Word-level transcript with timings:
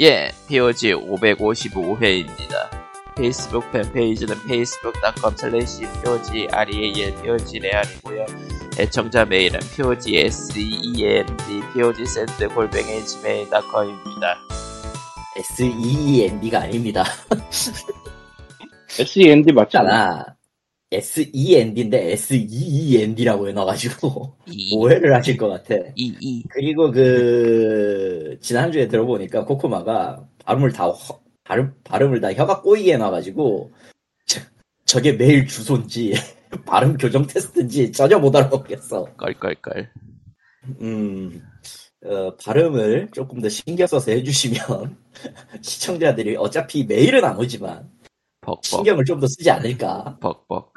예, 0.00 0.30
POG 0.46 0.94
555회입니다. 0.94 2.70
페이스북 3.16 3.68
팬페이지는 3.72 4.36
facebook.com 4.44 5.34
slash 5.36 5.80
POG 6.04 6.46
REAL 6.52 7.20
POG 7.20 7.58
REAL이고요. 7.58 8.26
애청자 8.78 9.24
메일은 9.24 9.58
POG 9.74 10.18
SEND 10.18 11.34
POG 11.74 12.06
SEND 12.06 12.48
골뱅이 12.48 13.04
gmail.com입니다. 13.04 14.38
SEND가 15.36 16.60
아닙니다. 16.60 17.02
SEND 19.00 19.50
맞잖아. 19.50 20.37
SEND인데 20.90 22.12
SEEND라고 22.12 23.48
해놔가지고 23.48 24.36
이, 24.46 24.74
오해를 24.76 25.14
하실 25.14 25.36
것 25.36 25.48
같아. 25.48 25.74
이, 25.94 26.14
이. 26.20 26.42
그리고 26.48 26.90
그 26.90 28.38
지난주에 28.40 28.88
들어보니까 28.88 29.44
코코마가 29.44 30.26
발음을 30.44 30.72
다 30.72 30.86
허- 30.86 31.20
발음 31.44 31.74
발음을 31.84 32.20
다 32.20 32.32
혀가 32.32 32.62
꼬이게 32.62 32.94
해놔가지고 32.94 33.70
저, 34.26 34.40
저게 34.86 35.12
메일 35.12 35.46
주소인지 35.46 36.14
발음 36.64 36.96
교정 36.96 37.26
테스트인지 37.26 37.92
전혀 37.92 38.18
못 38.18 38.34
알아보겠어. 38.34 39.04
껄껄껄. 39.16 39.90
음, 40.80 41.42
어, 42.04 42.34
발음을 42.36 43.08
조금 43.12 43.40
더 43.42 43.48
신경 43.50 43.86
써서 43.86 44.10
해주시면 44.10 44.96
시청자들이 45.62 46.36
어차피 46.36 46.84
메일은 46.84 47.24
안 47.24 47.36
오지만 47.38 47.90
벅벅. 48.40 48.64
신경을 48.64 49.04
좀 49.04 49.20
더 49.20 49.26
쓰지 49.26 49.50
않을까. 49.50 50.16
벅벅. 50.20 50.72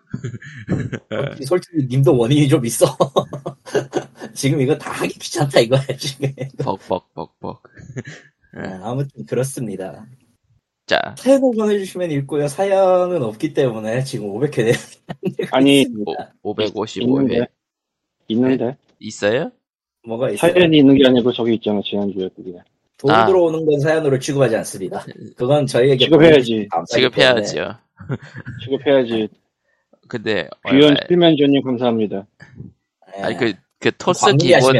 솔직히, 1.09 1.45
솔직히 1.45 1.87
님도 1.89 2.17
원인이 2.17 2.47
좀 2.47 2.65
있어. 2.65 2.85
지금 4.33 4.61
이거 4.61 4.77
다 4.77 4.91
하기 4.91 5.17
귀찮다 5.19 5.59
이거야 5.61 5.81
지금. 5.97 6.31
벅벅, 6.57 7.13
벅벅. 7.13 7.63
아, 8.55 8.79
아무튼 8.83 9.25
그렇습니다. 9.25 10.05
자, 10.85 11.15
사연을 11.17 11.51
보내주시면 11.55 12.11
읽고요. 12.11 12.47
사연은 12.47 13.23
없기 13.23 13.53
때문에 13.53 14.03
지금 14.03 14.27
500회 14.33 14.73
아니, 15.51 15.85
오, 16.43 16.53
있는데. 16.53 16.67
555회. 16.69 17.47
있는데. 18.27 18.77
있어요? 18.99 19.51
뭐가 20.05 20.31
있어요? 20.31 20.51
사연이 20.51 20.79
있는 20.79 20.97
게 20.97 21.07
아니고 21.07 21.31
저기 21.31 21.55
있잖아, 21.55 21.79
지난주에 21.83 22.29
그게. 22.35 22.57
돈 22.97 23.11
아. 23.11 23.25
들어오는 23.25 23.65
건 23.65 23.79
사연으로 23.79 24.19
취급하지 24.19 24.55
않습니다. 24.57 25.03
그건 25.35 25.65
저희에게 25.65 26.05
취급해야지. 26.05 26.67
때문에. 26.71 26.85
지급해야죠. 26.85 27.75
취급해야지. 28.63 29.29
근데, 30.11 30.49
귀연 30.69 30.83
얼마, 30.89 30.99
필면조님 31.07 31.61
감사합니다. 31.63 32.27
예. 33.17 33.21
아니, 33.21 33.37
그, 33.37 33.53
그 33.79 33.91
토스 33.97 34.35
기본. 34.35 34.75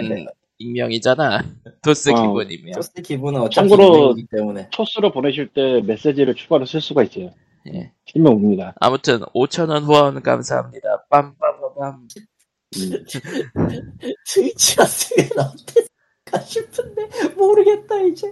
익명이잖아. 0.57 1.41
토스 1.81 2.09
어. 2.09 2.21
기본 2.21 2.51
익명. 2.51 2.73
토스 2.73 2.91
어차피 3.39 3.69
참고로- 3.69 4.27
때문에 4.29 4.67
토스로 4.73 5.11
보내실 5.13 5.47
때 5.53 5.79
메시지를 5.85 6.35
추가로 6.35 6.65
쓸 6.65 6.81
수가 6.81 7.03
있어요. 7.03 7.31
예. 7.73 7.93
실명 8.05 8.33
옵니다. 8.33 8.73
아무튼 8.81 9.21
5천원 9.33 9.83
후원 9.83 10.21
감사합니다. 10.21 11.05
빰빰빰빰. 11.09 12.07
트위치 14.27 14.79
왔으면 14.79 15.29
어땠을까 15.39 16.39
싶은데 16.45 17.07
모르겠다 17.37 18.01
이제. 18.01 18.31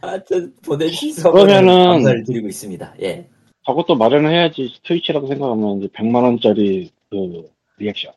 하여튼 0.00 0.54
보내주신 0.64 1.12
선물은 1.12 1.46
그러면은- 1.46 1.84
감사를 1.92 2.24
드리고 2.24 2.48
있습니다. 2.48 2.94
예. 3.02 3.28
저것도 3.66 3.96
마련을 3.96 4.30
해야지. 4.30 4.74
트위치라고 4.84 5.26
생각하면 5.26 5.78
이제 5.78 5.88
100만원짜리 5.88 6.90
그 7.10 7.50
리액션. 7.78 8.12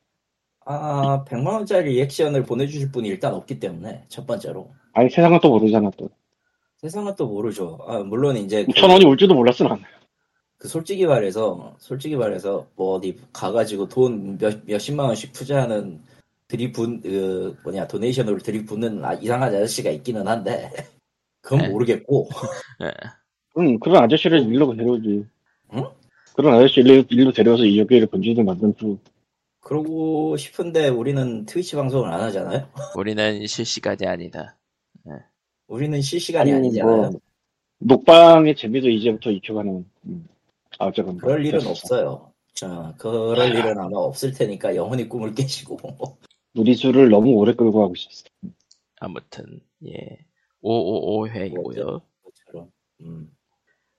아 0.65 1.23
100만 1.25 1.47
원짜리 1.47 1.91
리액션을 1.91 2.43
보내주실 2.43 2.91
분이 2.91 3.07
일단 3.07 3.33
없기 3.33 3.59
때문에 3.59 4.03
첫 4.09 4.27
번째로 4.27 4.69
아니, 4.97 5.09
세상은 5.11 5.39
또 5.41 5.49
모르잖아, 5.49 5.91
또. 5.95 6.09
세상은 6.77 7.13
또 7.15 7.27
모르죠. 7.27 7.77
아, 7.87 7.99
물론 7.99 8.35
이제 8.35 8.65
그, 8.65 8.71
5천원이 8.71 9.07
올지도 9.07 9.35
몰랐어, 9.35 9.63
난. 9.67 9.79
그 10.57 10.67
솔직히 10.67 11.05
말해서 11.05 11.75
솔직히 11.77 12.15
말해서 12.15 12.65
뭐 12.75 12.95
어디 12.95 13.15
가가지고 13.31 13.89
돈 13.89 14.39
몇, 14.39 14.65
몇십만 14.65 15.05
원씩 15.05 15.33
투자하는 15.33 16.01
드리분 16.47 17.01
그 17.01 17.55
뭐냐 17.63 17.87
donation으로 17.87 18.39
드리분은 18.39 19.05
아, 19.05 19.13
이상한 19.13 19.53
아저씨가 19.53 19.91
있기는 19.91 20.27
한데 20.27 20.71
그건 21.41 21.59
네. 21.59 21.69
모르겠고 21.69 22.27
예. 22.81 22.91
응, 23.59 23.79
그런 23.79 24.03
아저씨를 24.03 24.51
일로 24.51 24.75
데려오지. 24.75 25.25
응? 25.73 25.83
그런 26.35 26.53
아저씨 26.55 26.81
일로, 26.81 27.03
일로 27.09 27.31
데려와서 27.31 27.65
이 27.65 27.79
여기를 27.79 28.07
번지를 28.07 28.43
만든 28.43 28.73
후. 28.77 28.99
그러고 29.59 30.37
싶은데 30.37 30.87
우리는 30.87 31.45
트위치 31.45 31.75
방송을 31.75 32.09
안 32.09 32.21
하잖아요. 32.21 32.69
우리는 32.95 33.45
실시간이 33.45 34.05
아니다. 34.05 34.57
우리는 35.67 36.01
실시간이 36.01 36.51
아니, 36.51 36.67
아니잖아요. 36.67 36.95
뭐, 36.95 37.19
녹방의 37.79 38.55
재미도 38.55 38.89
이제부터 38.89 39.31
익혀가는. 39.31 39.85
음. 40.05 40.27
아, 40.79 40.85
어쨌건. 40.85 41.17
그럴 41.17 41.45
일은 41.45 41.59
됐어. 41.59 41.71
없어요. 41.71 42.31
자, 42.53 42.95
그럴 42.97 43.49
일은 43.53 43.77
아마 43.77 43.97
없을 43.97 44.33
테니까 44.33 44.75
영원히 44.75 45.07
꿈을 45.07 45.33
깨시고. 45.35 45.77
우리 46.55 46.73
수를 46.73 47.09
너무 47.09 47.31
오래 47.31 47.53
끌고 47.53 47.79
가고 47.79 47.93
있었어. 47.95 48.25
아무튼, 48.99 49.61
예. 49.85 50.19
555회이고요. 50.63 52.01
것처럼. 52.23 52.71
음. 53.01 53.31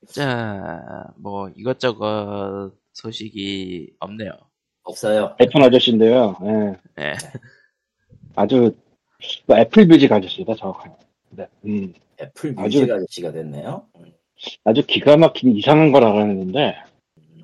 아, 0.02 0.06
자, 0.12 1.06
뭐, 1.16 1.50
이것저것 1.56 2.72
소식이 2.92 3.92
없네요. 4.00 4.30
없어요. 4.84 5.36
애플 5.40 5.62
아저씨인데요. 5.62 6.36
예. 6.44 7.02
예. 7.04 7.12
아주 8.34 8.74
뭐 9.46 9.58
애플 9.58 9.86
뮤직 9.86 10.10
아저씨다 10.10 10.54
정확하게. 10.54 10.94
네. 11.30 11.46
음, 11.66 11.92
애플 12.20 12.54
아주- 12.56 12.80
뮤직 12.80 12.90
아저씨가 12.92 13.32
됐네요. 13.32 13.84
음. 13.96 14.12
아주 14.64 14.86
기가 14.86 15.16
막힌 15.16 15.56
이상한 15.56 15.90
걸 15.92 16.04
알아냈는데 16.04 16.76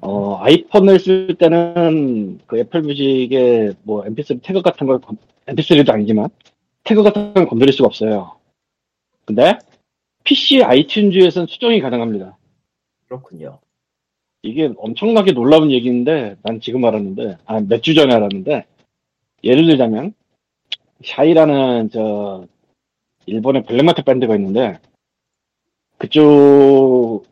어, 0.00 0.36
아이폰을 0.36 1.00
쓸 1.00 1.34
때는 1.34 2.38
그 2.46 2.58
애플 2.60 2.82
뮤직에 2.82 3.72
뭐 3.82 4.04
MP3 4.04 4.40
태그 4.42 4.62
같은 4.62 4.86
걸 4.86 5.00
건- 5.00 5.18
MP3도 5.46 5.90
아니지만 5.90 6.28
태그 6.84 7.02
같은 7.02 7.34
걸 7.34 7.46
건드릴 7.46 7.72
수가 7.74 7.86
없어요. 7.88 8.36
근데 9.26 9.58
PC 10.22 10.60
아이튠즈에서는 10.60 11.48
수정이 11.48 11.80
가능합니다. 11.80 12.38
그렇군요. 13.14 13.58
이게 14.42 14.72
엄청나게 14.76 15.32
놀라운 15.32 15.70
얘기인데 15.70 16.36
난 16.42 16.60
지금 16.60 16.84
알았는데 16.84 17.38
아 17.46 17.60
몇 17.60 17.80
주 17.82 17.94
전에 17.94 18.12
알았는데 18.14 18.66
예를 19.44 19.66
들자면 19.66 20.14
샤이라는 21.04 21.90
저 21.90 22.46
일본의 23.26 23.64
블랙마트 23.64 24.02
밴드가 24.02 24.34
있는데 24.36 24.78
그쪽 25.98 27.24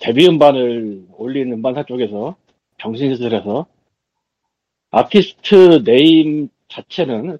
데뷔 0.00 0.26
음반을 0.28 1.06
올린 1.16 1.52
음반사 1.52 1.84
쪽에서 1.84 2.36
정신수술해서 2.78 3.66
아티스트 4.90 5.84
name 5.84 6.48
자체는 6.68 7.38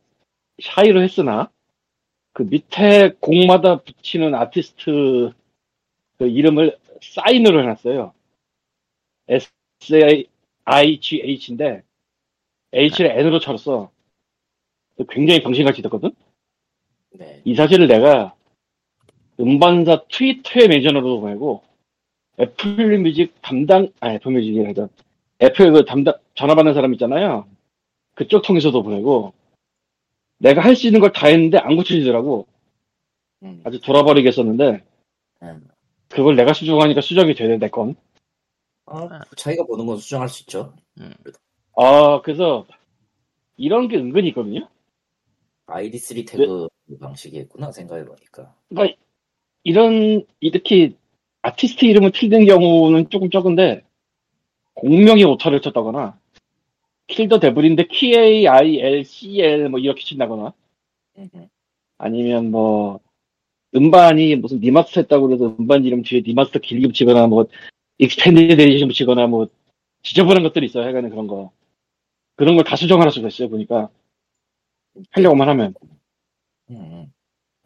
Sigh로 0.63 1.03
했으나 1.03 1.51
그 2.33 2.43
밑에 2.43 3.13
곡마다 3.21 3.81
붙이는 3.81 4.35
아티스트 4.35 5.33
그 6.19 6.29
이름을 6.29 6.79
Sign으로 7.03 7.61
해놨어요. 7.63 8.13
S-I-G-H인데 10.65 11.83
H를 12.73 13.11
N으로 13.19 13.39
쳐서 13.41 13.91
굉장히 15.11 15.43
병신같이 15.43 15.83
됐거든? 15.83 16.13
네. 17.13 17.41
이 17.45 17.55
사실을 17.55 17.89
내가 17.89 18.35
음반사 19.41 20.05
트위터에 20.11 20.69
멘션으로도 20.69 21.21
보내고 21.21 21.63
애플 22.41 22.99
뮤직 22.99 23.35
담당, 23.43 23.89
아 24.01 24.13
애플 24.15 24.33
뮤직이 24.33 24.61
아니라 24.61 24.89
애플 25.43 25.73
그 25.73 25.85
담당, 25.85 26.15
전화 26.35 26.55
받는 26.55 26.75
사람 26.75 26.93
있잖아요. 26.95 27.47
그쪽 28.15 28.43
통해서도 28.43 28.83
보내고 28.83 29.33
내가 30.39 30.61
할 30.63 30.75
수 30.77 30.87
있는 30.87 31.01
걸 31.01 31.13
다 31.13 31.27
했는데 31.29 31.59
안 31.59 31.77
고쳐지더라고. 31.77 32.47
음. 33.43 33.61
아주 33.65 33.81
돌아버리겠었는데 33.81 34.85
음. 35.43 35.69
그걸 36.13 36.37
내가 36.37 36.53
수정하니까 36.53 37.01
수정이 37.01 37.35
되네, 37.35 37.59
내 37.59 37.69
건. 37.69 37.97
어, 38.87 39.09
자기가 39.37 39.65
보는 39.65 39.87
건 39.87 39.97
수정할 39.97 40.29
수 40.29 40.43
있죠. 40.43 40.75
아, 41.77 42.21
그래서 42.23 42.67
이런 43.57 43.89
게 43.89 43.97
은근히 43.97 44.29
있거든요. 44.29 44.69
ID3 45.67 46.29
태그 46.29 46.69
방식이 47.01 47.39
있구나 47.39 47.73
생각해보니까. 47.73 48.55
그러니까 48.69 48.97
이런 49.65 50.27
이렇게 50.41 50.95
아티스트 51.41 51.87
이름을 51.87 52.13
틀린 52.13 52.45
경우는 52.45 53.09
조금 53.09 53.31
적은데 53.31 53.83
곡명에 54.75 55.25
오타를 55.25 55.63
쳤다거나 55.63 56.19
Kill 57.07 57.26
the 57.26 57.41
Devil인데 57.41 57.87
KAILCL 57.87 59.69
뭐 59.69 59.81
이렇게 59.81 60.03
친다거나 60.03 60.53
음. 61.19 61.29
아니면 61.99 62.51
뭐 62.51 63.01
음반이 63.75 64.37
무슨 64.37 64.59
remaster 64.61 65.01
했다고 65.01 65.27
그래서 65.29 65.57
음반 65.59 65.85
이름 65.85 66.03
뒤에 66.03 66.21
remaster 66.21 66.59
길게 66.59 66.87
붙이거나 66.89 67.27
뭐 67.27 67.47
extended 67.99 68.61
edition 68.61 68.89
붙이거나 68.89 69.27
뭐 69.27 69.49
지저분한 70.03 70.43
것들이 70.43 70.67
있어요. 70.67 70.85
하여간에 70.85 71.09
그런 71.09 71.27
거. 71.27 71.51
그런 72.37 72.57
걸 72.57 72.65
다 72.65 72.77
수정할 72.77 73.11
수가 73.11 73.29
있어요. 73.29 73.49
보니까 73.49 73.89
하려고만 75.11 75.49
하면 75.51 75.75
음. 76.71 77.07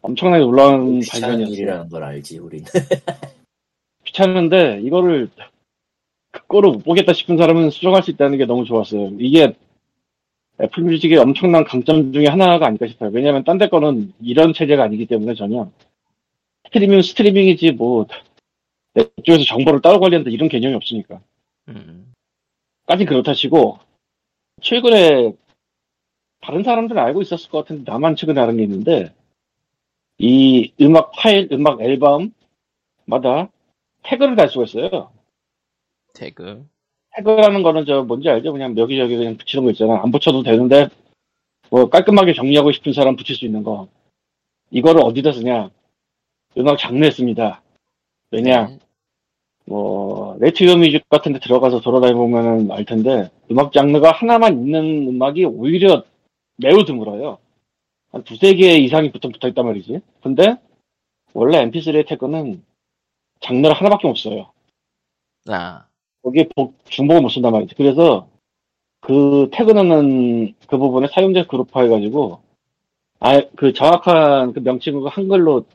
엄청나게 0.01 0.43
놀라운 0.43 0.99
귀찮은 0.99 1.21
발견이었어요. 1.27 1.53
일이라는 1.55 1.89
걸 1.89 2.03
알지 2.03 2.39
우린. 2.39 2.63
귀찮은데 4.05 4.79
이거를 4.83 5.29
그거를 6.31 6.71
못 6.71 6.83
보겠다 6.83 7.13
싶은 7.13 7.37
사람은 7.37 7.71
수정할 7.71 8.03
수 8.03 8.11
있다는 8.11 8.37
게 8.37 8.45
너무 8.45 8.63
좋았어요. 8.65 9.11
이게 9.19 9.53
애플 10.61 10.83
뮤직의 10.83 11.17
엄청난 11.17 11.63
강점 11.63 12.13
중에 12.13 12.27
하나가 12.27 12.67
아닐까 12.67 12.87
싶어요. 12.87 13.09
왜냐하면 13.13 13.43
딴 13.43 13.57
데 13.57 13.67
거는 13.67 14.13
이런 14.21 14.53
체제가 14.53 14.83
아니기 14.83 15.05
때문에 15.05 15.35
전혀 15.35 15.69
스트리밍 16.67 17.01
스트리밍이지 17.01 17.71
뭐 17.71 17.92
내 17.92 18.07
쪽에서 19.23 19.43
정보를 19.45 19.81
따로 19.81 19.99
관리한다 19.99 20.29
이런 20.29 20.49
개념이 20.49 20.75
없으니까. 20.75 21.21
음. 21.69 22.13
까지 22.85 23.05
그렇다 23.05 23.33
치고 23.33 23.79
최근에 24.61 25.33
다른 26.41 26.63
사람들은 26.63 27.01
알고 27.01 27.21
있었을 27.21 27.49
것 27.49 27.59
같은데 27.59 27.91
나만 27.91 28.15
최근에 28.15 28.39
알은 28.39 28.57
게 28.57 28.63
있는데 28.63 29.13
이 30.17 30.71
음악 30.81 31.11
파일, 31.11 31.47
음악 31.51 31.81
앨범마다 31.81 32.31
태그를 34.03 34.35
달 34.35 34.49
수가 34.49 34.65
있어요. 34.65 35.11
태그. 36.13 36.65
태그라는 37.15 37.63
거는 37.63 37.85
저 37.85 38.03
뭔지 38.03 38.29
알죠? 38.29 38.51
그냥 38.51 38.77
여기저기 38.77 39.17
그냥 39.17 39.37
붙이는 39.37 39.65
거 39.65 39.71
있잖아. 39.71 40.01
안 40.01 40.11
붙여도 40.11 40.43
되는데 40.43 40.89
뭐 41.69 41.89
깔끔하게 41.89 42.33
정리하고 42.33 42.71
싶은 42.71 42.93
사람 42.93 43.15
붙일 43.15 43.35
수 43.35 43.45
있는 43.45 43.63
거. 43.63 43.87
이거를 44.71 45.01
어디다 45.01 45.31
쓰냐? 45.31 45.69
음악 46.55 46.77
장르에 46.77 47.11
씁니다. 47.11 47.61
왜냐? 48.31 48.67
네. 48.67 48.79
뭐 49.65 50.37
Rate 50.39 50.58
Your 50.58 50.77
Music 50.77 51.07
같은 51.09 51.33
데 51.33 51.39
들어가서 51.39 51.81
돌아다니 51.81 52.13
보면 52.13 52.71
알 52.71 52.85
텐데 52.85 53.29
음악 53.51 53.73
장르가 53.73 54.11
하나만 54.11 54.53
있는 54.53 55.07
음악이 55.09 55.43
오히려 55.45 56.03
매우 56.57 56.85
드물어요. 56.85 57.37
한 58.11 58.23
두세 58.23 58.55
개 58.55 58.77
이상이 58.77 59.11
붙어 59.11 59.27
붙어 59.29 59.47
있단 59.49 59.65
말이지. 59.65 59.99
근데 60.21 60.55
원래 61.33 61.59
mp3의 61.69 62.07
태그는 62.07 62.63
장르가 63.41 63.75
하나밖에 63.75 64.07
없어요. 64.07 64.51
아, 65.49 65.85
거기에 66.23 66.47
복- 66.55 66.73
중복을 66.85 67.21
못 67.21 67.29
쓴단 67.29 67.51
말이지. 67.51 67.75
그래서 67.75 68.27
그 69.01 69.49
태그 69.51 69.71
넣는 69.71 70.55
그 70.67 70.77
부분에 70.77 71.07
사용자 71.13 71.45
그룹화 71.47 71.83
해가지고 71.83 72.39
아, 73.19 73.41
그 73.55 73.73
정확한 73.73 74.53
그 74.53 74.59
명칭을 74.59 75.09
한글로 75.09 75.65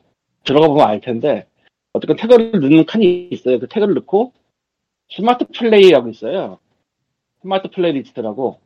들어가 0.43 0.67
보면 0.67 0.87
알 0.87 1.01
텐데 1.01 1.47
어쨌든 1.93 2.15
태그를 2.15 2.51
넣는 2.51 2.85
칸이 2.85 3.29
있어요. 3.31 3.59
그 3.59 3.67
태그를 3.67 3.93
넣고 3.95 4.33
smart 5.09 5.45
play라고 5.45 6.09
있어요. 6.09 6.59
smart 7.41 7.69
playlist라고 7.69 8.59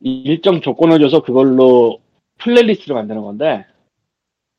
이 0.00 0.22
일정 0.22 0.60
조건을 0.60 0.98
줘서 0.98 1.22
그걸로 1.22 2.00
playlist를 2.38 2.94
만드는 2.94 3.22
건데 3.22 3.66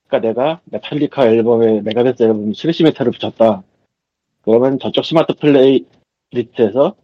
그러니까 0.07 0.27
내가 0.27 0.61
메탈리카 0.65 1.27
앨범에 1.27 1.81
메가데스 1.81 2.23
앨범 2.23 2.53
thrash 2.53 2.83
metal을 2.83 3.11
붙였다. 3.11 3.63
그러면 4.41 4.79
저쪽 4.79 5.05
smart 5.05 5.33
playlist에서 5.35 6.95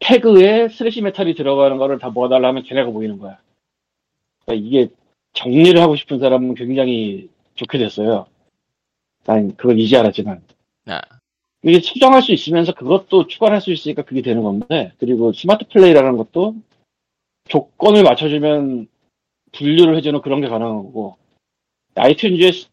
태그에 0.00 0.68
thrash 0.68 1.02
metal이 1.02 1.34
들어가는 1.34 1.76
거를 1.76 1.98
다 1.98 2.10
모아달라 2.10 2.48
하면 2.48 2.62
걔네가 2.64 2.90
보이는 2.90 3.18
거야. 3.18 3.38
그러니까 4.44 4.66
이게 4.66 4.88
정리를 5.34 5.80
하고 5.80 5.96
싶은 5.96 6.18
사람은 6.18 6.54
굉장히 6.54 7.28
좋게 7.54 7.78
됐어요. 7.78 8.26
난 9.24 9.54
그걸 9.56 9.78
이제 9.78 9.96
알았지만. 9.96 10.42
아, 10.86 11.00
이게 11.62 11.80
수정할 11.80 12.22
수 12.22 12.32
있으면서 12.32 12.72
그것도 12.74 13.26
추가할 13.28 13.60
수 13.60 13.72
있으니까 13.72 14.02
그게 14.02 14.22
되는 14.22 14.42
건데, 14.42 14.92
그리고 14.98 15.32
smart 15.32 15.66
play라는 15.68 16.16
것도 16.16 16.56
조건을 17.48 18.02
맞춰주면 18.02 18.88
분류를 19.52 19.96
해주는 19.96 20.20
그런 20.22 20.40
게 20.40 20.48
가능한 20.48 20.76
거고, 20.76 21.16
아이튠즈의 21.94 22.68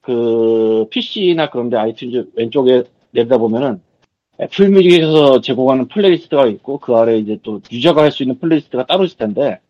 그 0.00 0.86
PC나 0.90 1.50
그런데 1.50 1.76
아이튠즈 1.76 2.32
왼쪽에 2.34 2.84
내려다보면은 3.10 3.82
애플 4.40 4.70
뮤직에서 4.70 5.40
제공하는 5.40 5.88
playlist가 5.88 6.46
있고 6.46 6.78
그 6.78 6.94
아래 6.96 7.18
이제 7.18 7.38
또 7.42 7.60
유저가 7.70 8.02
할 8.02 8.12
수 8.12 8.22
있는 8.22 8.38
playlist가 8.38 8.86
따로 8.86 9.04
있을 9.04 9.18
텐데 9.18 9.60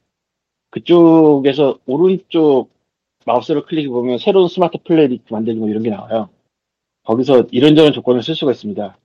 그쪽에서 0.71 1.79
오른쪽 1.87 2.69
마우스를 3.29 3.63
클릭해 3.67 3.89
보면 3.89 4.19
새로운 4.19 4.49
smart 4.49 4.79
playlist 4.85 5.33
만들기 5.33 5.61
뭐 5.61 5.69
이런 5.69 5.83
게 5.83 5.91
나와요. 5.91 6.31
거기서 7.05 7.45
이런저런 7.51 7.93
조건을 7.93 8.23
쓸 8.23 8.35
수가 8.35 8.53
있습니다. 8.53 8.99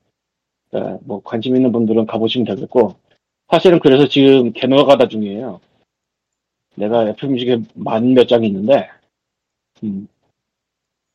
네, 0.72 0.98
뭐 1.04 1.22
관심 1.24 1.56
있는 1.56 1.72
분들은 1.72 2.06
가보시면 2.08 2.46
되겠고 2.46 2.96
사실은 3.50 3.80
그래서 3.80 4.08
지금 4.08 4.52
개노가다 4.54 5.08
중이에요. 5.10 5.60
내가 6.75 7.08
애플 7.10 7.30
뮤직에 7.30 7.60
만 7.75 8.14
몇 8.14 8.28
장이 8.28 8.48
있는데 8.48 8.90
음, 9.84 10.08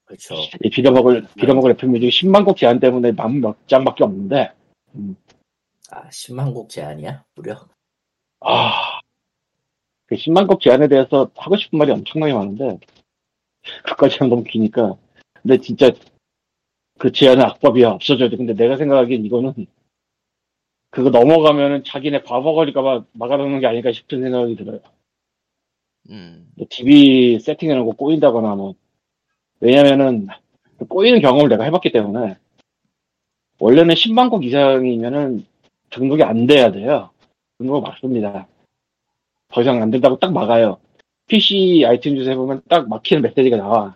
그렇죠. 0.04 0.36
이 0.62 0.70
빌어먹을 0.70 1.26
빌어먹을 1.36 1.72
애플 1.72 1.88
뮤직 1.88 2.08
10만 2.10 2.44
곡 2.44 2.56
제한 2.56 2.78
때문에 2.78 3.12
만 3.12 3.40
몇 3.40 3.56
장밖에 3.66 4.04
없는데 4.04 4.52
아 5.90 6.08
10만 6.10 6.54
곡 6.54 6.68
제한이야 6.68 7.24
무려. 7.34 7.56
아, 8.40 9.00
그 10.06 10.14
10만 10.14 10.46
곡 10.46 10.60
제한에 10.60 10.86
대해서 10.88 11.30
하고 11.34 11.56
싶은 11.56 11.78
말이 11.78 11.90
엄청나게 11.90 12.32
많은데, 12.32 12.78
그까지는 13.84 14.30
너무 14.30 14.44
기니까. 14.44 14.96
근데 15.34 15.58
진짜, 15.58 15.90
그 16.98 17.12
제한은 17.12 17.44
악법이야. 17.44 17.90
없어져야 17.90 18.28
돼. 18.28 18.36
근데 18.36 18.54
내가 18.54 18.76
생각하기엔 18.76 19.24
이거는, 19.24 19.54
그거 20.90 21.10
넘어가면은 21.10 21.84
자기네 21.84 22.22
바보 22.22 22.54
걸릴까봐 22.54 23.04
막아놓는 23.12 23.60
게 23.60 23.66
아닐까 23.66 23.92
싶은 23.92 24.22
생각이 24.22 24.56
들어요. 24.56 24.80
음, 26.10 26.50
뭐 26.56 26.66
TV 26.68 27.38
세팅해놓고 27.40 27.92
꼬인다거나 27.94 28.54
뭐. 28.54 28.74
왜냐면은, 29.60 30.28
그 30.78 30.86
꼬이는 30.86 31.20
경험을 31.20 31.48
내가 31.48 31.64
해봤기 31.64 31.92
때문에, 31.92 32.36
원래는 33.58 33.94
10만 33.94 34.30
곡 34.30 34.44
이상이면은 34.44 35.44
등록이 35.90 36.22
안 36.22 36.46
돼야 36.46 36.70
돼요. 36.70 37.10
등록 37.58 37.82
막습니다. 37.82 38.46
더 39.48 39.62
이상 39.62 39.82
안 39.82 39.90
된다고 39.90 40.18
딱 40.18 40.32
막아요. 40.32 40.78
PC 41.28 41.82
아이튠즈에 41.86 42.34
보면 42.34 42.62
딱 42.68 42.88
막히는 42.88 43.22
메시지가 43.22 43.56
나와. 43.56 43.94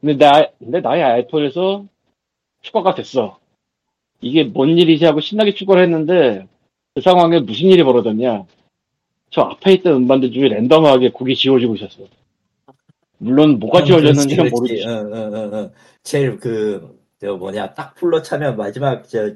근데 0.00 0.16
나, 0.16 0.48
근데 0.58 0.80
나의 0.80 1.02
아이폰에서 1.02 1.86
추가가 2.60 2.94
됐어. 2.94 3.38
이게 4.20 4.44
뭔 4.44 4.76
일이지 4.76 5.04
하고 5.04 5.20
신나게 5.20 5.54
추가를 5.54 5.84
했는데, 5.84 6.46
그 6.94 7.00
상황에 7.00 7.38
무슨 7.40 7.68
일이 7.68 7.82
벌어졌냐. 7.82 8.44
저 9.30 9.42
앞에 9.42 9.74
있던 9.74 9.94
음반들 9.94 10.32
중에 10.32 10.48
랜덤하게 10.48 11.10
곡이 11.10 11.36
지워지고 11.36 11.76
있었어. 11.76 12.04
물론 13.18 13.58
뭐가 13.58 13.84
지워졌는지는 13.84 14.50
모르지. 14.50 14.84
응, 14.86 15.12
응, 15.12 15.34
응, 15.34 15.50
응. 15.52 15.70
제일 16.02 16.38
그, 16.38 16.98
저 17.20 17.36
뭐냐, 17.36 17.74
딱 17.74 17.94
full로 17.94 18.22
차면 18.22 18.56
마지막, 18.56 19.08
저, 19.08 19.34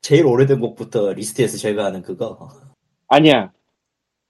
제일 0.00 0.26
오래된 0.26 0.60
곡부터 0.60 1.12
리스트에서 1.12 1.56
제거하는 1.56 2.02
그거. 2.02 2.50
아니야. 3.08 3.52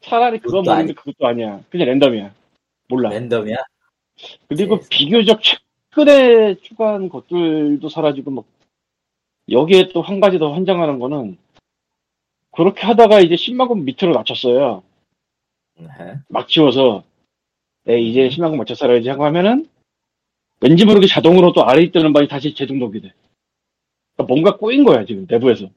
차라리 0.06 0.38
그건 0.38 0.62
그것도 0.62 0.70
모르는데 0.70 0.94
그것도 0.94 1.26
아니야. 1.26 1.60
그냥 1.68 1.88
랜덤이야. 1.88 2.34
몰라. 2.88 3.10
랜덤이야? 3.10 3.56
그리고 4.48 4.78
네. 4.80 4.86
비교적 4.88 5.40
최근에 5.42 6.56
추가한 6.62 7.08
것들도 7.08 7.88
사라지고 7.88 8.30
막 8.30 8.44
여기에 9.50 9.90
또 9.92 10.00
한 10.02 10.20
가지 10.20 10.38
더 10.38 10.52
환장하는 10.52 10.98
거는 10.98 11.36
그렇게 12.52 12.86
하다가 12.86 13.20
이제 13.20 13.34
10만 13.34 13.68
원 13.68 13.84
밑으로 13.84 14.12
낮췄어요. 14.14 14.82
네. 15.78 15.88
막 16.28 16.48
지워서 16.48 17.04
에 17.88 18.00
이제 18.00 18.28
10만 18.28 18.44
원 18.44 18.56
맞춰 18.58 18.74
살아야지 18.74 19.08
하고 19.08 19.24
하면은 19.24 19.68
왠지 20.60 20.84
모르게 20.86 21.06
자동으로 21.06 21.52
또 21.52 21.64
아래 21.64 21.82
있던 21.82 22.06
음반이 22.06 22.28
다시 22.28 22.54
재등록이 22.54 23.00
돼. 23.00 23.12
그러니까 24.16 24.32
뭔가 24.32 24.56
꼬인 24.56 24.84
거야 24.84 25.04
지금 25.04 25.26
내부에서. 25.28 25.68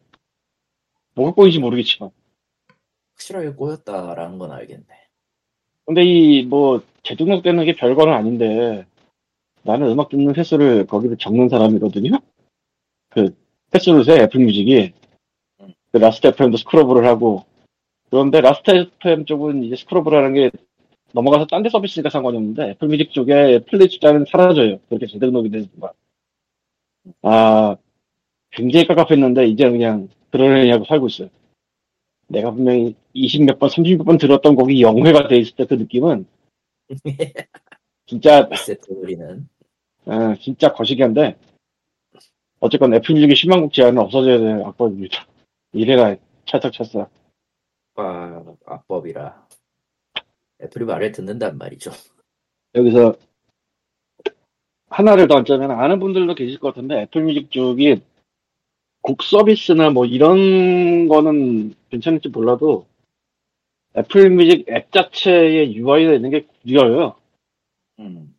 뭐가 1.16 1.34
꼬인지 1.34 1.60
모르겠지만. 1.60 2.12
확실하게 3.20 3.52
꼬였다라는 3.52 4.38
건 4.40 4.52
알겠네. 4.52 4.86
근데 5.86 6.04
이 6.04 6.44
뭐 6.44 6.82
재등록되는 7.04 7.66
게 7.66 7.76
별거는 7.76 8.14
아닌데 8.14 8.86
나는 9.64 9.90
음악 9.90 10.10
듣는 10.10 10.36
횟수를 10.36 10.86
거기서 10.88 11.16
적는 11.16 11.50
사람이거든요. 11.50 12.20
그 13.10 13.36
횟수를 13.74 14.04
세 14.04 14.20
애플 14.22 14.40
뮤직이 14.40 14.94
음. 15.62 15.74
그 15.92 15.98
라스트 15.98 16.28
FM도 16.28 16.58
scrobble을 16.58 17.06
하고 17.06 17.46
그런데 18.10 18.42
라스트 18.42 18.72
FM 19.02 19.26
쪽은 19.26 19.64
이제 19.64 19.76
scrobble을 19.76 20.14
하는 20.18 20.34
게 20.34 20.52
넘어가서 21.14 21.48
딴 21.48 21.64
데 21.64 21.70
서비스니까 21.70 22.10
상관이 22.10 22.38
없는데 22.38 22.70
애플 22.72 22.88
뮤직 22.88 23.12
쪽에 23.12 23.60
플레이 23.70 23.88
숫자는 23.90 24.26
사라져요. 24.30 24.80
그렇게 24.90 25.08
재등록이 25.08 25.50
되는 25.50 25.68
순간. 25.72 25.92
아 27.24 27.76
굉장히 28.52 28.86
깝깝했는데 28.88 29.48
이제 29.48 29.70
그냥 29.70 30.10
그러려니 30.32 30.72
하고 30.72 30.86
살고 30.86 31.08
있어요. 31.08 31.30
내가 32.30 32.52
분명히 32.52 32.96
20몇 33.16 33.60
번, 33.60 33.70
30몇 33.70 34.06
번 34.06 34.18
들었던 34.18 34.56
곡이 34.56 34.82
0회가 34.82 35.28
돼 35.28 35.38
있을 35.38 35.56
때 35.56 35.66
그 35.66 35.74
느낌은 35.74 36.26
진짜 38.06 38.50
세트 38.56 38.92
우리는. 38.92 39.48
아, 40.06 40.36
진짜 40.40 40.74
거시기한데 40.74 41.38
어쨌건 42.60 42.94
애플 42.94 43.14
뮤직의 43.14 43.36
10만 43.36 43.62
곡 43.62 43.74
제한은 43.74 44.02
없어져야 44.02 44.38
되는 44.38 44.66
악법입니다. 44.66 45.26
이래가 45.74 46.16
찰떡 46.46 46.74
찼어. 46.74 47.08
아, 47.96 48.44
악법이라. 48.66 49.48
애플이 50.64 50.86
말을 50.86 51.12
듣는단 51.12 51.58
말이죠. 51.58 51.92
여기서 52.76 53.16
하나를 54.90 55.28
더 55.28 55.36
얹자면 55.36 55.72
아는 55.72 56.00
분들도 56.00 56.34
계실 56.36 56.60
것 56.60 56.70
같은데 56.70 57.02
애플 57.02 57.24
뮤직 57.24 57.52
쪽이 57.52 58.02
곡 59.02 59.24
서비스나 59.24 59.90
뭐 59.92 60.06
이런 60.06 61.08
거는 61.08 61.74
괜찮을지 61.90 62.30
몰라도 62.30 62.86
애플 63.98 64.30
뮤직 64.30 64.66
앱 64.70 64.92
자체의 64.92 65.76
UI가 65.76 66.14
있는 66.14 66.30
게 66.30 66.46
구려요. 66.62 67.16
음. 68.00 68.36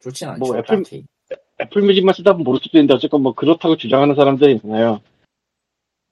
좋진 0.00 0.28
않죠. 0.28 0.38
뭐 0.38 0.56
애플- 0.58 0.82
딱히. 0.82 1.04
애플 1.60 1.82
뮤직만 1.82 2.14
쓰다 2.14 2.32
보면 2.32 2.44
모를 2.44 2.60
수도 2.62 2.78
있는데 2.78 2.94
어쨌건 2.94 3.22
뭐 3.22 3.34
그렇다고 3.34 3.76
주장하는 3.76 4.14
사람들이 4.14 4.60
있나요. 4.62 5.00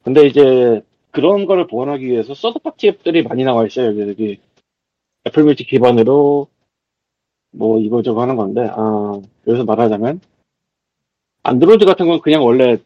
근데 0.04 0.26
이제 0.26 0.82
그런 1.10 1.46
거를 1.46 1.66
보완하기 1.66 2.04
위해서 2.06 2.34
third 2.34 2.58
party 2.58 2.88
앱들이 2.88 3.22
많이 3.22 3.42
나와 3.44 3.66
있어요. 3.66 3.86
여기, 3.86 4.00
여기 4.10 4.40
애플 5.26 5.44
뮤직 5.44 5.66
기반으로 5.68 6.48
뭐 7.52 7.80
이거저거 7.80 8.20
하는 8.22 8.36
건데 8.36 8.68
아 8.72 9.20
여기서 9.46 9.64
말하자면 9.64 10.20
안드로이드 11.42 11.84
같은 11.86 12.06
건 12.06 12.20
그냥 12.20 12.44
원래 12.44 12.76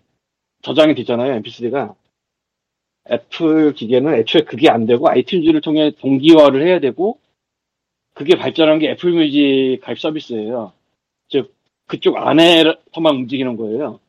저장이 0.63 0.95
되잖아요. 0.95 1.41
mp3가 1.43 1.95
애플 3.11 3.73
기계는 3.73 4.15
애초에 4.15 4.43
그게 4.43 4.69
안 4.69 4.87
되고 4.87 5.09
아이튠즈를 5.09 5.63
통해 5.63 5.93
동기화를 5.99 6.67
해야 6.67 6.81
되고 6.81 7.19
그게 8.15 8.37
발전한 8.37 8.79
게 8.79 8.91
애플 8.91 9.13
뮤직 9.13 9.79
가입 9.83 9.99
서비스예요. 9.99 10.73
즉 11.29 11.55
그쪽 11.87 12.17
안에서만 12.19 13.17
움직이는 13.17 13.57
거예요. 13.57 14.01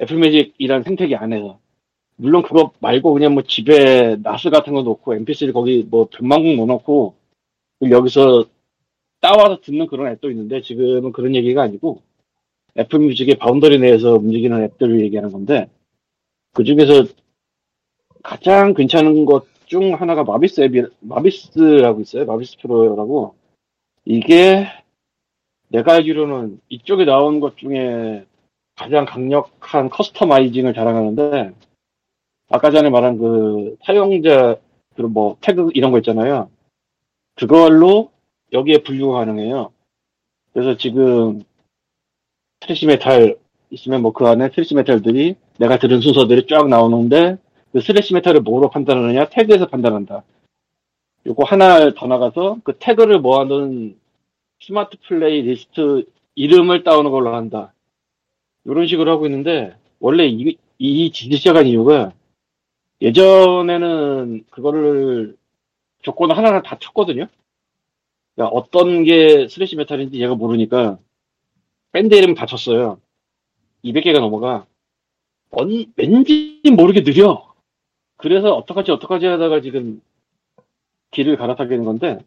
애플 0.00 0.16
뮤직이라는 0.16 0.82
생태계 0.84 1.16
안에서. 1.16 1.58
물론 2.16 2.42
그거 2.42 2.72
말고 2.80 3.12
그냥 3.12 3.34
뭐 3.34 3.42
집에 3.42 4.16
NAS 4.22 4.50
같은 4.50 4.72
거 4.72 4.82
놓고 4.82 5.14
mp3 5.14 5.52
거기 5.52 5.86
뭐 5.88 6.08
몇만 6.10 6.43
곡 6.43 6.56
넣어놓고 6.56 7.14
여기서 7.90 8.46
따와서 9.20 9.60
듣는 9.60 9.86
그런 9.86 10.10
앱도 10.12 10.30
있는데 10.30 10.62
지금은 10.62 11.12
그런 11.12 11.34
얘기가 11.34 11.62
아니고 11.62 12.00
애플 12.78 12.98
뮤직의 12.98 13.36
boundary 13.36 13.78
내에서 13.78 14.14
움직이는 14.14 14.62
앱들을 14.64 15.00
얘기하는 15.00 15.32
건데 15.32 15.68
그 16.52 16.64
중에서 16.64 17.04
가장 18.22 18.74
괜찮은 18.74 19.24
것 19.24 19.56
중 19.66 19.94
하나가 19.94 20.24
마비스 20.24 20.60
앱이 20.60 20.82
마비스라고 21.00 22.00
있어요. 22.00 22.24
마비스 22.24 22.56
프로라고 22.58 23.34
이게 24.04 24.66
내가 25.68 25.94
알기로는 25.94 26.60
이쪽에 26.68 27.04
나온 27.04 27.40
것 27.40 27.56
중에 27.56 28.24
가장 28.76 29.04
강력한 29.04 29.90
customizing을 29.90 30.72
자랑하는데 30.72 31.52
아까 32.48 32.70
전에 32.70 32.88
말한 32.90 33.18
그 33.18 33.76
사용자 33.84 34.56
그런 34.94 35.12
뭐 35.12 35.36
태그 35.40 35.70
이런 35.74 35.90
거 35.90 35.98
있잖아요. 35.98 36.48
그걸로 37.34 38.12
여기에 38.52 38.84
분류가 38.84 39.18
가능해요. 39.18 39.72
그래서 40.52 40.76
지금 40.76 41.42
thrash 42.66 42.86
metal 42.86 43.36
있으면 43.70 44.02
뭐 44.02 44.12
그 44.12 44.26
안에 44.26 44.50
thrash 44.50 44.74
metal들이 44.74 45.36
내가 45.58 45.78
들은 45.78 46.00
순서들이 46.00 46.46
쫙 46.48 46.68
나오는데 46.68 47.36
그 47.72 47.80
thrash 47.80 48.14
metal을 48.14 48.40
뭐로 48.40 48.70
판단하느냐 48.70 49.28
태그에서 49.28 49.66
판단한다. 49.66 50.24
요거 51.26 51.44
하나 51.44 51.92
더 51.94 52.06
나가서 52.06 52.58
그 52.64 52.74
태그를 52.78 53.20
모아놓은 53.20 53.96
smart 54.60 54.96
playlist 55.06 56.04
이름을 56.34 56.84
따오는 56.84 57.10
걸로 57.10 57.34
한다. 57.34 57.72
이런 58.64 58.86
식으로 58.86 59.10
하고 59.10 59.26
있는데 59.26 59.74
원래 60.00 60.26
이, 60.26 60.56
이 60.78 61.12
짓을 61.12 61.38
시작한 61.38 61.66
이유가 61.66 62.12
예전에는 63.00 64.44
그거를 64.50 65.36
조건을 66.02 66.36
하나하나 66.36 66.62
다 66.62 66.78
쳤거든요. 66.80 67.26
그러니까 68.34 68.56
어떤 68.56 69.04
게 69.04 69.48
thrash 69.48 69.76
metal인지 69.76 70.20
얘가 70.20 70.34
모르니까 70.34 70.98
밴드 71.96 72.14
이름 72.14 72.34
다 72.34 72.44
쳤어요. 72.44 73.00
200개가 73.82 74.20
넘어가. 74.20 74.66
언- 75.50 75.90
왠지 75.96 76.60
모르게 76.76 77.02
느려. 77.02 77.54
그래서 78.18 78.54
어떡하지 78.54 78.90
어떡하지 78.90 79.24
하다가 79.24 79.62
지금 79.62 80.02
길을 81.12 81.38
갈아타게 81.38 81.70
되는 81.70 81.86
건데 81.86 82.18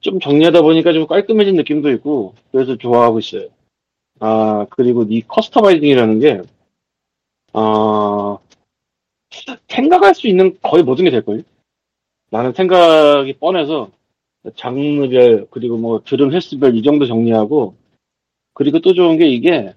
좀 0.00 0.20
정리하다 0.20 0.62
보니까 0.62 0.94
좀 0.94 1.06
깔끔해진 1.06 1.54
느낌도 1.56 1.90
있고 1.90 2.34
그래서 2.50 2.76
좋아하고 2.76 3.18
있어요. 3.18 3.50
아 4.20 4.64
그리고 4.70 5.02
이 5.02 5.20
customizing이라는 5.20 6.20
게 6.20 6.40
아, 7.52 8.38
생각할 9.68 10.14
수 10.14 10.28
있는 10.28 10.56
거의 10.62 10.82
모든 10.82 11.04
게 11.04 11.10
될걸요? 11.10 11.42
나는 12.30 12.54
생각이 12.54 13.34
뻔해서 13.34 13.90
장르별 14.56 15.46
그리고 15.50 15.76
뭐 15.76 16.00
들은 16.02 16.32
횟수별 16.32 16.74
이 16.74 16.82
정도 16.82 17.04
정리하고 17.04 17.81
그리고 18.54 18.80
또 18.80 18.94
좋은 18.94 19.18
게 19.18 19.28
이게 19.28 19.74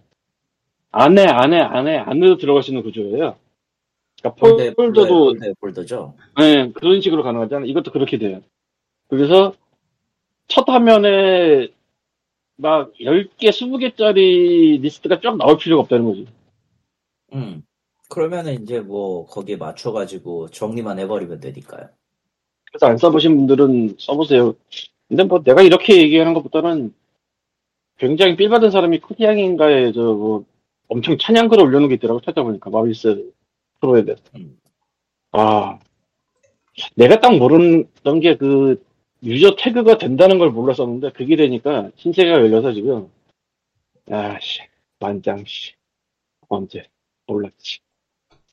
안에 0.91 1.25
안에 1.25 1.60
안에 1.60 1.98
안으로 1.98 2.38
들어갈 2.38 2.63
수 2.63 2.72
있는 2.72 2.84
구조예요. 2.84 3.38
그러니까 4.22 4.39
폴더, 4.39 4.74
폴더도 4.75 5.25
폴더, 5.34 5.53
폴더죠. 5.60 6.13
네, 6.38 6.72
그런 6.72 7.01
식으로 7.01 7.24
가능하잖아요. 7.24 7.70
이것도 7.70 7.91
그렇게 7.91 8.17
돼요. 8.17 8.41
그래서 9.08 9.53
첫 10.48 10.67
화면에 10.67 11.70
막 12.58 12.94
10개, 13.00 13.50
20개짜리 13.50 14.79
리스트가 14.82 15.20
쫙 15.22 15.38
나올 15.38 15.58
필요가 15.58 15.82
없다는 15.84 16.05
거지. 16.05 16.27
음. 17.34 17.63
그러면은 18.10 18.62
이제 18.62 18.79
뭐 18.79 19.25
거기에 19.25 19.58
맞춰가지고 19.58 20.50
정리만 20.51 21.00
해버리면 21.00 21.39
되니까요. 21.39 21.89
그래서 22.65 22.86
안 22.88 22.98
써보신 22.98 23.36
분들은 23.36 23.96
써보세요. 24.00 24.55
근데 25.08 25.24
뭐 25.24 25.41
내가 25.44 25.62
이렇게 25.62 26.01
얘기하는 26.01 26.34
것보다는 26.34 26.94
굉장히 27.97 28.35
삘받은 28.35 28.71
사람이 28.71 28.99
코디양인가에 28.99 29.91
저뭐 29.93 30.45
엄청 30.87 31.17
찬양글을 31.17 31.63
올려놓은 31.63 31.89
게 31.89 31.95
있더라고 31.95 32.21
찾아보니까 32.21 32.69
마비스 32.69 33.31
프로에 33.79 34.03
대해서. 34.03 34.21
음. 34.35 34.57
아 35.31 35.79
내가 36.95 37.19
딱 37.19 37.37
모르던 37.37 38.19
게그 38.19 38.83
유저 39.23 39.55
태그가 39.57 39.97
된다는 39.97 40.37
걸 40.39 40.51
몰랐었는데 40.51 41.11
그게 41.11 41.35
되니까 41.35 41.89
신세가 41.95 42.31
열려서 42.31 42.73
지금 42.73 43.09
야씨 44.09 44.61
만장씨 44.99 45.73
언제 46.49 46.83
몰랐지 47.27 47.79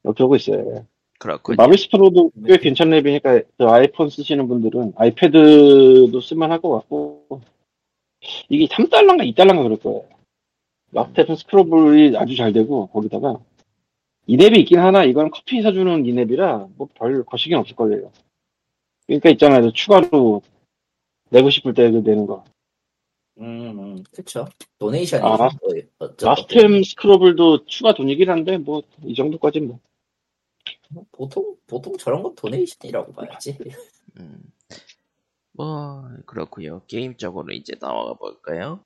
이렇게 0.05 0.23
하고 0.23 0.37
있어요. 0.37 0.87
그렇군요. 1.19 1.57
마비스 1.57 1.89
프로도 1.91 2.31
꽤 2.47 2.57
괜찮은 2.59 2.99
앱이니까 2.99 3.43
그 3.59 3.65
아이폰 3.67 4.09
쓰시는 4.09 4.49
분들은 4.49 4.95
아이패드도 4.97 6.21
쓸만할 6.21 6.61
것 6.61 6.71
같고 6.71 7.43
이게 8.49 8.67
3달러인가 8.67 9.25
2달러인가 9.35 9.63
그럴 9.65 9.77
거예요. 9.79 10.09
마스테픈 10.91 11.37
스크롤이 11.37 12.17
아주 12.17 12.37
잘 12.37 12.53
되고 12.53 12.87
거기다가 12.89 13.41
이랩이 14.29 14.59
있긴 14.61 14.79
하나 14.79 15.05
이건 15.05 15.31
커피 15.31 15.63
사주는 15.63 16.03
이랩이라 16.05 16.77
뭐 16.77 16.89
별 16.95 17.25
거시긴 17.25 17.57
없을 17.59 17.75
거예요. 17.77 18.13
그러니까 19.07 19.31
있잖아요. 19.31 19.73
추가로 19.73 20.43
내고 21.31 21.51
싶을 21.51 21.75
때 21.75 21.91
내는 21.91 22.27
거. 22.27 22.45
음, 23.39 23.79
음, 23.79 24.05
그쵸. 24.15 24.47
도네이션이 24.79 25.25
아, 25.25 25.37
뭐, 25.37 25.49
어쩌- 25.99 26.27
마스템 26.27 26.83
스크롤도 26.83 27.65
추가 27.65 27.95
돈이긴 27.95 28.29
한데 28.31 28.59
뭐 28.59 28.83
이 29.05 29.15
정도까지 29.15 29.61
뭐. 29.61 29.81
뭐 30.91 31.05
보통 31.11 31.57
보통 31.67 31.97
저런 31.97 32.23
건 32.23 32.35
donation이라고 32.37 33.13
봐야지. 33.15 33.59
음. 34.21 34.43
뭐 35.55 36.09
그렇고요. 36.27 36.83
게임적으로 36.87 37.53
이제 37.53 37.75
넘어가 37.81 38.15
볼까요? 38.15 38.85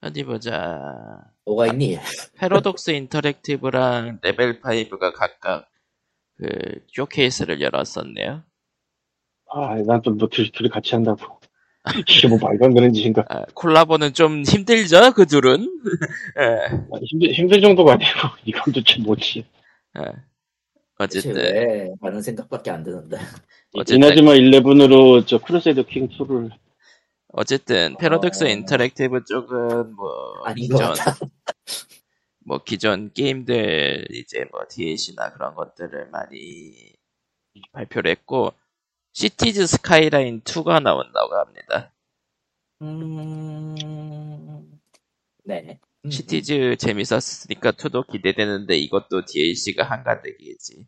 어디 0.00 0.24
보자. 0.24 1.22
뭐가 1.44 1.68
있니? 1.68 1.98
Paradox 2.38 2.90
Interactive랑 2.90 4.20
Level 4.22 4.60
5가 4.60 5.12
각각 5.12 5.68
그 6.36 6.46
쇼케이스를 6.88 7.60
열었었네요. 7.60 8.42
아, 9.52 9.74
난 9.86 10.02
좀뭐 10.02 10.28
둘, 10.28 10.50
둘이 10.50 10.68
같이 10.68 10.94
한다고. 10.94 11.40
이게 12.00 12.28
뭐 12.28 12.38
말도 12.40 12.64
안 12.64 12.74
되는 12.74 12.92
짓인가. 12.92 13.24
아, 13.28 13.44
콜라보는 13.54 14.12
좀 14.12 14.42
힘들죠, 14.42 15.12
그 15.12 15.24
둘은. 15.26 15.70
예, 16.40 16.42
아, 16.42 16.98
힘들, 17.02 17.32
힘들 17.32 17.60
정도가 17.60 17.92
아니고, 17.92 18.10
이건 18.44 18.72
도대체 18.72 19.00
뭐지. 19.00 19.46
예. 19.98 20.02
어쨌든 20.98 21.36
왜 21.36 21.92
하는 22.00 22.22
생각밖에 22.22 22.70
안 22.70 22.82
드는데. 22.82 23.16
어쨌든 23.74 23.96
이나즈마 23.96 24.32
일레븐으로 24.32 25.26
저 25.26 25.38
Crusader 25.38 25.82
Kings 25.84 26.08
2를 26.08 26.50
어쨌든 27.28 27.96
패러독스 27.98 28.44
어. 28.44 28.46
Interactive 28.48 29.24
쪽은 29.24 29.94
뭐 29.94 30.44
기존. 30.54 30.78
뭐 32.46 32.58
기존 32.62 33.12
게임들 33.12 34.06
이제 34.12 34.46
뭐 34.52 34.62
DLC나 34.68 35.32
그런 35.32 35.54
것들을 35.54 36.10
많이 36.10 36.94
발표를 37.72 38.12
했고 38.12 38.52
Cities 39.12 39.66
Skylines 39.66 40.42
2가 40.42 40.80
나온다고 40.80 41.34
합니다. 41.34 41.92
음, 42.82 43.74
네. 45.44 45.80
음, 46.06 46.10
시티즈 46.10 46.76
재밌었으니까 46.78 47.72
2도 47.72 48.06
기대되는데 48.06 48.76
이것도 48.78 49.24
DLC가 49.26 49.82
한가득이겠지. 49.84 50.86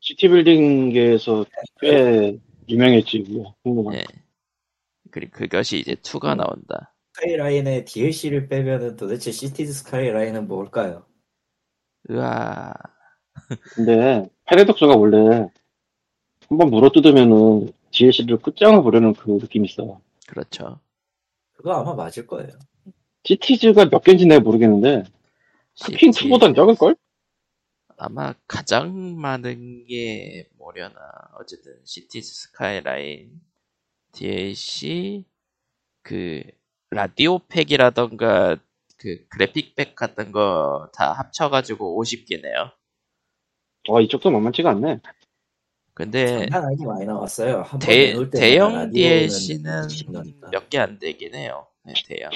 city 0.00 0.28
building계에서 0.28 1.46
꽤 1.80 2.38
유명했지. 2.68 3.24
궁금한. 3.62 3.94
예. 3.94 4.04
그리고 5.10 5.38
그것이 5.38 5.78
이제 5.78 5.94
2가 5.94 6.34
나온다. 6.34 6.94
Skylines의 7.14 7.84
DLC를 7.84 8.48
빼면은 8.48 8.96
도대체 8.96 9.30
Cities 9.30 9.72
Skylines는 9.72 10.48
뭘까요? 10.48 11.06
으아. 12.10 12.74
근데 13.74 14.28
Paradox가 14.46 14.96
원래 14.96 15.48
한번 16.48 16.70
물어뜯으면은 16.70 17.72
DLC를 17.92 18.38
끝장을 18.38 18.82
보려는 18.82 19.14
그 19.14 19.30
느낌이 19.30 19.68
있어. 19.68 20.00
그렇죠. 20.26 20.80
그거 21.52 21.72
아마 21.72 21.94
맞을 21.94 22.26
거예요. 22.26 22.50
Cities가 23.24 23.86
몇 23.90 24.02
개인지 24.04 24.26
내가 24.26 24.40
모르겠는데 24.40 25.04
크킹 25.74 26.10
2보단 26.10 26.54
적을 26.54 26.74
걸? 26.76 26.96
아마 27.96 28.34
가장 28.46 29.16
많은 29.16 29.86
게 29.86 30.48
뭐려나. 30.58 30.94
어쨌든 31.38 31.78
Cities 31.84 32.32
Skylines 32.34 33.40
DLC 34.12 35.24
그 36.02 36.42
라디오 36.90 37.38
팩이라던가 37.38 38.56
그 38.98 39.26
그래픽 39.28 39.74
팩 39.74 39.94
같은 39.96 40.32
거 40.32 40.90
다 40.94 41.12
합쳐가지고 41.12 42.00
50개네요. 42.02 42.72
와 43.88 44.00
이쪽도 44.00 44.30
만만치가 44.30 44.70
않네. 44.70 45.00
근데 45.94 46.26
장난 46.26 46.64
아니게 46.64 46.84
많이 46.84 47.04
나왔어요. 47.06 47.64
대, 47.80 48.14
대형 48.30 48.90
DLC는 48.90 49.86
20 49.86 50.10
넣으니까. 50.12 50.48
몇개 50.50 50.78
안 50.78 50.98
되긴 50.98 51.34
해요. 51.34 51.68
네, 51.84 51.94
대형. 52.06 52.30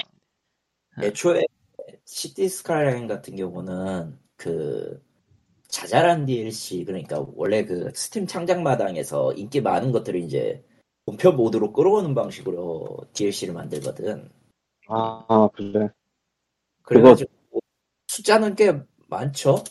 애초에 1.01 1.43
Cities 2.05 2.49
Skylines 2.49 3.07
같은 3.07 3.35
경우는 3.35 4.17
그 4.35 5.01
자잘한 5.67 6.25
DLC 6.25 6.83
그러니까 6.85 7.25
원래 7.35 7.63
그 7.65 7.91
스팀 7.93 8.25
창작 8.27 8.61
마당에서 8.61 9.33
인기 9.33 9.61
많은 9.61 9.91
것들을 9.91 10.19
이제 10.19 10.63
본편 11.05 11.35
모드로 11.35 11.73
끌어오는 11.73 12.13
방식으로 12.13 12.97
DLC를 13.13 13.53
만들거든. 13.53 14.29
아, 14.87 15.25
아, 15.27 15.49
그래. 15.53 15.89
그래가지고 16.83 17.31
숫자는 18.07 18.55
꽤 18.55 18.79
많죠. 19.07 19.63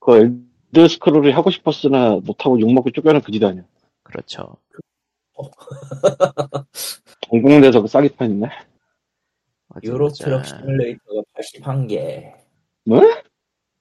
그 0.00 0.16
엘드 0.16 0.88
스크롤을 0.88 1.36
하고 1.36 1.50
싶었으나 1.50 2.16
못하고 2.16 2.60
욕먹고 2.60 2.90
쫓겨난 2.90 3.22
그짓 3.22 3.42
아니야. 3.42 3.64
그렇죠. 4.02 4.56
공공대에서 7.28 7.80
그 7.82 7.88
싸게 7.88 8.14
파냈네. 8.16 8.48
유로. 9.82 10.08
트럭 10.10 10.46
시뮬레이터가 10.46 11.22
81개. 11.36 12.32
뭐? 12.84 13.00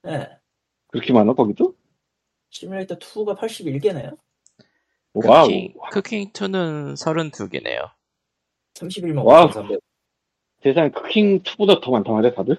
네. 0.03 0.29
그렇게 0.87 1.13
많아, 1.13 1.33
거기도? 1.33 1.75
시뮬레이터 2.49 2.97
2가 2.97 3.37
81개네요. 3.37 4.17
와우. 5.13 5.45
쿠킹, 5.45 5.73
쿠킹 5.91 6.31
2는 6.31 6.93
32개네요. 6.93 7.91
31만 8.75 9.23
와우. 9.25 9.45
5,300. 9.45 9.79
세상에 10.63 10.89
쿠킹 10.89 11.43
2보다 11.43 11.81
더 11.81 11.91
많단 11.91 12.13
말이야, 12.13 12.33
다들? 12.33 12.57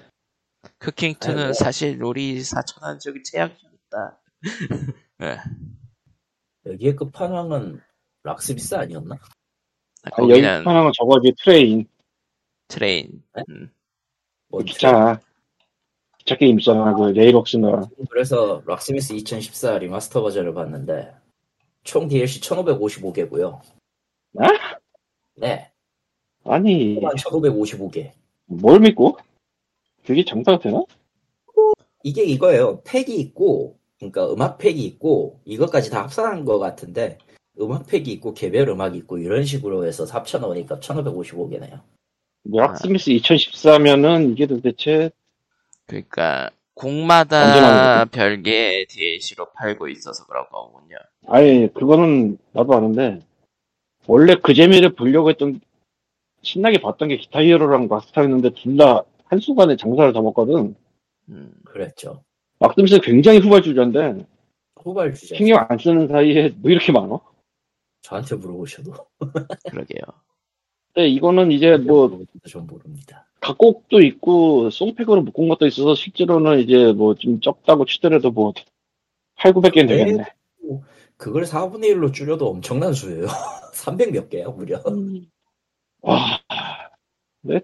쿠킹 0.78 1.14
2는 1.14 1.38
아이고. 1.38 1.52
사실 1.54 2.00
롤이 2.00 2.38
4천원 2.40 3.00
적이 3.00 3.22
최악이었다. 3.22 4.20
네. 5.18 5.36
여기에 6.66 6.94
끝판왕은 6.94 7.80
락스비스 8.22 8.74
아니었나? 8.74 9.16
아, 10.04 10.10
여기 10.18 10.42
하나는 10.42 10.92
저거지, 10.94 11.32
트레인. 11.42 11.86
트레인. 12.68 13.22
네? 13.34 13.42
음, 13.48 13.70
뭐 14.48 14.62
기차. 14.62 15.20
기차 16.18 16.36
게임 16.36 16.58
있잖아, 16.58 16.94
그 16.94 17.02
레일웍스나. 17.10 17.90
그래서 18.08 18.62
Rocksmith 18.66 19.12
2014 19.12 19.78
remaster 19.78 20.22
버전을 20.22 20.54
봤는데 20.54 21.12
총 21.82 22.08
DLC 22.08 22.40
1555개고요. 22.40 23.60
아? 24.38 24.48
네, 25.36 25.70
아니, 26.44 27.00
1555개. 27.00 28.12
뭘 28.46 28.80
믿고? 28.80 29.18
그게 30.04 30.24
장사가 30.24 30.58
되나? 30.58 30.82
이게 32.02 32.22
이거예요. 32.24 32.82
팩이 32.84 33.16
있고, 33.16 33.78
그러니까 33.98 34.30
음악 34.30 34.58
팩이 34.58 34.82
있고 34.84 35.40
이것까지 35.44 35.90
다 35.90 36.02
합산한 36.02 36.44
것 36.44 36.58
같은데 36.58 37.18
음악 37.60 37.86
팩이 37.86 38.10
있고 38.12 38.34
개별 38.34 38.68
음악이 38.68 38.98
있고 38.98 39.18
이런 39.18 39.44
식으로 39.44 39.86
해서 39.86 40.04
4,000원이니까 40.04 40.80
1555개네요. 40.80 41.80
Rocksmith 42.44 43.10
2014면은 43.10 44.32
이게 44.32 44.46
도대체 44.46 45.10
그러니까 45.86 46.50
곡마다 46.74 47.60
나오는 47.60 48.08
별개 48.10 48.86
DLC로 48.88 49.52
팔고 49.52 49.88
있어서 49.88 50.26
그런 50.26 50.46
거군요. 50.50 50.96
아니 51.28 51.72
그거는 51.72 52.36
나도 52.52 52.74
아는데 52.74 53.20
원래 54.06 54.34
그 54.42 54.52
재미를 54.54 54.94
보려고 54.94 55.30
했던 55.30 55.60
신나게 56.42 56.80
봤던 56.80 57.08
게 57.08 57.16
기타 57.16 57.42
히어로랑 57.42 57.88
마스터였는데 57.88 58.50
둘 58.50 58.76
다 58.76 59.02
한순간에 59.26 59.76
장사를 59.76 60.12
다 60.12 60.20
먹거든 60.20 60.74
음, 61.30 61.52
그랬죠. 61.64 62.22
막스미스 62.58 63.00
굉장히 63.00 63.38
후발주자인데 63.38 64.26
후발 64.82 65.14
주제. 65.14 65.36
신경 65.36 65.64
안 65.68 65.78
쓰는 65.78 66.08
사이에 66.08 66.50
뭐 66.56 66.70
이렇게 66.70 66.92
많어? 66.92 67.20
저한테 68.02 68.36
물어보셔도 68.36 68.92
그러게요. 69.70 70.02
근데 70.94 71.08
이거는 71.08 71.50
이제 71.52 71.76
뭐 71.76 72.10
전 72.48 72.66
모릅니다. 72.66 73.26
각곡도 73.40 74.00
있고 74.02 74.70
송팩으로 74.70 75.22
묶은 75.22 75.48
것도 75.48 75.66
있어서 75.66 75.94
실제로는 75.94 76.60
이제 76.60 76.92
뭐 76.92 77.14
좀 77.14 77.40
적다고 77.40 77.84
치더라도 77.84 78.30
뭐 78.30 78.52
8, 79.36 79.52
900개는 79.52 79.88
되겠네 79.88 80.24
그걸 81.16 81.42
4분의 81.44 81.94
1로 81.94 82.12
줄여도 82.12 82.48
엄청난 82.48 82.92
수예요. 82.92 83.26
300 83.74 84.12
몇 84.12 84.28
개야 84.30 84.48
무려. 84.48 84.82
와 86.02 86.40
네. 87.42 87.60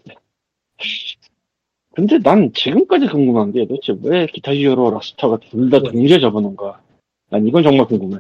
근데 1.95 2.19
난 2.19 2.53
지금까지 2.53 3.07
궁금한 3.09 3.53
게 3.53 3.67
도대체 3.67 3.95
왜 4.03 4.27
기타 4.27 4.55
히어로 4.55 4.91
락스타가 4.91 5.39
둘 5.39 5.71
다 5.71 5.81
동시에 5.81 6.21
접어놓은가 6.21 6.81
난 7.31 7.47
이건 7.47 7.63
정말 7.63 7.87
궁금해 7.87 8.19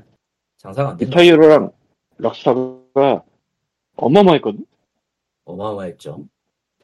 장사가 0.59 0.91
안 0.91 0.97
된다. 0.97 1.11
Guitar 1.21 1.25
Hero랑 1.25 1.71
락스타가 2.19 3.23
어마어마했거든 3.97 4.67
어마어마했죠. 5.45 6.27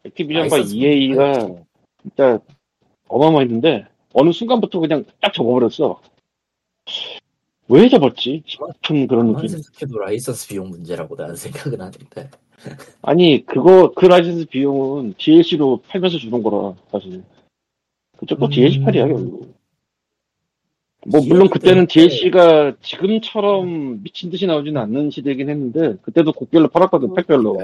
Activision과 0.04 0.56
라이선스 0.56 0.74
EA가 0.74 1.48
진짜 2.02 2.38
어마어마했는데 3.08 3.86
어느 4.12 4.32
순간부터 4.32 4.80
그냥 4.80 5.04
딱 5.20 5.32
접어버렸어 5.32 6.00
왜 7.68 7.88
접었지 7.88 8.42
싶은 8.46 9.06
그런 9.08 9.32
느낌 9.32 9.48
생각해도 9.48 9.98
라이선스 9.98 10.48
비용 10.48 10.70
문제라고 10.70 11.16
나는 11.16 11.36
생각은 11.36 11.80
하는데. 11.80 12.30
아니 13.02 13.44
그거 13.44 13.92
그 13.94 14.06
라이센스 14.06 14.46
비용은 14.46 15.14
DLC로 15.18 15.82
팔면서 15.88 16.18
주는 16.18 16.42
거라 16.42 16.74
사실 16.90 17.22
그쪽도 18.16 18.46
음. 18.46 18.50
DLC 18.50 18.80
팔이야 18.80 19.08
결국 19.08 19.54
뭐 21.06 21.20
물론 21.24 21.48
그때는 21.48 21.86
DLC가 21.86 22.76
지금처럼 22.80 24.02
미친 24.02 24.30
듯이 24.30 24.46
나오지는 24.46 24.80
않는 24.80 25.10
시대이긴 25.10 25.48
했는데 25.48 25.96
그때도 26.02 26.32
곡별로 26.32 26.68
팔았거든 26.68 27.14
팩별로? 27.14 27.58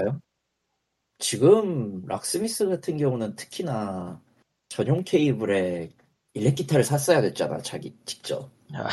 지금 1.23 2.05
락스미스 2.05 2.67
같은 2.67 2.97
경우는 2.97 3.37
특히나 3.37 4.21
전용 4.67 5.05
케이블에 5.05 5.89
일렉 6.33 6.55
기타를 6.55 6.83
샀어야 6.83 7.21
됐잖아 7.21 7.61
자기 7.61 7.95
직접. 8.03 8.49
아, 8.73 8.89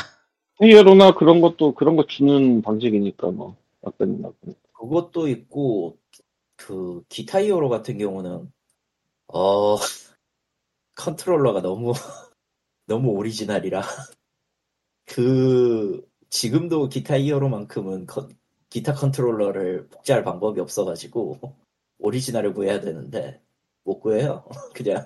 히어로나 0.62 1.14
그런 1.14 1.40
것도 1.40 1.74
그런 1.74 1.96
거 1.96 2.06
주는 2.06 2.62
방식이니까 2.62 3.32
뭐 3.32 3.56
약간 3.84 4.22
약간. 4.22 4.54
그것도 4.74 5.26
있고 5.26 5.98
그 6.54 7.02
기타 7.08 7.42
히어로 7.42 7.68
같은 7.68 7.98
경우는 7.98 8.52
어 9.26 9.76
컨트롤러가 10.94 11.62
너무 11.62 11.94
너무 12.86 13.10
오리지널이라 13.10 13.82
그 15.04 16.08
지금도 16.28 16.90
Guitar 16.90 17.18
Hero만큼은 17.18 18.06
컨- 18.06 18.30
기타 18.68 18.94
컨트롤러를 18.94 19.88
복제할 19.88 20.22
방법이 20.22 20.60
없어가지고 20.60 21.58
오리지널을 22.00 22.54
구해야 22.54 22.80
되는데 22.80 23.40
못 23.84 24.00
구해요. 24.00 24.44
그냥 24.74 25.04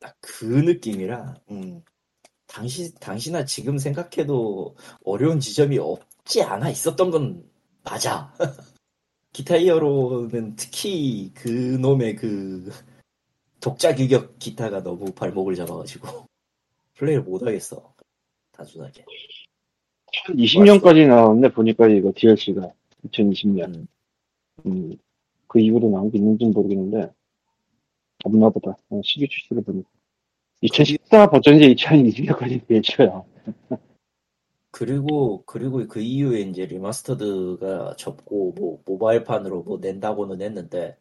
딱 0.00 0.16
그 0.20 0.44
느낌이라 0.44 1.34
음, 1.50 1.82
당시 2.46 2.94
당시나 2.94 3.44
지금 3.44 3.78
생각해도 3.78 4.76
어려운 5.04 5.40
지점이 5.40 5.78
없지 5.78 6.42
않아 6.42 6.70
있었던 6.70 7.10
건 7.10 7.50
맞아. 7.84 8.32
기타 9.32 9.58
히어로는 9.58 10.56
특히 10.56 11.32
그 11.34 11.48
놈의 11.48 12.16
그 12.16 12.70
독자 13.60 13.94
규격 13.94 14.38
기타가 14.38 14.82
너무 14.82 15.12
발목을 15.12 15.54
잡아가지고 15.56 16.26
플레이를 16.94 17.22
못하겠어. 17.24 17.94
단순하게. 18.52 19.04
한 20.24 20.36
20년까지 20.36 21.06
나왔네 21.06 21.52
보니까 21.52 21.88
이거 21.88 22.12
DLC가 22.14 22.72
2020년 23.06 23.74
음, 23.74 23.86
음, 24.66 24.96
그 25.48 25.60
이후로 25.60 25.88
나온 25.90 26.10
게 26.10 26.18
있는지는 26.18 26.52
모르겠는데 26.52 27.10
없나 28.24 28.50
보다 28.50 28.76
어, 28.90 29.00
시기 29.02 29.28
출시를 29.28 29.62
보니까 29.62 29.88
2014 30.60 31.30
버전이 31.30 31.74
2020년까지 31.74 32.66
DLC야 32.66 33.22
그리고 34.70 35.42
그리고 35.46 35.86
그 35.88 36.00
이후에 36.00 36.40
이제 36.42 36.66
리마스터드가 36.66 37.96
접고 37.96 38.52
뭐 38.52 38.82
모바일판으로 38.84 39.62
뭐 39.62 39.78
낸다고는 39.78 40.42
했는데 40.42 40.98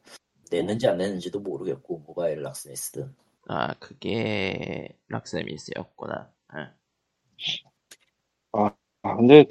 냈는지 0.49 0.87
안 0.87 0.97
냈는지도 0.97 1.41
모르겠고 1.41 2.03
모바일 2.07 2.41
락스미스든 2.41 3.13
아 3.47 3.73
그게 3.79 4.97
락스미스였구나. 5.07 6.31
응. 6.55 6.67
아, 8.53 9.15
근데, 9.15 9.45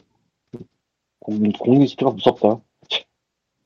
공, 1.18 1.52
곡 1.52 1.66
리스트가 1.66 2.11
무섭다. 2.11 2.61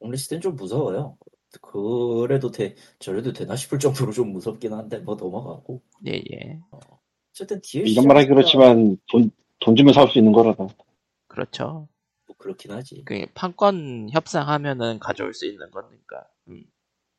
곡 0.00 0.08
리스트는 0.08 0.40
좀 0.40 0.56
무서워요. 0.56 1.16
그래도 1.62 2.50
돼 2.50 2.74
저래도 2.98 3.32
되나 3.32 3.56
싶을 3.56 3.78
정도로 3.78 4.12
좀 4.12 4.32
무섭긴 4.32 4.72
한데 4.72 4.98
뭐 4.98 5.16
넘어가고 5.16 5.82
예 6.06 6.22
예. 6.32 6.60
어 6.70 6.78
쨌든 7.32 7.60
DLC 7.62 7.92
이런 7.92 8.06
말하기 8.06 8.28
그렇지만, 8.28 8.96
돈, 9.10 9.30
돈 9.60 9.76
주면 9.76 9.94
살 9.94 10.08
수 10.08 10.18
있는 10.18 10.32
거라다. 10.32 10.66
그렇죠. 11.28 11.88
뭐 12.26 12.36
그렇긴 12.36 12.72
하지. 12.72 13.02
그 13.04 13.24
판권 13.34 14.08
협상하면은 14.10 14.98
가져올 14.98 15.32
수 15.32 15.46
있는 15.46 15.70
거니까. 15.70 16.26
음. 16.48 16.64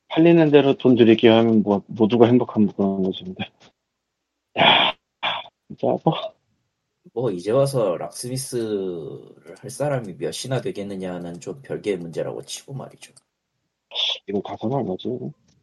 팔리는 0.09 0.51
대로 0.51 0.77
돈 0.77 0.95
들이게 0.95 1.29
하면 1.29 1.63
뭐, 1.63 1.81
모두가 1.87 2.25
행복한 2.27 2.67
그런 2.67 3.01
거지, 3.03 3.23
근데. 3.23 3.45
야, 4.59 4.93
진짜, 5.67 5.87
뭐, 6.03 6.30
뭐 7.13 7.29
이제 7.29 7.51
와서 7.51 7.97
락스미스를 7.97 9.57
할 9.59 9.69
사람이 9.69 10.13
몇이나 10.13 10.61
되겠느냐는 10.61 11.39
좀 11.39 11.61
별개의 11.61 11.97
문제라고 11.97 12.41
치고 12.41 12.73
말이죠. 12.73 13.13
이거 14.27 14.41
가격은 14.41 14.77
얼마지? 14.77 15.09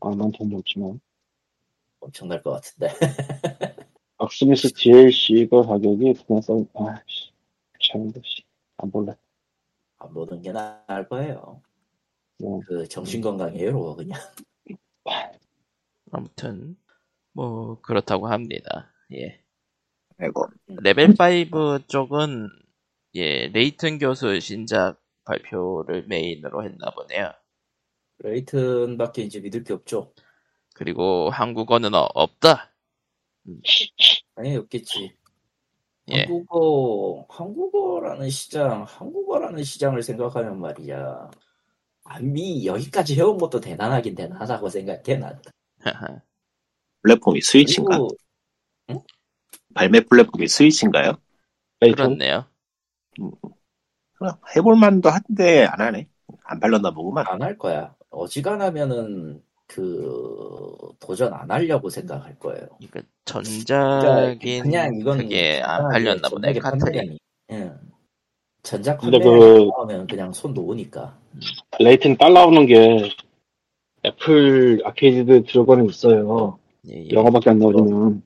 아, 0.01 0.11
난 0.11 0.31
돈이 0.33 0.55
없지만. 0.57 1.01
엄청날 2.01 2.43
것 2.43 2.51
같은데. 2.53 2.89
락스미스 4.19 4.73
DLC가 4.75 5.63
가격이 5.63 6.15
그냥 6.27 6.43
써, 6.43 6.65
아씨, 6.75 7.31
귀찮은데, 7.81 8.21
씨. 8.25 8.43
안 8.77 8.91
볼래. 8.91 9.15
안 9.99 10.13
보는 10.13 10.43
게 10.43 10.53
나을 10.53 11.09
거예요. 11.09 11.63
뭐, 12.39 12.61
그 12.67 12.87
정신 12.89 13.21
건강이에요, 13.21 13.97
그냥. 13.97 14.21
아무튼 16.11 16.77
뭐 17.33 17.81
그렇다고 17.81 18.29
합니다. 18.29 18.93
예. 19.13 19.41
아이고. 20.19 20.47
레벨 20.83 21.15
5 21.15 21.87
쪽은 21.87 22.49
예 23.15 23.49
레이튼 23.49 23.99
교수 23.99 24.39
신작 24.41 25.01
발표를 25.25 26.07
메인으로 26.07 26.65
했나 26.65 26.91
보네요. 26.91 27.33
레이튼밖에 28.19 29.23
이제 29.23 29.41
믿을 29.41 29.63
게 29.65 29.73
없죠. 29.73 30.13
그리고 30.75 31.31
한국어는 31.31 31.95
어- 31.95 32.09
없다. 32.15 32.73
당연히 34.35 34.57
없겠지. 34.57 35.15
예. 36.11 36.21
한국어, 36.25 37.27
한국어라는 37.29 38.31
시장, 38.31 38.83
한국어라는 38.85 39.63
시장을 39.63 40.03
생각하면 40.03 40.61
말이야. 40.61 41.31
아미 42.05 42.67
여기까지 42.67 43.15
해온 43.17 43.37
것도 43.37 43.61
대단하긴 43.61 44.15
대단하다고 44.15 44.69
생각해, 44.71 45.19
난. 45.19 45.41
플랫폼이 47.03 47.41
스위치인가? 47.43 47.99
그리고 47.99 49.05
발매 49.75 50.01
플랫폼이 50.01 50.49
스위치인가요? 50.49 51.13
레이튼? 51.81 52.17
그렇네요. 52.19 52.45
그럼 54.15 54.35
해볼 54.57 54.77
만도 54.77 55.11
한데 55.11 55.65
안 55.65 55.81
하네. 55.81 56.09
안 56.45 56.61
팔렸나 56.61 56.91
보구만. 56.91 57.25
안 57.29 57.43
할 57.43 57.57
거야. 57.59 57.95
어지간하면은 58.11 59.43
그 59.67 60.77
도전 60.99 61.33
안 61.35 61.51
하려고 61.51 61.91
생각할 61.91 62.39
거예요. 62.39 62.67
이거 62.81 63.01
전작인 63.27 64.63
그냥 64.63 64.95
이건 64.99 65.19
그게 65.19 65.61
안 65.63 65.89
팔렸나 65.91 66.29
보네 66.29 66.53
카트리. 66.55 67.19
응. 67.53 67.79
전작 68.63 68.99
근데 68.99 69.19
그- 69.19 69.69
나오면 69.77 70.07
그냥 70.09 70.33
손 70.33 70.53
놓으니까. 70.55 71.17
레이튼 71.79 72.17
딸 72.17 72.33
나오는 72.33 72.67
게, 72.67 73.11
애플 74.05 74.81
아케이드 74.85 75.45
들어가는 75.45 75.87
있어요. 75.87 76.59
예, 76.89 77.05
예. 77.05 77.09
영어밖에 77.11 77.51
안 77.51 77.59
나오지만. 77.59 77.93
음. 77.93 78.23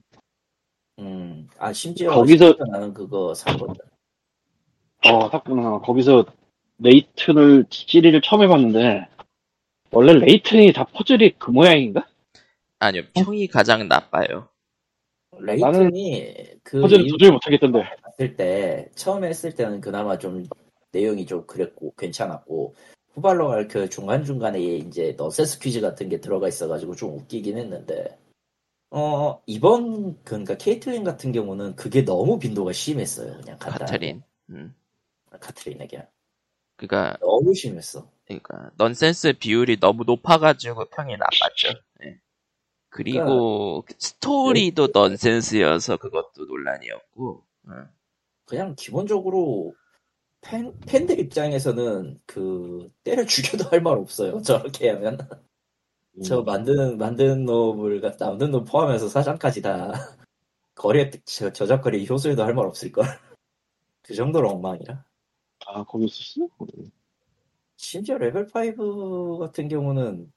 아 1.62 1.72
심지어 1.72 2.11
거기서- 2.11 2.59
나는 2.70 2.92
그거 2.92 3.33
샀거든. 3.35 3.75
어, 5.07 5.29
샀구나. 5.31 5.79
거기서 5.79 6.25
레이튼을, 6.79 7.66
시리를 7.70 8.20
처음 8.22 8.42
해봤는데, 8.42 9.07
원래 9.92 10.12
레이튼이 10.14 10.72
다 10.72 10.83
퍼즐이 10.85 11.35
그 11.38 11.53
모양인가? 11.53 12.05
아니요 12.81 13.03
평이 13.14 13.46
가장 13.46 13.87
나빠요. 13.87 14.48
레이튼이 15.38 16.35
그 16.64 16.81
퍼즐을 16.81 17.03
이후 17.07 17.12
도저히 17.12 17.31
못하겠던데. 17.31 17.85
했을 18.09 18.37
때 18.37 18.88
처음에 18.96 19.29
했을 19.29 19.55
때는 19.55 19.81
그나마 19.81 20.18
좀 20.18 20.44
내용이 20.90 21.27
좀 21.27 21.46
그랬고 21.46 21.94
괜찮았고 21.96 22.75
후발로 23.14 23.48
갈 23.48 23.68
그 23.68 23.88
중간 23.88 24.25
중간에 24.25 24.61
이제 24.61 25.14
너세스 25.16 25.61
퀴즈 25.61 25.81
같은 25.81 26.09
게 26.09 26.20
들어가 26.20 26.48
있어가지고 26.48 26.96
좀 26.96 27.14
웃기긴 27.18 27.57
했는데 27.57 28.18
어 28.94 29.42
이번 29.46 30.22
그러니까 30.22 30.57
케이틀린 30.57 31.02
같은 31.05 31.33
경우는 31.33 31.76
그게 31.76 32.05
너무 32.05 32.38
빈도가 32.38 32.72
심했어요 32.72 33.38
그냥 33.40 33.59
카트린. 33.59 34.22
음. 34.50 34.74
카트린에게 35.40 36.07
그니까 36.76 37.16
너무 37.20 37.55
심했어 37.55 38.11
그러니까 38.26 38.70
넌센스 38.76 39.33
비율이 39.35 39.81
너무 39.81 40.05
높아가지고 40.05 40.87
평이 40.87 41.16
나빴죠. 41.16 41.81
예. 42.05 42.20
그리고 42.90 43.85
스토리도 43.98 44.88
넌센스여서 44.94 45.96
그것도 45.98 46.44
논란이었고. 46.46 47.44
응. 47.68 47.88
그냥 48.46 48.74
기본적으로 48.76 49.74
팬 50.42 50.78
팬들 50.81 51.20
입장에서는 51.20 52.20
그 52.26 52.90
때려 53.05 53.24
죽여도 53.26 53.64
할 53.70 53.81
말 53.83 53.96
없어요 53.98 54.42
저렇게 54.42 54.90
하면 54.90 55.18
음. 55.20 55.28
저 56.25 56.42
만드는 56.42 56.98
만드는 56.98 57.44
놈을 57.44 58.01
갖- 58.01 58.18
만드는 58.20 58.51
놈 58.53 58.64
포함해서 58.64 59.09
사장까지 59.09 59.62
다 59.62 59.92
걸래 60.76 61.11
저, 61.27 61.53
저작거리 61.53 62.07
효수해도 62.08 62.42
할 62.44 62.55
말 62.55 62.66
없을 62.66 62.92
걸. 62.92 63.05
그 64.03 64.14
정도로 64.14 64.51
엉망이라. 64.51 65.05
아, 65.68 65.85
거기 65.85 66.07
있었어? 66.07 66.48
심지어 67.77 68.16
레벨 68.18 68.46
5 68.46 69.38
같은 69.38 69.68
경우는 69.68 70.33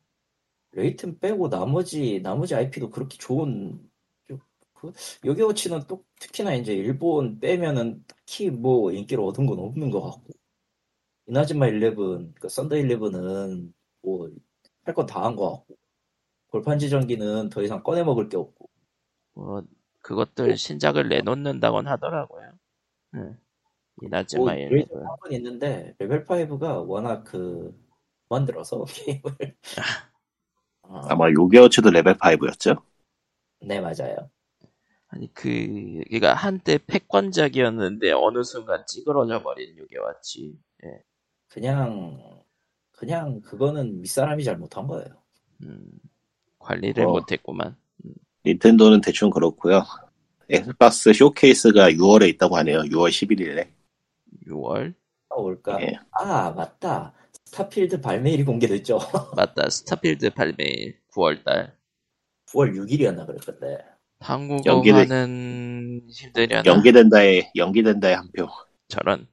레이튼 0.73 1.19
빼고 1.19 1.49
나머지 1.49 2.21
나머지 2.23 2.55
IP도 2.55 2.91
그렇게 2.91 3.17
좋은 3.17 3.89
그 4.75 4.93
요괴워치는 5.25 5.83
또 5.87 6.05
특히나 6.19 6.55
이제 6.55 6.73
일본 6.75 7.39
빼면은 7.39 8.03
딱히 8.07 8.49
뭐 8.51 8.91
인기를 8.91 9.23
얻은 9.23 9.45
건 9.47 9.59
없는 9.59 9.91
것 9.91 10.01
같고 10.03 10.33
이나즈마 11.27 11.67
일레븐, 11.67 11.95
그 12.39 12.49
썬더 12.49 12.77
일레븐은 12.77 13.73
뭐 14.01 14.29
할 14.85 14.93
건 14.95 15.05
다한것 15.05 15.51
같고 15.51 15.77
골판지 16.47 16.89
전기는 16.89 17.49
더 17.49 17.61
이상 17.63 17.83
꺼내 17.83 18.03
먹을 18.03 18.29
게 18.29 18.37
없고 18.37 18.69
뭐 19.33 19.63
그것들 20.01 20.57
신작을 20.57 21.09
내놓는다곤 21.09 21.87
하더라고요. 21.87 22.51
응. 23.15 23.37
이나즈마 24.01 24.53
뭐, 24.53 24.53
일 24.55 24.69
레이저 24.69 24.95
한건 24.95 25.31
있는데 25.33 25.95
레벨 25.99 26.25
5가 26.25 26.81
워낙 26.81 27.23
그 27.23 27.73
만들어서 28.29 28.85
게임을 28.85 29.57
어, 30.83 30.99
아마 31.09 31.29
요괴워치도 31.31 31.89
레벨 31.91 32.15
5였죠? 32.17 32.81
네 33.59 33.81
맞아요. 33.81 34.29
아니 35.07 35.33
그 35.33 36.03
그가 36.11 36.33
한때 36.33 36.77
패권작이었는데 36.85 38.11
어느 38.11 38.43
순간 38.43 38.85
찌그러져 38.87 39.41
버린 39.41 39.77
요괴워치. 39.77 40.59
예. 40.85 41.03
그냥 41.49 42.44
그냥 42.95 43.41
그거는 43.41 44.01
윗사람이 44.01 44.43
잘못한 44.43 44.87
거예요. 44.87 45.07
음, 45.63 45.87
관리를 46.59 47.05
어. 47.05 47.11
못했구만. 47.11 47.75
닌텐도는 48.45 49.01
대충 49.01 49.29
그렇고요. 49.29 49.83
엑스박스 50.49 51.11
쇼케이스가 51.13 51.89
6월에 51.91 52.29
있다고 52.29 52.57
하네요. 52.57 52.79
6월 52.81 53.09
11일에. 53.09 53.67
6월 54.47 54.93
아, 55.29 55.35
올까? 55.35 55.81
예. 55.81 55.93
아 56.11 56.51
맞다. 56.51 57.13
스타필드 57.45 58.01
발매일이 58.01 58.43
공개됐죠. 58.43 58.99
맞다. 59.35 59.69
스타필드 59.69 60.31
발매 60.31 60.97
9월달. 61.13 61.73
9월 62.49 62.75
6일이었나 62.75 63.25
그랬던데. 63.25 63.79
한국어화는 64.19 66.07
힘들려나 66.09 66.63
연기된다에 66.65 67.51
연기된다에 67.55 68.13
한 68.13 68.29
표. 68.31 68.47
저런. 68.87 69.27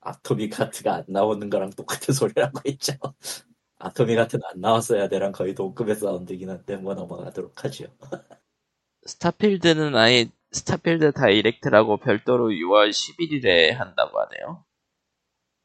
아토믹 0.00 0.58
하트가 0.58 0.94
안 0.94 1.04
나오는 1.08 1.48
거랑 1.50 1.70
똑같은 1.70 2.14
소리라고 2.14 2.60
있죠. 2.66 2.94
아토믹 3.78 4.18
하트는 4.18 4.42
안 4.52 4.60
나왔어야 4.60 5.08
돼랑 5.08 5.32
거의 5.32 5.54
동급의 5.54 5.96
사운드긴 5.96 6.50
한데 6.50 6.76
뭐 6.76 6.94
넘어가도록 6.94 7.64
하죠. 7.64 7.86
스타필드는 9.06 9.96
아예 9.96 10.28
스타필드 10.52 11.12
다이렉트라고 11.12 11.98
별도로 11.98 12.48
6월 12.48 12.90
11일에 12.90 13.72
한다고 13.72 14.20
하네요. 14.20 14.64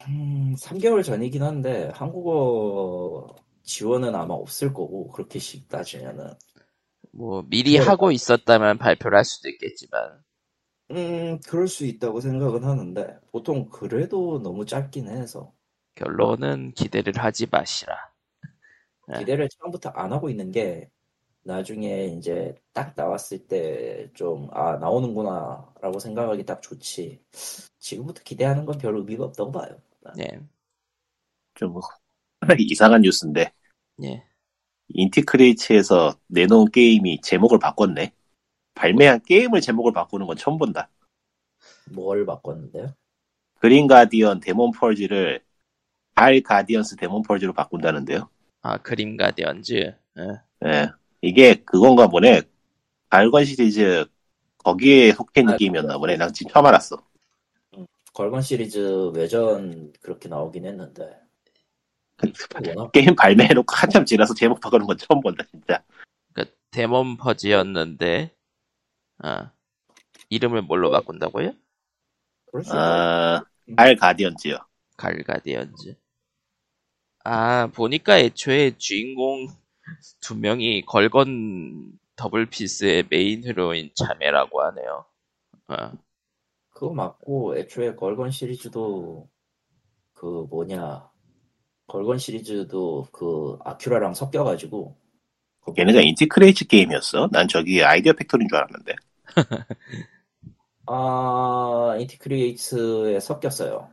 음, 0.08 0.54
3개월 0.54 1.02
전이긴 1.02 1.42
한데 1.42 1.90
한국어 1.92 3.34
지원은 3.64 4.14
아마 4.14 4.34
없을 4.34 4.72
거고 4.72 5.08
그렇게 5.08 5.38
씩 5.38 5.68
따지면은 5.68 6.30
뭐 7.12 7.44
미리 7.48 7.78
네. 7.78 7.84
하고 7.84 8.12
있었다면 8.12 8.78
발표를 8.78 9.16
할 9.16 9.24
수도 9.24 9.48
있겠지만 9.48 10.22
음 10.90 11.38
그럴 11.46 11.68
수 11.68 11.84
있다고 11.86 12.20
생각은 12.20 12.64
하는데 12.64 13.18
보통 13.32 13.68
그래도 13.70 14.40
너무 14.42 14.66
짧긴 14.66 15.08
해서 15.08 15.52
결론은 15.96 16.72
기대를 16.74 17.18
하지 17.18 17.46
마시라. 17.50 17.94
네. 19.08 19.16
기대를 19.16 19.48
처음부터 19.48 19.90
안 19.90 20.12
하고 20.12 20.28
있는 20.30 20.50
게 20.52 20.90
나중에 21.44 22.06
이제 22.08 22.54
딱 22.74 22.94
나왔을 22.96 23.46
때 23.48 24.10
좀 24.14 24.48
아 24.52 24.78
나오는구나 24.78 25.74
라고 25.82 25.98
생각하기 26.00 26.44
딱 26.46 26.62
좋지. 26.62 27.22
지금부터 27.80 28.22
기대하는 28.24 28.66
건 28.66 28.78
별 28.78 28.96
의미가 28.98 29.24
없다고 29.26 29.52
봐요. 29.52 29.80
예, 30.18 30.40
좀 31.54 31.74
이상한 32.58 33.02
뉴스인데 33.02 33.52
예. 34.02 34.26
인티크레이츠에서 34.88 36.18
내놓은 36.26 36.72
게임이 36.72 37.20
제목을 37.20 37.60
바꿨네. 37.60 38.12
발매한 38.76 39.20
게임을 39.26 39.60
제목을 39.60 39.92
바꾸는 39.92 40.26
건 40.26 40.36
처음 40.36 40.58
본다. 40.58 40.88
뭘 41.90 42.24
바꿨는데요? 42.24 42.94
그린 43.58 43.88
가디언 43.88 44.40
데몬 44.40 44.70
펄즈를 44.70 45.42
알 46.14 46.40
가디언스 46.42 46.96
데몬 46.96 47.22
펄즈로 47.22 47.52
바꾼다는데요. 47.52 48.28
아, 48.62 48.78
그림 48.78 49.16
가디언즈. 49.16 49.74
예. 49.74 50.66
예. 50.66 50.90
이게 51.22 51.54
그건가 51.64 52.06
보네. 52.06 52.42
발건 53.10 53.44
시리즈 53.44 54.04
거기에 54.58 55.12
속해 55.12 55.40
있는 55.40 55.54
아, 55.54 55.56
게임이었나 55.56 55.98
보네. 55.98 56.16
난 56.16 56.32
지금 56.32 56.52
처음 56.52 56.66
알았어. 56.66 57.02
걸건 58.12 58.42
시리즈 58.42 59.10
외전 59.14 59.92
그렇게 60.00 60.28
나오긴 60.28 60.64
했는데 60.64 61.20
워낙 62.66 62.92
게임 62.92 63.14
발매해놓고 63.14 63.74
한참 63.74 64.04
지나서 64.04 64.34
제목 64.34 64.60
바꾸는 64.60 64.86
건 64.86 64.96
처음 64.96 65.20
본다, 65.20 65.44
진짜. 65.50 65.82
그 66.32 66.44
데몬 66.70 67.16
퍼지였는데, 67.16 68.35
아, 69.26 69.50
이름을 70.30 70.62
뭘로 70.62 70.90
바꾼다고요? 70.92 71.52
있죠. 72.60 72.76
아, 72.76 73.42
갈 73.76 73.96
가디언즈요. 73.96 74.56
갈 74.96 75.22
가디언즈. 75.24 75.96
아, 77.24 77.66
보니까 77.74 78.20
애초에 78.20 78.76
주인공 78.78 79.48
두 80.20 80.36
명이 80.36 80.82
걸건 80.86 81.92
더블 82.14 82.46
피스의 82.46 83.08
메인 83.10 83.42
히로인 83.42 83.90
자매라고 83.96 84.62
하네요. 84.62 85.04
아, 85.66 85.92
그거 86.70 86.92
맞고 86.94 87.56
애초에 87.58 87.96
걸건 87.96 88.30
시리즈도 88.30 89.28
그 90.14 90.46
뭐냐 90.50 91.10
걸건 91.88 92.18
시리즈도 92.18 93.08
그 93.12 93.58
아큐라랑 93.64 94.14
섞여가지고 94.14 94.96
그거 95.60 95.74
얘네가 95.78 96.00
인티 96.00 96.26
크리에이츠 96.26 96.66
게임이었어? 96.66 97.28
난 97.30 97.46
저기 97.46 97.84
아이디어 97.84 98.12
팩토리인 98.14 98.48
줄 98.48 98.56
알았는데. 98.56 98.94
아 100.86 101.96
인티크리에이츠에 101.98 103.20
섞였어요. 103.20 103.90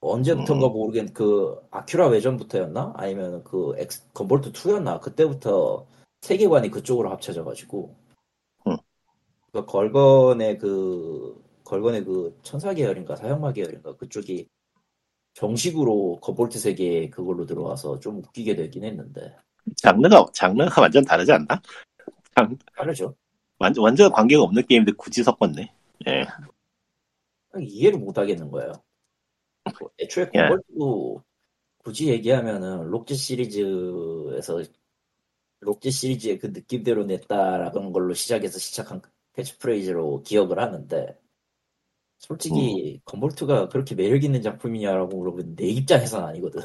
언제부턴가 0.00 0.66
음. 0.68 0.72
모르겠 0.72 1.12
그 1.12 1.56
아큐라 1.70 2.08
외전부터였나 2.08 2.92
아니면 2.96 3.42
그 3.44 3.74
엑스 3.78 4.04
건볼트 4.12 4.52
2였나 4.52 5.00
그때부터 5.00 5.86
세계관이 6.20 6.70
그쪽으로 6.70 7.10
합쳐져가지고 7.10 7.96
음. 8.68 8.76
그 9.52 9.64
걸건의 9.64 10.58
그 10.58 11.42
걸건의 11.64 12.04
그 12.04 12.38
천사 12.42 12.72
계열인가 12.74 13.16
사형마 13.16 13.52
계열인가 13.52 13.96
그쪽이 13.96 14.48
정식으로 15.34 16.18
건볼트 16.20 16.58
세계 16.58 17.10
그걸로 17.10 17.44
들어와서 17.44 17.98
좀 17.98 18.18
웃기게 18.18 18.54
되긴 18.54 18.84
했는데 18.84 19.36
장르가, 19.76 20.24
장르가 20.32 20.80
완전 20.80 21.04
다르지 21.04 21.32
않나? 21.32 21.60
장- 22.34 22.56
다르죠. 22.76 23.14
완전, 23.58 23.84
완전 23.84 24.12
관계가 24.12 24.42
없는 24.42 24.66
게임인데 24.66 24.92
굳이 24.92 25.22
섞었네. 25.22 25.72
예. 26.08 26.26
이해를 27.58 27.98
못 27.98 28.18
하겠는 28.18 28.50
거예요. 28.50 28.72
뭐 29.80 29.90
애초에 29.98 30.30
예. 30.34 30.40
건볼트도 30.40 31.22
굳이 31.78 32.08
얘기하면은 32.08 32.88
록지 32.88 33.14
시리즈에서 33.14 34.62
록지 35.60 35.90
시리즈의 35.90 36.38
그 36.38 36.48
느낌대로 36.48 37.04
냈다라는 37.04 37.92
걸로 37.92 38.12
시작해서 38.14 38.58
시작한 38.58 39.00
캐치프레이즈로 39.34 40.22
기억을 40.22 40.58
하는데 40.58 41.18
솔직히 42.18 43.00
건볼트가 43.04 43.68
그렇게 43.68 43.94
매력 43.94 44.24
있는 44.24 44.42
작품이냐라고 44.42 45.16
물어보면 45.16 45.56
내 45.56 45.66
입장에서는 45.66 46.26
아니거든. 46.26 46.62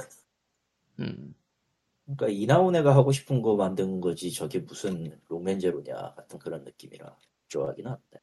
음, 1.00 1.36
그러니까 2.16 2.28
이나온애가 2.28 2.96
하고 2.96 3.12
싶은 3.12 3.42
거 3.42 3.56
만든 3.56 4.02
거지 4.02 4.32
저게 4.32 4.60
무슨 4.60 5.18
롱맨제로냐 5.30 6.14
같은 6.16 6.40
그런 6.40 6.64
느낌이라 6.64 7.16
좋아하긴 7.48 7.88
한데. 7.88 8.20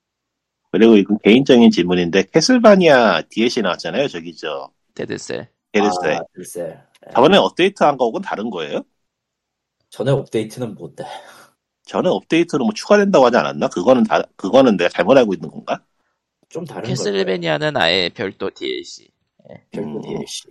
그리고 0.70 0.96
이건 0.96 1.18
개인적인 1.22 1.70
질문인데, 1.70 2.24
캐슬바니아 2.24 3.22
DLC 3.30 3.62
나왔잖아요. 3.62 4.08
저기, 4.08 4.36
저, 4.36 4.70
데드셀. 4.94 5.48
게르스에. 5.72 6.16
아, 6.16 6.20
글쎄. 6.32 6.78
예. 7.06 7.10
저번에 7.14 7.38
업데이트 7.38 7.82
한 7.82 7.96
거하고는 7.96 8.24
다른 8.24 8.50
거예요? 8.50 8.82
전에 9.90 10.10
업데이트는 10.10 10.74
못돼. 10.74 11.04
전에 11.84 12.08
업데이트로 12.08 12.64
뭐 12.64 12.74
추가된다고 12.74 13.24
하지 13.24 13.36
않았나? 13.38 13.68
그거는 13.68 14.04
다, 14.04 14.22
그거는 14.36 14.76
내가 14.76 14.90
잘못 14.90 15.16
알고 15.16 15.32
있는 15.32 15.50
건가? 15.50 15.82
좀 16.48 16.64
다른 16.64 16.82
거 16.82 16.88
캐슬베니아는 16.88 17.76
아예 17.76 18.10
별도 18.10 18.50
DLC. 18.50 19.08
별도 19.70 19.98
음. 19.98 20.02
DLC. 20.02 20.48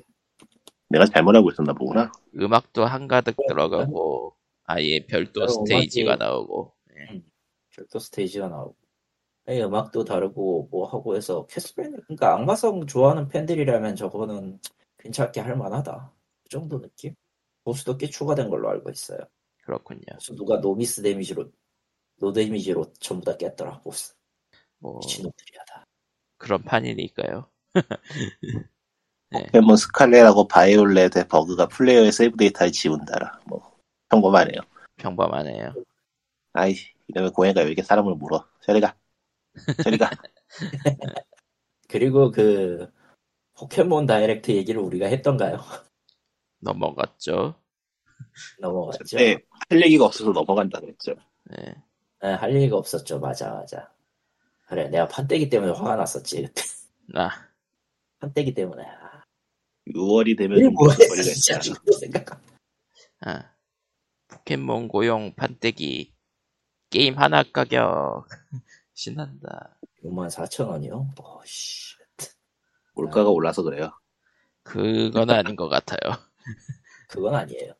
내가 0.89 1.05
잘못 1.05 1.35
알고 1.35 1.51
있었나 1.51 1.73
보구나. 1.73 2.11
음악도 2.35 2.85
한가득 2.85 3.35
들어가고, 3.47 4.35
아예 4.63 5.05
별도 5.05 5.41
따로 5.41 5.49
스테이지가 5.49 6.15
음악이- 6.15 6.19
나오고. 6.19 6.73
별도 7.75 7.99
스테이지가 7.99 8.47
나오고. 8.47 8.75
아니, 9.45 9.61
음악도 9.63 10.03
다르고 10.03 10.67
뭐 10.71 10.87
하고 10.87 11.15
해서 11.15 11.45
캐스페니 11.47 11.95
그러니까 12.03 12.33
악마성 12.35 12.85
좋아하는 12.85 13.27
팬들이라면 13.29 13.95
저거는 13.95 14.59
괜찮게 14.97 15.39
할 15.39 15.55
만하다. 15.55 16.13
그 16.43 16.49
정도 16.49 16.81
느낌? 16.81 17.13
보스도 17.63 17.97
꽤 17.97 18.07
추가된 18.07 18.49
걸로 18.49 18.69
알고 18.69 18.89
있어요. 18.89 19.19
그렇군요. 19.63 20.01
그래서 20.07 20.35
누가 20.35 20.57
노 20.59 20.71
미스 20.71 21.01
데미지로 21.01 21.49
no 22.19 22.33
데미지로 22.33 22.91
전부 22.99 23.25
다 23.25 23.37
깼더라 23.37 23.81
보스. 23.81 24.15
뭐, 24.79 24.99
미친놈들이야 24.99 25.61
다. 25.67 25.85
그런 26.37 26.61
판이니까요. 26.63 27.49
포켓몬 29.31 29.75
스칼렛하고 29.75 30.47
바이올렛의 30.47 31.27
버그가 31.29 31.67
플레이어의 31.67 32.11
세이브 32.11 32.37
데이터를 32.37 32.71
지운다라. 32.71 33.41
뭐, 33.45 33.77
평범하네요. 34.09 34.61
평범하네요. 34.97 35.73
아이, 36.53 36.75
이러면 37.07 37.33
고양이가 37.33 37.61
왜 37.61 37.67
이렇게 37.67 37.83
사람을 37.83 38.15
물어? 38.15 38.45
저리가. 38.61 38.95
저리가. 39.83 40.09
그리고 41.89 42.31
그 42.31 42.91
포켓몬 43.53 44.05
다이렉트 44.05 44.51
얘기를 44.51 44.81
우리가 44.81 45.07
했던가요? 45.07 45.59
넘어갔죠. 46.59 47.55
넘어갔죠. 48.59 49.17
네, 49.17 49.37
할 49.69 49.81
얘기가 49.81 50.05
없어서 50.05 50.31
넘어간다 50.31 50.79
그랬죠. 50.79 51.15
네. 51.45 51.75
네, 52.21 52.33
할 52.33 52.55
얘기가 52.55 52.77
없었죠. 52.77 53.19
맞아, 53.19 53.51
맞아. 53.51 53.91
그래, 54.67 54.89
내가 54.89 55.07
판때기 55.07 55.49
때문에 55.49 55.71
화가 55.71 55.95
났었지. 55.95 56.43
그때. 56.43 56.61
아, 57.15 57.29
판때기 58.19 58.53
때문에. 58.53 58.83
아, 59.87 59.97
6월이 59.97 60.37
되면 60.37 60.61
좀 60.61 60.73
뭐야, 60.73 60.95
머리가 60.97 61.23
진짜 61.23 61.59
생각. 61.99 62.41
아. 63.21 63.57
포켓몬 64.27 64.87
고용 64.87 65.33
판때기. 65.35 66.13
게임 66.89 67.17
하나 67.17 67.43
가격. 67.43 68.27
신난다. 68.93 69.77
64,000원이요? 70.03 71.19
어, 71.19 71.41
씨. 71.45 71.95
물가가 72.95 73.29
올라서 73.29 73.63
그래요. 73.63 73.91
그건 74.63 75.29
아닌 75.29 75.55
것 75.55 75.69
같아요. 75.69 75.99
그건 77.07 77.35
아니에요. 77.35 77.73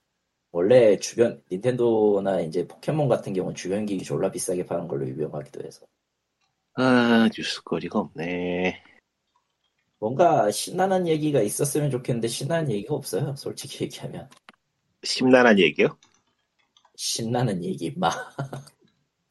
원래 0.52 0.98
주변, 1.00 1.44
닌텐도나 1.52 2.42
이제 2.42 2.68
포켓몬 2.68 3.10
같은 3.10 3.34
경우는 3.34 3.56
주변 3.56 3.86
기기 3.86 4.04
졸라 4.04 4.32
비싸게 4.32 4.66
파는 4.66 4.88
걸로 4.88 5.08
유명하기도 5.08 5.66
해서. 5.66 5.86
아, 6.76 7.30
뉴스거리가 7.36 8.00
없네. 8.00 8.84
뭔가 10.00 10.52
신나는 10.52 11.08
얘기가 11.08 11.42
있었으면 11.42 11.90
좋겠는데 11.90 12.28
신나는 12.28 12.72
얘기가 12.72 12.94
없어요. 12.94 13.36
솔직히 13.36 13.84
얘기하면. 13.86 14.30
심란한 15.04 15.58
얘기요? 15.60 15.98
신나는 16.96 17.64
얘기, 17.64 17.92
마. 17.96 18.10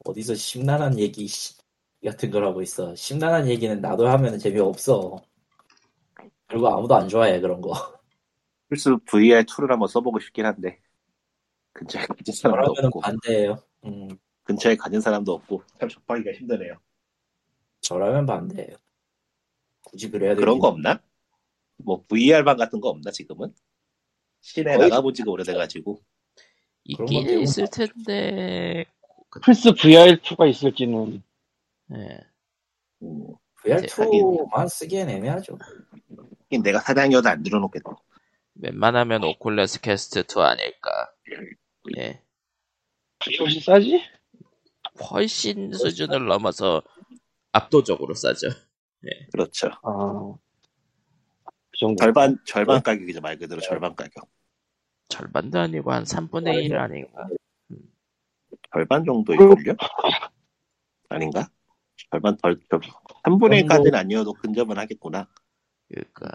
어디서 0.05 0.35
심란한 0.35 0.97
얘기 0.99 1.27
씨, 1.27 1.55
같은 2.03 2.31
걸 2.31 2.45
하고 2.45 2.61
있어. 2.61 2.95
심란한 2.95 3.47
얘기는 3.47 3.79
나도 3.79 4.07
하면 4.07 4.39
재미없어. 4.39 5.21
그리고 6.47 6.67
아무도 6.69 6.95
안 6.95 7.07
좋아해, 7.07 7.39
그런 7.39 7.61
거. 7.61 7.71
플스 8.69 8.89
VR2를 8.89 9.71
한번 9.71 9.87
써보고 9.87 10.19
싶긴 10.19 10.45
한데. 10.45 10.79
근처에 11.73 12.05
가진 12.05 12.33
사람도 12.33 12.71
없고. 12.71 12.99
반대예요. 13.01 13.57
음, 13.85 14.09
근처에 14.43 14.75
가진 14.75 14.99
사람도 14.99 15.31
없고. 15.33 15.63
참 15.79 15.87
접하기가 15.87 16.31
힘드네요. 16.33 16.73
저라면 17.81 18.25
반대예요. 18.25 18.75
굳이 19.87 20.11
그래야 20.11 20.31
될 20.31 20.41
그런 20.41 20.59
거 20.59 20.67
없나? 20.67 21.01
뭐 21.77 22.03
VR방 22.07 22.57
같은 22.57 22.81
거 22.81 22.89
없나 22.89 23.11
지금은? 23.11 23.53
시내 24.41 24.77
나가본 24.77 25.13
지가 25.13 25.31
오래돼가지고 25.31 26.01
있긴 26.83 27.41
있을. 27.41 27.67
텐데. 27.71 28.85
플스 29.43 29.71
VR2가 29.71 30.49
있을지는 30.49 31.21
예. 31.93 32.19
음, 33.01 33.27
VR2만 33.63 34.69
쓰기엔 34.69 35.09
애매하죠. 35.09 35.57
하긴 36.43 36.63
내가 36.63 36.79
사장이어도 36.79 37.29
안 37.29 37.43
들어놓겠다 37.43 37.91
웬만하면 38.55 39.23
오쿨레스 39.23 39.81
캐스트 39.81 40.19
2 40.19 40.41
아닐까. 40.41 41.11
예. 41.97 42.21
그게 43.19 43.37
훨씬 43.37 43.61
싸지? 43.61 44.03
훨씬 45.11 45.73
수준을 45.73 46.25
넘어서 46.25 46.81
압도적으로 47.51 48.13
싸죠. 48.15 48.47
그렇죠. 49.31 49.69
아, 49.83 50.33
그 51.45 51.77
정도. 51.79 51.95
절반 52.03 52.37
절반 52.45 52.81
가격이죠 52.81 53.21
말 53.21 53.37
그대로 53.37 53.61
절반 53.61 53.95
가격. 53.95 54.29
절반도 55.09 55.59
아니고 55.59 55.91
한 55.91 56.03
3분의 56.03 56.65
1 56.65 56.77
아닌가? 56.77 57.27
절반 58.73 59.05
정도일걸요? 59.05 59.75
아닌가? 61.09 61.47
절반 62.11 62.37
덜, 62.37 62.59
좀, 62.69 62.79
3분의 63.23 63.65
1까지는 63.65 63.95
아니어도 63.95 64.33
근접은 64.33 64.77
하겠구나. 64.77 65.27
그러니까 65.87 66.29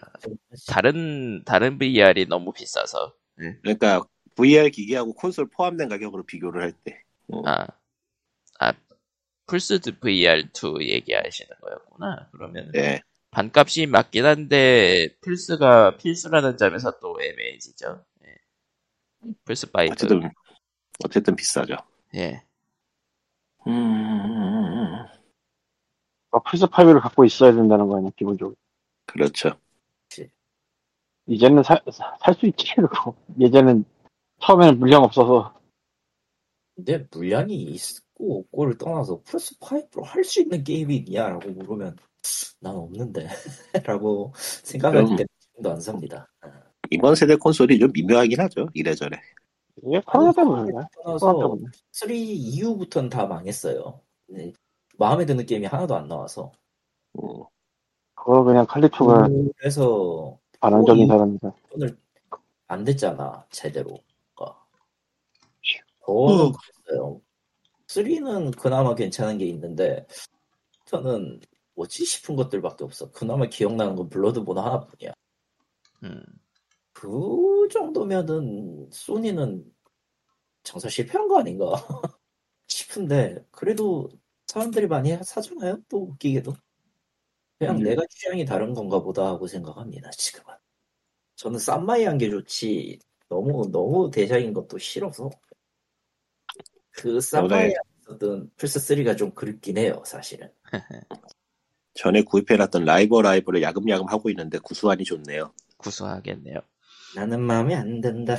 다른 0.66 1.42
다른 1.44 1.78
VR이 1.78 2.26
너무 2.26 2.52
비싸서 2.52 3.14
그러니까, 3.62 4.02
VR 4.34 4.70
기기하고 4.70 5.12
콘솔 5.14 5.50
포함된 5.50 5.90
가격으로 5.90 6.22
비교를 6.24 6.62
할 6.62 6.72
때. 6.72 7.02
아, 7.44 7.50
아 7.50 7.66
플스 9.46 9.78
VR2 9.78 10.82
얘기하시는 10.82 11.50
거였구나. 11.60 12.28
그러면 12.32 12.70
예. 12.76 13.00
반값이 13.30 13.86
맞긴 13.86 14.26
한데 14.26 15.08
플스가 15.22 15.96
필수라는 15.96 16.56
점에서 16.56 16.98
또 17.00 17.18
애매해지죠. 17.20 18.04
예. 18.26 18.36
플스 19.44 19.66
5. 19.66 19.92
어쨌든, 19.92 20.30
어쨌든 21.04 21.36
비싸죠. 21.36 21.76
예. 22.14 22.42
음, 23.66 25.06
플스 26.44 26.66
5를 26.66 27.00
갖고 27.00 27.24
있어야 27.24 27.52
된다는 27.52 27.86
거 27.88 27.96
아니야, 27.96 28.10
기본적으로. 28.16 28.56
그렇죠. 29.06 29.58
이제는 31.26 31.62
살 31.62 31.80
수 32.34 32.46
있지, 32.46 32.74
그거. 32.74 33.14
예전엔, 33.38 33.84
처음에는 34.40 34.78
물량 34.80 35.04
없어서, 35.04 35.58
근데 36.74 37.06
물량이 37.12 37.54
있 37.54 38.01
고 38.22 38.38
없고를 38.40 38.78
떠나서 38.78 39.20
플스 39.24 39.58
5로 39.58 40.02
할 40.04 40.22
수 40.24 40.40
있는 40.42 40.62
게임이 40.62 40.96
있냐라고 40.98 41.50
물으면 41.50 41.96
난 42.60 42.76
없는데 42.76 43.26
라고 43.84 44.32
생각할 44.36 44.98
음. 45.02 45.16
때 45.16 45.24
지금도 45.40 45.72
안 45.72 45.80
삽니다. 45.80 46.28
이번 46.90 47.16
세대 47.16 47.34
콘솔이 47.34 47.78
좀 47.80 47.90
미묘하긴 47.92 48.38
하죠. 48.40 48.66
이래저래. 48.74 49.18
이게. 49.84 50.00
코로나 50.06 50.30
떠나서 50.32 51.36
때문에. 51.36 51.62
3 51.90 52.10
이후부터는 52.12 53.08
다 53.10 53.26
망했어요. 53.26 54.00
네. 54.28 54.52
마음에 54.98 55.26
드는 55.26 55.44
게임이 55.44 55.66
하나도 55.66 55.96
안 55.96 56.06
나와서. 56.06 56.52
음, 57.18 57.42
그거 58.14 58.44
그냥 58.44 58.64
칼리토가 58.66 59.28
그래서 59.58 60.38
반항적인 60.60 61.04
이- 61.04 61.08
사람이다. 61.08 61.52
오늘 61.72 61.96
안 62.68 62.84
됐잖아 62.84 63.44
제대로. 63.50 63.98
음. 64.40 64.46
더 66.04 66.52
그랬어요. 66.86 67.20
3는 67.94 68.52
그나마 68.52 68.94
괜찮은 68.94 69.38
게 69.38 69.46
있는데 69.46 70.06
저는 70.86 71.40
뭐지 71.74 72.04
싶은 72.04 72.36
것들밖에 72.36 72.84
없어. 72.84 73.10
그나마 73.12 73.46
기억나는 73.46 73.96
건 73.96 74.08
블러드본 74.08 74.58
하나뿐이야. 74.58 75.12
음. 76.04 76.22
그 76.92 77.68
정도면은 77.72 78.88
소니는 78.92 79.64
장사 80.64 80.88
실패한 80.88 81.28
거 81.28 81.38
아닌가 81.40 81.72
싶은데 82.68 83.44
그래도 83.50 84.08
사람들이 84.48 84.86
많이 84.88 85.16
사잖아요. 85.24 85.78
또 85.88 86.04
웃기게도 86.10 86.54
그냥 87.58 87.76
음. 87.76 87.82
내가 87.82 88.02
취향이 88.10 88.44
다른 88.44 88.74
건가 88.74 89.00
보다 89.00 89.26
하고 89.26 89.46
생각합니다. 89.46 90.10
지금은 90.10 90.54
저는 91.36 91.58
쌈마이 91.58 92.04
한 92.04 92.18
게 92.18 92.30
좋지 92.30 92.98
너무 93.28 93.70
너무 93.72 94.10
대작인 94.10 94.52
것도 94.54 94.78
싫어서 94.78 95.30
그 96.92 97.20
쌈마이에 97.20 97.74
있었던 98.00 98.50
플스 98.56 98.78
3가 98.78 99.16
좀 99.16 99.32
그립긴 99.32 99.78
해요. 99.78 100.02
사실은 100.04 100.50
전에 101.94 102.22
구입해놨던 102.22 102.84
라이브 102.84 103.11
어 103.11 103.20
라이브를 103.20 103.62
야금야금 103.62 104.08
하고 104.08 104.30
있는데 104.30 104.58
구수하니 104.58 105.04
좋네요. 105.04 105.52
구수하겠네요. 105.76 106.60
나는 107.16 107.40
마음에 107.40 107.74
안 107.74 108.00
든다. 108.00 108.36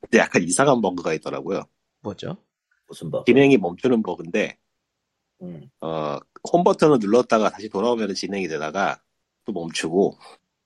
근데 0.00 0.18
약간 0.18 0.42
이상한 0.42 0.80
버그가 0.80 1.12
있더라고요. 1.14 1.64
뭐죠? 2.00 2.36
무슨 2.86 3.10
뭐? 3.10 3.24
진행이 3.24 3.58
멈추는 3.58 4.02
버그인데, 4.02 4.58
음. 5.42 5.70
어, 5.80 6.18
홈 6.52 6.64
버튼을 6.64 6.98
눌렀다가 7.00 7.50
다시 7.50 7.68
돌아오면 7.68 8.14
진행이 8.14 8.48
되다가 8.48 9.00
또 9.44 9.52
멈추고, 9.52 10.16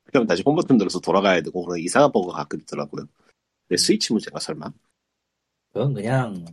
그럼 0.05 0.27
다시 0.27 0.43
홈 0.47 0.55
버튼 0.55 0.77
눌러서 0.77 1.01
돌아가야 1.01 1.43
되고, 1.43 1.65
그런 1.65 1.81
이상한 1.81 2.13
버그가 2.13 2.35
가끔 2.35 2.61
있더라고요. 2.61 3.07
근데 3.69 3.77
스위치 3.77 4.13
문제가 4.13 4.39
설마? 4.39 4.73
그건 5.73 5.95
그냥 5.95 6.45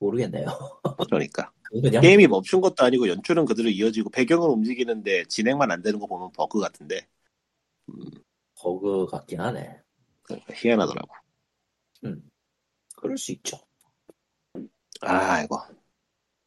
모르겠네요. 0.00 0.46
그러니까. 1.06 1.52
그냥 1.70 2.02
게임이 2.02 2.26
멈춘 2.26 2.60
것도 2.60 2.84
아니고 2.84 3.08
연출은 3.08 3.44
그대로 3.44 3.68
이어지고 3.68 4.10
배경은 4.10 4.48
움직이는데 4.48 5.24
진행만 5.26 5.70
안 5.70 5.82
되는 5.82 6.00
거 6.00 6.06
보면 6.06 6.32
버그 6.32 6.58
같은데, 6.58 7.06
버그 8.56 9.06
같긴 9.06 9.40
하네. 9.40 9.80
그러니까 10.22 10.54
희한하더라고. 10.54 11.08
음. 12.04 12.28
그럴 12.96 13.16
수 13.16 13.30
있죠. 13.32 13.58
아, 15.02 15.42
이거. 15.42 15.64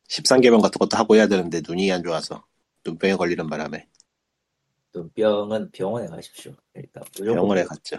13개명 0.10 0.62
같은 0.62 0.78
것도 0.78 0.98
하고 0.98 1.16
해야 1.16 1.28
되는데 1.28 1.62
눈이 1.66 1.92
안 1.92 2.04
좋아서 2.04 2.46
눈병에 2.86 3.16
걸리는 3.16 3.50
바람에 3.50 3.88
눈병은 4.94 5.72
병원에 5.72 6.06
가십시오. 6.08 6.54
일단 6.76 7.04
무조건 7.12 7.34
병원에 7.36 7.64
갔죠. 7.64 7.98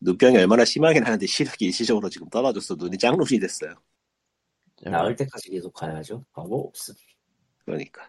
눈병이 0.00 0.38
얼마나 0.38 0.64
심하긴 0.64 1.04
하는데 1.04 1.26
시력이 1.26 1.66
일시적으로 1.66 2.08
지금 2.08 2.28
떨어졌어. 2.30 2.74
눈이 2.74 2.96
짱눈이 2.96 3.38
됐어요. 3.38 3.74
나을 4.84 5.16
때까지 5.16 5.50
계속 5.50 5.72
가야죠. 5.72 6.24
방법 6.32 6.66
없음. 6.66 6.94
그러니까. 7.64 8.02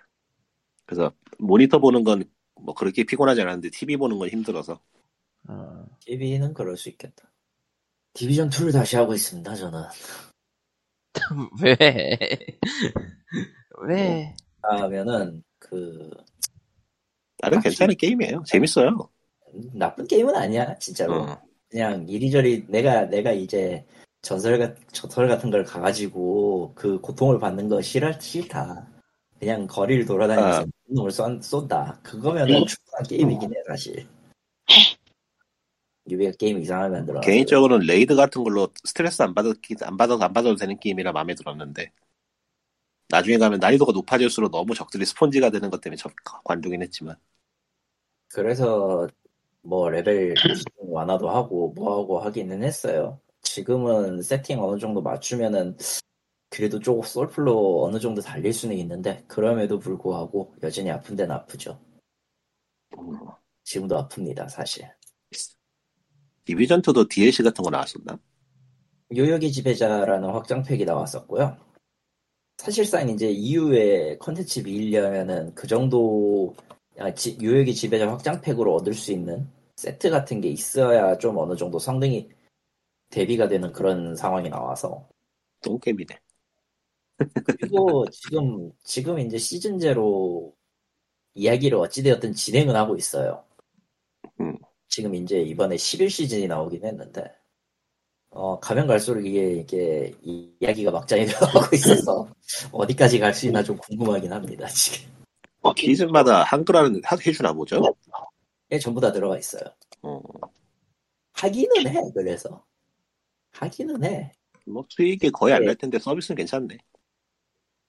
그래서 0.85 1.11
모니터 1.39 1.79
보는 1.79 2.03
건 2.03 2.23
뭐 2.63 2.73
그렇게 2.73 3.03
피곤하지 3.03 3.41
않았는데 3.41 3.69
TV 3.69 3.97
보는 3.97 4.17
건 4.19 4.29
힘들어서 4.29 4.79
어, 5.47 5.85
TV는 6.05 6.53
그럴 6.53 6.77
수 6.77 6.89
있겠다. 6.89 7.31
디비전 8.13 8.49
2를 8.49 8.71
다시 8.71 8.95
하고 8.95 9.13
있습니다. 9.13 9.55
저는 9.55 9.83
왜? 11.63 11.77
왜? 13.87 14.35
하면은 14.61 15.43
그 15.57 16.09
나름 17.39 17.59
아, 17.59 17.61
괜찮은 17.61 17.95
게임이에요. 17.95 18.43
재밌어요. 18.45 19.09
나쁜 19.73 20.05
게임은 20.07 20.35
아니야. 20.35 20.75
진짜로 20.75 21.23
어. 21.23 21.41
그냥 21.69 22.07
이리저리 22.07 22.67
내가 22.67 23.05
내가 23.05 23.31
이제 23.31 23.85
전설 24.21 24.59
같 24.59 24.75
전설 24.91 25.27
같은 25.27 25.49
걸 25.49 25.63
가가지고 25.63 26.73
그 26.75 26.99
고통을 26.99 27.39
받는 27.39 27.69
거 27.69 27.81
싫어 27.81 28.11
싫다. 28.19 28.87
그냥 29.39 29.65
거리를 29.65 30.05
돌아다니면서 30.05 30.61
아. 30.61 30.65
놈을 30.85 31.11
쏜, 31.11 31.41
쏜다. 31.41 31.99
그거면은 32.03 32.65
충분한 32.67 33.03
게임이긴 33.09 33.51
해 33.51 33.55
사실. 33.67 34.07
유비가 36.09 36.31
게임 36.37 36.59
이상하게 36.59 36.89
만들어. 36.91 37.21
개인적으로는 37.21 37.87
레이드 37.87 38.15
같은 38.15 38.43
걸로 38.43 38.67
스트레스 38.83 39.21
안 39.21 39.33
받아 39.33 39.49
안 39.83 39.97
받아도 39.97 40.23
안 40.23 40.33
받아도 40.33 40.55
되는 40.55 40.77
게임이라 40.77 41.11
마음에 41.11 41.33
들었는데 41.33 41.91
나중에 43.09 43.37
가면 43.37 43.59
난이도가 43.59 43.91
높아질수록 43.93 44.51
너무 44.51 44.73
적들이 44.73 45.05
스폰지가 45.05 45.49
되는 45.49 45.69
것 45.69 45.81
때문에 45.81 45.97
저 45.97 46.09
관두긴 46.43 46.81
했지만 46.81 47.15
그래서 48.29 49.07
뭐 49.61 49.89
레벨 49.89 50.33
완화도 50.77 51.29
하고 51.29 51.73
뭐 51.75 51.99
하고 51.99 52.19
하기는 52.19 52.63
했어요. 52.63 53.19
지금은 53.41 54.21
세팅 54.21 54.61
어느 54.61 54.79
정도 54.79 55.01
맞추면은 55.01 55.77
그래도 56.49 56.79
조금 56.79 57.01
솔플로 57.03 57.83
어느 57.85 57.99
정도 57.99 58.21
달릴 58.21 58.53
수는 58.53 58.77
있는데 58.77 59.23
그럼에도 59.27 59.79
불구하고 59.79 60.53
여전히 60.63 60.91
아픈 60.91 61.15
데는 61.15 61.33
아프죠. 61.33 61.79
음, 62.97 63.13
지금도 63.63 63.97
아픕니다, 64.07 64.49
사실. 64.49 64.89
디비전 66.43 66.81
2도 66.81 67.07
DLC 67.07 67.43
같은 67.43 67.63
거 67.63 67.69
나왔었나? 67.69 68.19
요요기 69.15 69.51
지배자라는 69.51 70.29
확장팩이 70.29 70.83
나왔었고요. 70.85 71.57
사실상 72.57 73.09
이제 73.09 73.29
이후에 73.29 74.17
컨텐츠 74.17 74.59
밀려면은 74.59 75.53
그 75.55 75.67
정도 75.67 76.53
아, 76.99 77.13
지- 77.13 77.37
요요기 77.41 77.73
지배자 77.73 78.07
확장팩으로 78.11 78.75
얻을 78.75 78.93
수 78.93 79.11
있는 79.11 79.49
세트 79.77 80.09
같은 80.09 80.41
게 80.41 80.49
있어야 80.49 81.17
좀 81.17 81.37
어느 81.37 81.55
정도 81.55 81.79
성능이 81.79 82.29
대비가 83.11 83.47
되는 83.47 83.71
그런 83.71 84.15
상황이 84.15 84.49
나와서 84.49 85.07
똥게임이네. 85.61 86.19
그리고 87.45 88.05
지금 88.09 88.71
지금 88.83 89.19
이제 89.19 89.37
시즌 89.37 89.77
제로 89.79 90.55
이야기를 91.35 91.77
어찌되었든 91.77 92.33
진행은 92.33 92.75
하고 92.75 92.95
있어요. 92.95 93.43
음. 94.39 94.57
지금 94.87 95.13
이제 95.15 95.41
이번에 95.41 95.77
11 95.77 96.09
시즌이 96.09 96.47
나오긴 96.47 96.83
했는데 96.85 97.31
어 98.31 98.59
가면 98.59 98.87
갈수록 98.87 99.21
이게 99.25 99.53
이게 99.57 100.13
이- 100.23 100.51
이야기가 100.59 100.91
막장이 100.91 101.25
되어가고 101.69 101.75
있어서 101.75 102.27
어디까지 102.71 103.19
갈 103.19 103.33
수 103.33 103.45
있나 103.47 103.61
좀 103.63 103.77
궁금하긴 103.77 104.31
합니다 104.33 104.65
지금. 104.67 105.11
시즌마다 105.77 106.43
한글화는 106.43 107.01
하- 107.05 107.17
해주나 107.17 107.53
보죠? 107.53 107.81
예, 108.71 108.79
전부 108.79 108.99
다 108.99 109.11
들어가 109.11 109.37
있어요. 109.37 109.61
어, 110.01 110.19
하기는 111.33 111.87
해 111.87 112.01
그래서 112.15 112.63
하기는 113.51 114.03
해. 114.03 114.31
뭐 114.65 114.85
수익이 114.89 115.29
거의 115.31 115.53
안 115.53 115.61
네. 115.61 115.67
날 115.67 115.75
텐데 115.75 115.99
서비스는 115.99 116.37
괜찮네. 116.37 116.77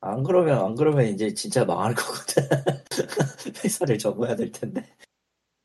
안 0.00 0.22
그러면 0.22 0.58
안 0.64 0.74
그러면 0.74 1.06
이제 1.06 1.32
진짜 1.34 1.64
망할 1.64 1.94
거거든. 1.94 2.42
회사를 3.64 3.98
접어야 3.98 4.34
될 4.34 4.50
텐데. 4.50 4.84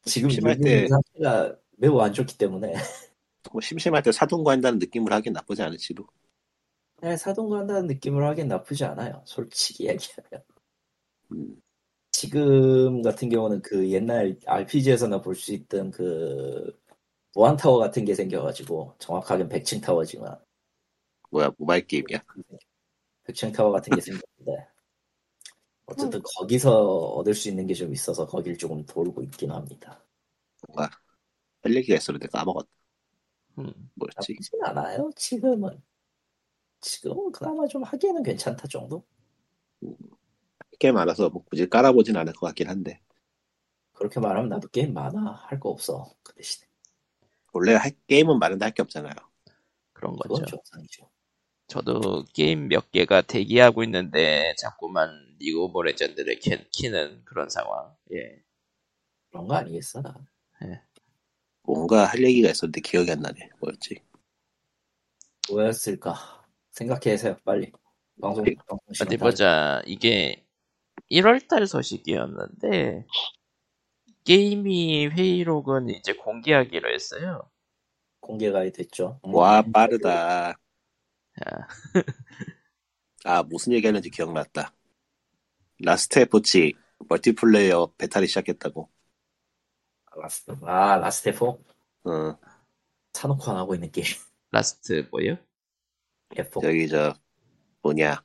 지금 0.04 0.30
심심할 0.30 0.54
유진 0.58 0.64
때- 0.64 0.88
상태가 0.88 1.56
매우 1.78 2.00
안 2.00 2.14
좋기 2.14 2.38
때문에 2.38 2.74
뭐 3.52 3.62
심심할 3.62 4.04
때 4.04 4.12
사돈과 4.12 4.52
한다는 4.52 4.80
느낌을 4.80 5.12
하긴 5.14 5.34
나쁘지 5.34 5.62
않을지도. 5.64 6.06
그냥 6.98 7.16
사동거 7.16 7.58
한다는 7.58 7.88
느낌을 7.88 8.24
하긴 8.28 8.48
나쁘지 8.48 8.84
않아요. 8.86 9.22
솔직히 9.26 9.88
얘기하면. 9.88 10.44
음, 11.32 11.62
지금 12.12 13.02
같은 13.04 13.30
경우는 13.30 13.62
그 13.62 13.90
옛날 13.92 14.38
RPG에서나 14.46 15.22
볼 15.22 15.36
수 15.36 15.54
있던 15.54 15.92
그 15.92 16.76
무한타워 17.38 17.78
같은 17.78 18.04
게 18.04 18.16
생겨가지고 18.16 18.96
정확하게는 19.00 19.50
100층 19.50 19.80
타워지만 19.82 20.40
뭐야 21.30 21.52
모바일 21.58 21.86
게임이야? 21.86 22.20
100층 23.26 23.54
타워 23.54 23.72
같은 23.72 23.94
게 23.96 24.02
생겼는데 24.02 24.68
어쨌든 25.86 26.22
거기서 26.38 26.82
얻을 27.16 27.34
수 27.36 27.50
있는 27.50 27.68
게 27.68 27.74
좀 27.76 27.94
있어서 27.94 28.26
거길 28.26 28.58
조금 28.58 28.84
돌고 28.86 29.22
있긴 29.24 29.52
합니다. 29.52 30.04
뭔가 30.68 30.90
할 31.64 31.76
얘기가 31.76 31.96
있었는데 31.98 32.28
까먹었다. 32.30 32.68
음, 33.60 33.92
뭐였지? 33.96 34.34
나쁘진 34.34 34.64
않아요. 34.66 35.10
지금은 35.16 35.82
지금은 36.82 37.32
그나마 37.32 37.68
좀 37.68 37.84
하기에는 37.84 38.24
괜찮다 38.24 38.68
정도. 38.68 39.06
꽤 40.80 40.92
많아서 40.92 41.30
뭐 41.30 41.44
굳이 41.44 41.70
깔아보진 41.70 42.18
않을 42.18 42.34
것 42.34 42.48
같긴 42.48 42.70
한데 42.70 43.02
그렇게 43.94 44.20
말하면 44.20 44.50
나도 44.50 44.68
게임 44.70 44.94
많아 44.94 45.34
할 45.48 45.60
거 45.60 45.70
없어 45.70 46.14
그 46.24 46.34
대신에 46.36 46.67
원래 47.54 47.74
할, 47.74 47.92
게임은 48.08 48.40
많은데 48.40 48.66
할 48.66 48.74
게 48.74 48.82
없잖아요. 48.82 49.14
그런 49.94 50.16
거죠. 50.16 50.46
정상이죠. 50.46 51.10
저도 51.68 52.26
게임 52.34 52.68
몇 52.70 52.92
개가 52.92 53.22
대기하고 53.24 53.84
있는데 53.84 54.54
자꾸만 54.58 55.36
리그 55.40 55.60
오브 55.64 55.82
레전드를 55.82 56.40
키- 56.40 56.70
키는 56.72 57.26
그런 57.26 57.50
상황. 57.50 57.94
예. 58.14 58.42
그런 59.30 59.48
거 59.48 59.56
아니겠어? 59.56 60.02
뭔가 61.64 62.06
할 62.06 62.24
얘기가 62.24 62.50
있었는데 62.50 62.80
기억이 62.82 63.12
안 63.12 63.20
나네. 63.22 63.50
뭐였지? 63.60 64.02
뭐였을까? 65.50 66.46
생각해세요 66.72 67.38
빨리. 67.44 67.72
방송 68.22 68.44
네. 68.46 68.56
방송 68.56 68.80
어디 68.90 69.18
다 69.18 69.24
보자. 69.26 69.82
이게 69.86 70.46
1월달 71.12 71.68
소식이었는데 71.68 73.06
게임위 74.28 75.08
회의록은 75.08 75.90
이제 75.90 76.12
공개하기로 76.12 76.94
했어요. 76.94 77.50
공개가 78.20 78.70
됐죠. 78.72 79.22
와 79.24 79.62
음, 79.62 79.72
빠르다. 79.72 80.50
아, 80.50 80.56
아 83.24 83.44
무슨 83.44 83.72
얘기하는지 83.72 84.10
기억났다. 84.10 84.74
라스트 85.80 86.20
에포치 86.20 86.74
멀티플레이어 87.08 87.94
베타를 87.98 88.28
시작했다고. 88.28 88.90
라스트 90.14 90.52
아 90.64 90.98
라스테포 90.98 91.64
어, 92.04 92.38
사놓고 93.14 93.50
안 93.50 93.58
하고 93.58 93.76
있는 93.76 93.90
게임 93.92 94.08
라스트 94.52 95.08
뭐요? 95.10 95.38
에포 96.32 96.62
저기 96.64 96.90
저 96.90 97.16
뭐냐 97.82 98.22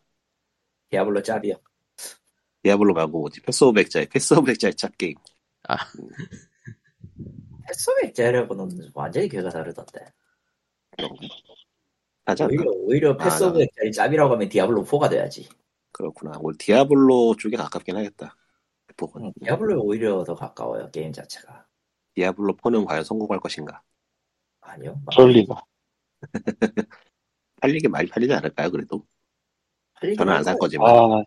디아블로 0.91 1.23
짭이요. 1.23 1.55
디아블로 2.65 2.93
말고 2.93 3.21
뭐지? 3.21 3.41
패스 3.43 3.63
오브 3.63 3.81
엑자일 3.83 4.09
패스 4.09 4.35
오브 4.35 4.47
엑자일 4.47 4.75
짭 4.75 4.99
게임. 4.99 5.15
패스 7.67 8.15
엑자일하고는 8.15 8.91
완전히 8.95 9.29
궤가 9.29 9.51
다르던데. 9.51 10.05
않나? 12.25 12.47
오히려 12.47 12.71
오히려 12.71 13.13
아, 13.13 13.17
패스 13.17 13.48
오브 13.48 13.69
엑자일 13.77 13.93
짭이라고 13.93 14.35
하면 14.35 14.49
디아블로 14.49 14.85
4가 14.85 15.11
돼야지. 15.11 15.49
그렇구나. 15.93 16.39
오늘 16.41 16.57
디아블로 16.59 17.37
쪽에 17.39 17.57
가깝긴 17.57 17.97
하겠다. 17.97 18.37
보건. 18.97 19.25
응, 19.25 19.33
디아블로에 19.43 19.77
오히려 19.81 20.23
더 20.25 20.35
가까워요 20.35 20.91
게임 20.91 21.13
자체가. 21.13 21.67
디아블로 22.15 22.57
4는 22.57 22.85
과연 22.87 23.05
성공할 23.05 23.41
것인가? 23.41 23.83
아니요. 24.61 25.01
그럴 25.11 25.31
리가. 25.33 25.63
팔리게 27.61 27.89
많이 27.89 28.09
팔리지 28.09 28.33
않을까요? 28.35 28.71
그래도 28.71 29.05
저는 30.17 30.33
안 30.33 30.45
살 30.45 30.59
거지만. 30.59 30.89
아, 30.91 31.25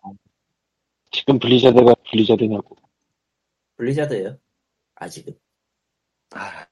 지금 1.10 1.38
블리자드가 1.38 1.94
블리자드냐고. 2.10 2.76
블리자드예요. 3.76 4.38
아직은. 4.96 5.34
아, 6.32 6.66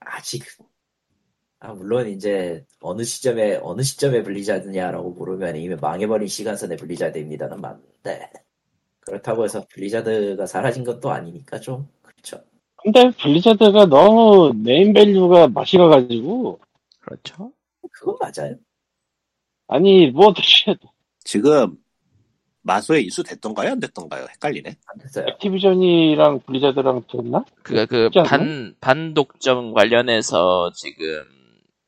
아직은. 0.00 0.66
아, 1.60 1.72
물론 1.72 2.08
이제 2.08 2.64
어느 2.80 3.02
시점에 3.02 3.56
어느 3.62 3.82
시점에 3.82 4.22
블리자드냐라고 4.22 5.10
물으면 5.12 5.56
이미 5.56 5.74
망해버린 5.74 6.28
시간선의 6.28 6.76
블리자드입니다는 6.76 7.60
맞는데 7.60 8.30
그렇다고 9.00 9.44
해서 9.44 9.66
블리자드가 9.70 10.46
사라진 10.46 10.84
것도 10.84 11.10
아니니까 11.10 11.60
좀 11.60 11.88
그렇죠. 12.02 12.44
근데 12.76 13.10
블리자드가 13.10 13.86
너무 13.86 14.52
네임 14.54 14.92
밸류가 14.92 15.48
맛이 15.48 15.76
가가지고, 15.76 16.60
그렇죠. 17.00 17.52
그건 17.90 18.16
맞아요. 18.20 18.56
아니, 19.68 20.08
뭐, 20.10 20.32
도대체 20.32 20.76
지금 21.24 21.76
마소에 22.66 23.00
이수됐던가요? 23.00 23.70
안 23.72 23.80
됐던가요? 23.80 24.26
헷갈리네. 24.30 24.76
안 24.86 24.98
됐어요. 24.98 25.26
액티비전이랑 25.28 26.40
블리자드랑 26.40 27.04
됐나? 27.10 27.44
그가 27.62 27.86
그 27.86 28.10
않나? 28.14 28.28
반, 28.28 28.74
반독점 28.80 29.72
관련해서 29.72 30.72
지금 30.74 31.22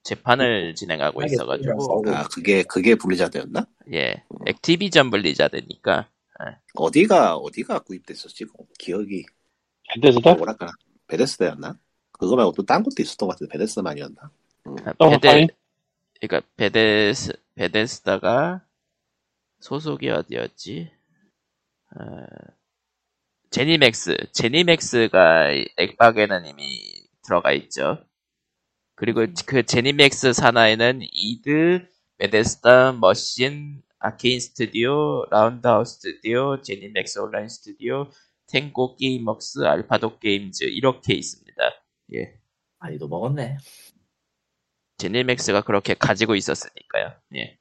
재판을 0.05 0.75
진행하고 0.77 1.23
있어가지고, 1.25 2.03
네. 2.07 2.13
아, 2.15 2.23
그게 2.33 2.63
그게 2.63 2.95
블리자드였나? 2.95 3.67
예. 3.93 4.23
액티비전 4.47 5.11
블리자드니까, 5.11 6.09
어디가 6.77 7.37
어디가 7.37 7.81
구입됐었지? 7.81 8.47
기억이 8.79 9.25
베데스다? 9.95 10.35
뭐랄까 10.35 10.71
베데스다였나? 11.09 11.77
그거 12.13 12.37
말고 12.37 12.53
또 12.53 12.63
딴 12.63 12.83
것도 12.85 13.03
있었던 13.03 13.27
것 13.27 13.35
같은데 13.35 13.53
베데스다만이었나? 13.53 14.31
어, 14.99 15.09
베데, 15.11 15.29
아니. 15.29 15.47
그니까 16.21 16.41
베데스, 16.57 17.33
베데스다가 17.57 18.63
소속이 19.61 20.09
어디였지? 20.11 20.91
어, 21.97 22.27
제니맥스. 23.51 24.17
제니맥스가 24.33 25.51
엑박에는 25.77 26.47
이미 26.47 27.09
들어가 27.23 27.53
있죠. 27.53 28.05
그리고 28.95 29.25
그 29.47 29.65
제니맥스 29.65 30.33
산하에는 30.33 31.01
이드, 31.13 31.87
베데스다, 32.19 32.93
머신, 32.93 33.83
아케인 34.01 34.41
스튜디오, 34.41 35.25
라운드하우스 35.31 35.95
스튜디오, 36.01 36.61
제니맥스 36.63 37.19
온라인 37.21 37.49
스튜디오, 37.49 38.11
탱고 38.49 38.97
게임웍스, 38.97 39.61
알파 39.67 39.97
독 39.97 40.19
게임즈 40.19 40.65
이렇게 40.65 41.15
있습니다. 41.15 41.63
예. 42.15 42.41
많이도 42.79 43.09
먹었네. 43.09 43.59
제니맥스가 44.99 45.63
그렇게 45.63 45.95
가지고 45.95 46.35
있었으니까요. 46.35 47.13
예. 47.37 47.59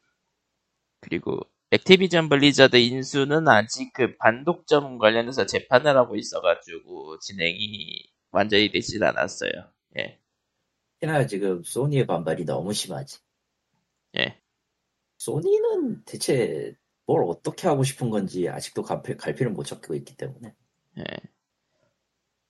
그리고 1.01 1.39
액티비전 1.71 2.29
블리자드 2.29 2.77
인수는 2.77 3.47
아직 3.49 3.91
그 3.93 4.15
반독점 4.17 4.97
관련해서 4.97 5.45
재판을 5.45 5.97
하고 5.97 6.15
있어가지고 6.15 7.19
진행이 7.19 8.09
완전히 8.31 8.71
되진 8.71 9.03
않았어요. 9.03 9.51
예. 9.97 10.19
특히나 10.93 11.27
지금 11.27 11.61
소니의 11.63 12.07
반발이 12.07 12.45
너무 12.45 12.73
심하지. 12.73 13.19
예. 14.17 14.41
소니는 15.17 16.05
대체 16.05 16.73
뭘 17.05 17.23
어떻게 17.25 17.67
하고 17.67 17.83
싶은 17.83 18.09
건지 18.09 18.47
아직도 18.47 18.83
갈피, 18.83 19.17
갈피를 19.17 19.51
못 19.51 19.63
잡고 19.63 19.93
있기 19.95 20.15
때문에 20.15 20.53
예. 20.99 21.03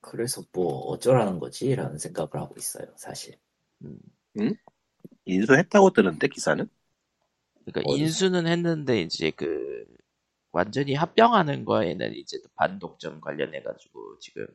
그래서 0.00 0.42
뭐 0.52 0.78
어쩌라는 0.90 1.40
거지? 1.40 1.74
라는 1.74 1.98
생각을 1.98 2.30
하고 2.34 2.54
있어요 2.56 2.86
사실 2.96 3.36
음. 3.82 3.98
인수했다고 5.24 5.90
뜨는데 5.90 6.28
기사는? 6.28 6.68
그러니까 7.72 7.82
어디서? 7.86 8.04
인수는 8.04 8.46
했는데 8.46 9.00
이제 9.00 9.30
그 9.30 9.86
완전히 10.52 10.94
합병하는 10.94 11.64
거에는 11.64 12.14
이제 12.14 12.38
또 12.42 12.48
반독점 12.54 13.20
관련해 13.20 13.62
가지고 13.62 14.18
지금 14.18 14.46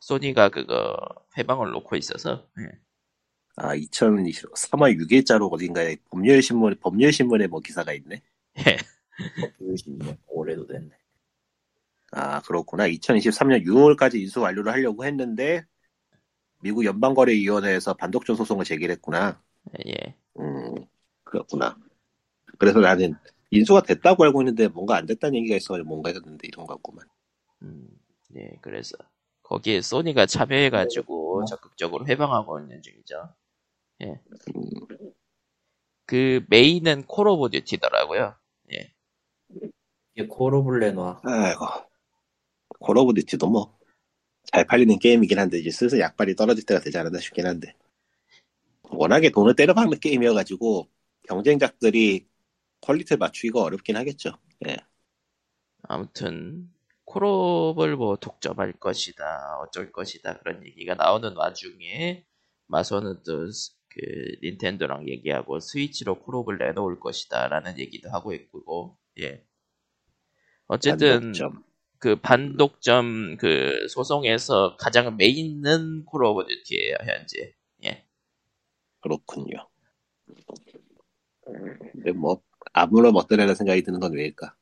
소니가 0.00 0.48
그거 0.48 0.96
회방을 1.38 1.70
놓고 1.70 1.96
있어서 1.96 2.48
예. 2.58 2.78
아 3.56 3.74
2020, 3.74 4.52
3월 4.54 4.98
6일자로 4.98 5.52
어딘가에 5.52 5.96
법률 6.10 6.42
신문 6.42 6.76
법률 6.80 7.12
신문에 7.12 7.46
뭐 7.46 7.60
기사가 7.60 7.92
있네. 7.92 8.22
예. 8.66 8.76
보여주면 9.58 10.16
올해도 10.26 10.66
됐네 10.66 10.90
아 12.12 12.40
그렇구나. 12.42 12.88
2023년 12.88 13.64
6월까지 13.64 14.20
인수 14.20 14.40
완료를 14.40 14.72
하려고 14.72 15.04
했는데 15.04 15.64
미국 16.60 16.84
연방거래위원회에서 16.84 17.94
반독점 17.94 18.36
소송을 18.36 18.64
제기했구나. 18.64 19.42
예. 19.86 20.14
음 20.38 20.74
그렇구나. 21.24 21.76
그래서 22.58 22.80
나는 22.80 23.14
인수가 23.50 23.82
됐다고 23.82 24.24
알고 24.24 24.42
있는데 24.42 24.68
뭔가 24.68 24.96
안 24.96 25.06
됐다는 25.06 25.36
얘기가 25.36 25.56
있어가지고 25.56 25.88
뭔가 25.88 26.10
했었는데 26.10 26.48
이런 26.48 26.66
것 26.66 26.74
같구만. 26.74 27.06
음, 27.62 27.88
예, 28.36 28.56
그래서 28.60 28.96
거기에 29.42 29.82
소니가 29.82 30.26
참여해가지고 30.26 31.44
적극적으로 31.46 32.06
회방하고 32.06 32.60
있는 32.60 32.80
중이죠. 32.82 33.34
예. 34.02 34.20
음, 34.56 34.62
그 36.06 36.44
메인은 36.48 37.04
콜 37.06 37.28
오브 37.28 37.50
듀티더라고요. 37.50 38.34
예. 38.74 38.92
이게 40.14 40.26
콜옵을 40.26 40.80
내놔. 40.80 41.20
아이고. 41.24 41.66
콜 42.80 42.98
오브 42.98 43.14
듀티도 43.14 43.48
뭐, 43.48 43.78
잘 44.44 44.66
팔리는 44.66 44.98
게임이긴 44.98 45.38
한데, 45.38 45.58
이제 45.58 45.70
슬슬 45.70 46.00
약발이 46.00 46.36
떨어질 46.36 46.64
때가 46.66 46.80
되지 46.80 46.98
않았나 46.98 47.18
싶긴 47.18 47.46
한데. 47.46 47.74
워낙에 48.90 49.30
돈을 49.30 49.56
때려박는 49.56 50.00
게임이어가지고, 50.00 50.88
경쟁작들이 51.28 52.26
퀄리티를 52.82 53.18
맞추기가 53.18 53.62
어렵긴 53.62 53.96
하겠죠. 53.96 54.36
예. 54.68 54.76
아무튼 55.82 56.70
콜옵을 57.04 57.96
뭐 57.96 58.16
독점할 58.16 58.74
것이다, 58.74 59.58
어쩔 59.60 59.90
것이다 59.90 60.38
그런 60.38 60.64
얘기가 60.64 60.94
나오는 60.94 61.34
와중에 61.34 62.24
마소는 62.68 63.22
또 63.24 63.48
그 63.94 64.36
닌텐도랑 64.42 65.08
얘기하고 65.08 65.60
스위치로 65.60 66.20
콜옵을 66.20 66.58
내놓을 66.58 66.98
것이다라는 66.98 67.78
얘기도 67.78 68.10
하고 68.10 68.32
있고, 68.32 68.96
예. 69.20 69.44
어쨌든 70.66 71.20
반독점. 71.20 71.64
그 71.98 72.16
반독점 72.16 73.36
그 73.36 73.86
소송에서 73.88 74.76
가장 74.78 75.16
메인은 75.16 76.04
콜 76.06 76.24
오브 76.24 76.46
듀티예요 76.46 76.96
현재. 77.00 77.54
예. 77.84 78.06
그렇군요. 79.00 79.68
근데 81.92 82.12
뭐, 82.12 82.42
아무렴 82.72 83.16
어떠랴는 83.16 83.54
생각이 83.54 83.82
드는 83.82 84.00
건 84.00 84.14
왜일까? 84.14 84.54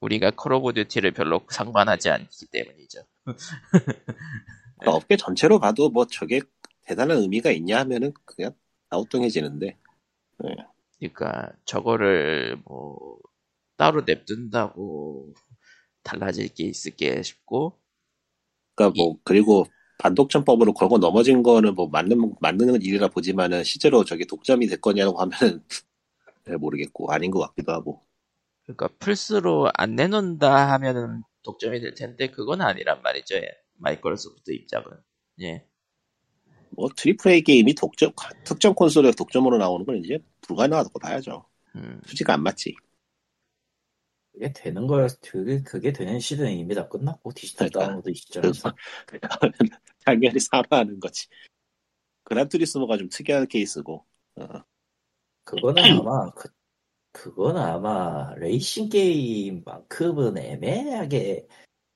우리가 0.00 0.32
콜 0.36 0.54
오브 0.54 0.72
듀티를 0.72 1.12
별로 1.12 1.42
상관하지 1.50 2.10
않기 2.10 2.46
때문이죠. 2.46 3.04
그러니까 4.78 4.96
업계 4.96 5.16
전체로 5.16 5.58
봐도 5.58 5.90
뭐 5.90 6.06
저게 6.06 6.40
대단한 6.82 7.18
의미가 7.18 7.50
있냐 7.50 7.78
하면은 7.80 8.12
그냥 8.24 8.52
아우뚱해지는데. 8.88 9.76
그러니까 10.98 11.52
저거를 11.64 12.60
뭐 12.64 13.18
따로 13.76 14.02
냅둔다고 14.02 15.34
달라질 16.02 16.48
게 16.48 16.64
있을게 16.64 17.22
싶고 17.22 17.78
그러니까 18.74 18.94
뭐 18.96 19.18
그리고 19.24 19.66
반독점법으로 19.98 20.72
걸고 20.72 20.98
넘어진 20.98 21.42
거는 21.42 21.74
뭐 21.74 21.88
맞는 21.88 22.36
맞는 22.40 22.82
일이라 22.82 23.08
보지만은 23.08 23.64
실제로 23.64 24.04
저게 24.04 24.24
독점이 24.24 24.66
될 24.66 24.80
거냐고 24.80 25.20
하면은 25.20 25.62
잘 26.50 26.58
모르겠고 26.58 27.12
아닌 27.12 27.30
것 27.30 27.38
같기도 27.40 27.72
하고. 27.72 28.04
그러니까 28.64 28.88
플스로 28.98 29.70
안 29.74 29.94
내놓는다 29.94 30.72
하면은 30.72 31.22
독점이 31.42 31.80
될 31.80 31.94
텐데 31.94 32.30
그건 32.30 32.60
아니란 32.60 33.02
말이죠. 33.02 33.36
예. 33.36 33.48
마이크로소프트 33.74 34.50
입장은. 34.50 34.86
예. 35.42 35.64
뭐 36.70 36.88
triple 36.94 37.30
A 37.30 37.42
게임이 37.42 37.74
독점 37.74 38.12
특정 38.44 38.74
콘솔에 38.74 39.12
독점으로 39.12 39.58
나오는 39.58 39.86
건 39.86 39.96
이제 39.96 40.18
불가능하다고 40.42 40.98
봐야죠. 40.98 41.46
음. 41.76 42.00
수지가 42.06 42.34
안 42.34 42.42
맞지. 42.42 42.74
그게 44.32 44.52
되는 44.52 44.86
거야. 44.86 45.06
그게, 45.22 45.62
그게 45.62 45.92
되는 45.92 46.18
시대는 46.20 46.52
이미 46.52 46.74
다 46.74 46.88
끝났고, 46.88 47.32
디지털 47.32 47.68
그러니까. 47.68 47.80
다운로드 47.80 48.14
시점에서. 48.14 48.74
당연히 50.04 50.38
사과하는 50.38 51.00
거지. 51.00 51.26
그란투리스모가 52.24 52.96
좀 52.96 53.08
특이한 53.08 53.48
케이스고. 53.48 54.06
어. 54.36 54.64
그거는 55.50 55.82
아마, 55.82 56.30
그, 56.30 56.48
그거는 57.12 57.60
아마, 57.60 58.32
레이싱 58.36 58.88
게임만큼은 58.88 60.38
애매하게, 60.38 61.48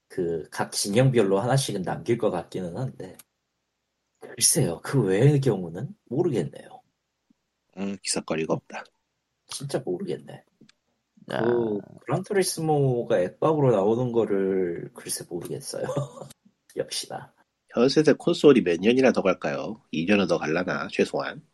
그, 0.09 0.49
각 0.51 0.73
진영별로 0.73 1.39
하나씩은 1.39 1.83
남길 1.83 2.19
것 2.19 2.31
같기는 2.31 2.77
한데. 2.77 3.17
글쎄요, 4.19 4.81
그 4.83 5.01
외의 5.01 5.41
경우는 5.41 5.95
모르겠네요. 6.07 6.83
음, 7.77 7.97
기사거리가 8.03 8.55
없다. 8.55 8.85
진짜 9.47 9.79
모르겠네. 9.85 10.45
자, 11.31 11.43
그, 11.43 11.79
그란투리스모가 12.07 13.21
액박으로 13.21 13.71
나오는 13.71 14.11
거를, 14.11 14.91
글쎄 14.95 15.25
모르겠어요. 15.29 15.85
역시나. 16.77 17.33
현 17.69 17.89
세대 17.89 18.13
콘솔이 18.15 18.63
몇 18.63 18.81
년이나 18.81 19.13
더 19.13 19.23
갈까요? 19.23 19.81
2년은 19.93 20.29
더 20.29 20.39
갈라나 20.39 20.89
최소한. 20.91 21.47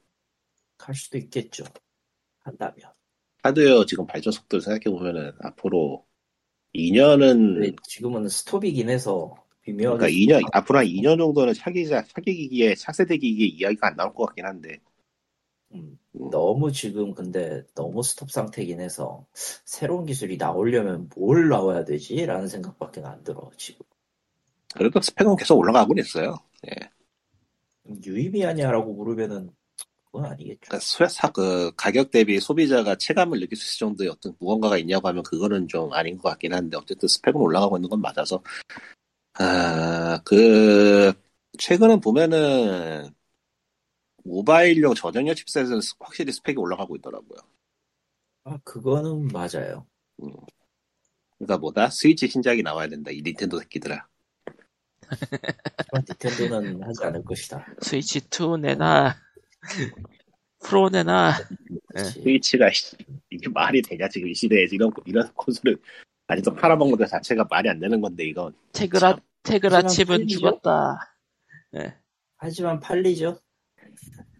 갈 0.78 0.94
수도 0.94 1.18
있겠죠. 1.18 1.64
한다면. 2.50 2.92
하드웨어 3.42 3.86
지금 3.86 4.06
발전 4.06 4.32
속도를 4.32 4.62
생각해 4.62 4.94
보면은 4.96 5.32
앞으로 5.40 6.04
2년은 6.74 7.54
근데 7.54 7.76
지금은 7.84 8.28
스톱이긴 8.28 8.90
해서, 8.90 9.34
비묘하게. 9.62 9.98
그러니까 9.98 10.08
2년 10.08 10.48
앞으로 10.52 10.78
한 10.78 10.86
2년 10.86 11.18
정도는 11.18 11.54
차기자 11.54 12.04
차기 12.04 12.34
기기에 12.34 12.74
차세대 12.74 13.16
기기에 13.16 13.46
이야기가 13.46 13.88
안 13.88 13.96
나올 13.96 14.14
것 14.14 14.26
같긴 14.26 14.44
한데. 14.44 14.78
음, 15.72 15.98
음, 16.16 16.30
너무 16.30 16.72
지금 16.72 17.14
근데 17.14 17.62
너무 17.74 18.02
스톱 18.02 18.30
상태긴 18.30 18.80
해서 18.80 19.26
새로운 19.32 20.04
기술이 20.04 20.36
나오려면 20.36 21.08
뭘 21.16 21.48
나와야 21.48 21.84
되지? 21.84 22.26
라는 22.26 22.48
생각밖에 22.48 23.00
안 23.02 23.22
들어 23.22 23.50
지금 23.56 23.84
그래도 24.74 25.00
스펙은 25.00 25.36
계속 25.36 25.58
올라가고 25.58 25.94
있어요. 25.98 26.36
예. 26.66 26.90
유의미하냐라고 28.04 28.94
물으면은 28.94 29.50
그건 30.12 30.32
아니겠죠 30.32 30.58
그러니까 30.68 30.78
소- 30.80 31.06
사- 31.08 31.30
그 31.30 31.72
가격 31.76 32.10
대비 32.10 32.40
소비자가 32.40 32.96
체감을 32.96 33.38
느낄 33.40 33.56
수 33.56 33.64
있을 33.66 33.78
정도의 33.86 34.10
어떤 34.10 34.34
무언가가 34.40 34.76
있냐고 34.78 35.08
하면 35.08 35.22
그거는 35.22 35.68
좀 35.68 35.92
아닌 35.92 36.16
것 36.18 36.28
같긴 36.30 36.52
한데 36.54 36.76
어쨌든 36.76 37.08
스펙은 37.08 37.40
올라가고 37.40 37.76
있는 37.76 37.88
건 37.88 38.00
맞아서 38.00 38.42
아그 39.34 41.12
최근은 41.58 42.00
보면은 42.00 43.10
모바일용 44.24 44.94
저장형 44.94 45.34
칩셋은 45.34 45.80
스- 45.80 45.94
확실히 45.98 46.32
스펙이 46.32 46.58
올라가고 46.58 46.96
있더라고요. 46.96 47.38
아 48.44 48.58
그거는 48.64 49.28
맞아요 49.28 49.86
음. 50.22 50.30
그러니까 51.38 51.58
뭐다 51.58 51.88
스위치 51.90 52.28
신작이 52.28 52.62
나와야 52.62 52.88
된다 52.88 53.10
이 53.10 53.22
닌텐도 53.22 53.58
새끼들아. 53.60 54.06
닌텐도는 55.94 56.82
하지 56.82 57.04
않을 57.04 57.24
것이다 57.24 57.66
스위치 57.80 58.20
2 58.28 58.56
내놔. 58.58 59.16
프로 60.62 60.88
내놔. 60.88 61.32
네. 61.38 61.76
그렇지. 61.88 62.20
스위치가 62.22 62.70
씨, 62.70 62.96
이게 63.30 63.48
말이 63.48 63.80
되냐 63.82 64.08
지금 64.08 64.28
이 64.28 64.34
시대에 64.34 64.66
이런 64.70 64.90
이런 65.06 65.32
콘솔을 65.34 65.78
아직도 66.26 66.54
팔아먹는 66.54 66.96
것 66.98 67.06
자체가 67.08 67.46
말이 67.50 67.68
안 67.70 67.80
되는 67.80 68.00
건데 68.00 68.24
이건 68.24 68.54
테그라 68.72 69.14
참. 69.14 69.20
테그라 69.42 69.82
칩은 69.86 70.06
팔리죠? 70.18 70.38
죽었다. 70.38 71.16
예. 71.76 71.96
하지만 72.36 72.78
팔리죠 72.80 73.38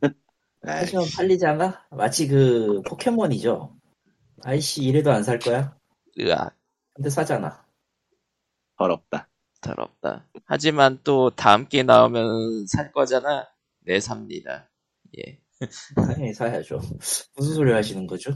하지만 0.62 1.04
팔리잖아 1.16 1.86
마치 1.90 2.26
그 2.28 2.80
포켓몬이죠 2.82 3.76
아이씨 4.44 4.82
이래도 4.84 5.10
안 5.12 5.22
살 5.24 5.38
거야 5.38 5.76
으악 6.18 6.56
근데 6.94 7.08
사잖아 7.10 7.64
더럽다. 8.76 9.28
더럽다. 9.60 10.26
하지만 10.46 10.98
또 11.04 11.28
다음 11.30 11.68
게 11.68 11.82
나오면 11.82 12.66
살 12.66 12.92
거잖아. 12.92 13.46
네 13.80 14.00
삽니다. 14.00 14.69
예. 15.18 15.38
당연히 15.94 16.32
사야죠 16.32 16.80
무슨 17.36 17.54
소리 17.54 17.72
하시는 17.72 18.06
거죠? 18.06 18.32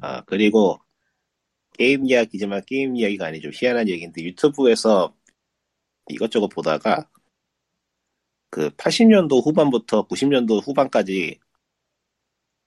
아, 0.00 0.22
그리고 0.22 0.78
게임 1.74 2.06
이야기지만 2.06 2.62
게임 2.66 2.96
이야기가 2.96 3.26
아니죠. 3.26 3.50
희한한 3.52 3.88
얘기인데 3.88 4.22
유튜브에서 4.22 5.14
이것저것 6.08 6.48
보다가 6.48 7.08
그 8.50 8.70
80년도 8.70 9.44
후반부터 9.44 10.08
90년도 10.08 10.66
후반까지 10.66 11.38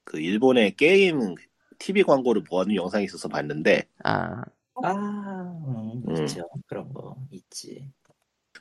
그 0.04 0.20
일본의 0.20 0.76
게임 0.76 1.34
TV 1.78 2.04
광고를 2.04 2.44
모아둔 2.48 2.76
영상이 2.76 3.04
있어서 3.04 3.28
봤는데 3.28 3.88
아 4.04 4.42
아 4.82 4.92
음, 4.92 6.02
음. 6.08 6.22
있죠 6.24 6.48
그런 6.66 6.92
거 6.92 7.16
있지 7.30 7.90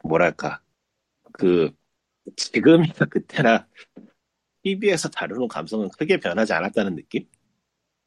뭐랄까 0.03 0.61
그 1.31 1.71
지금이나 2.35 2.93
그때나 3.09 3.67
TV에서 4.63 5.09
다루는 5.09 5.47
감성은 5.47 5.89
크게 5.89 6.19
변하지 6.19 6.53
않았다는 6.53 6.95
느낌? 6.95 7.25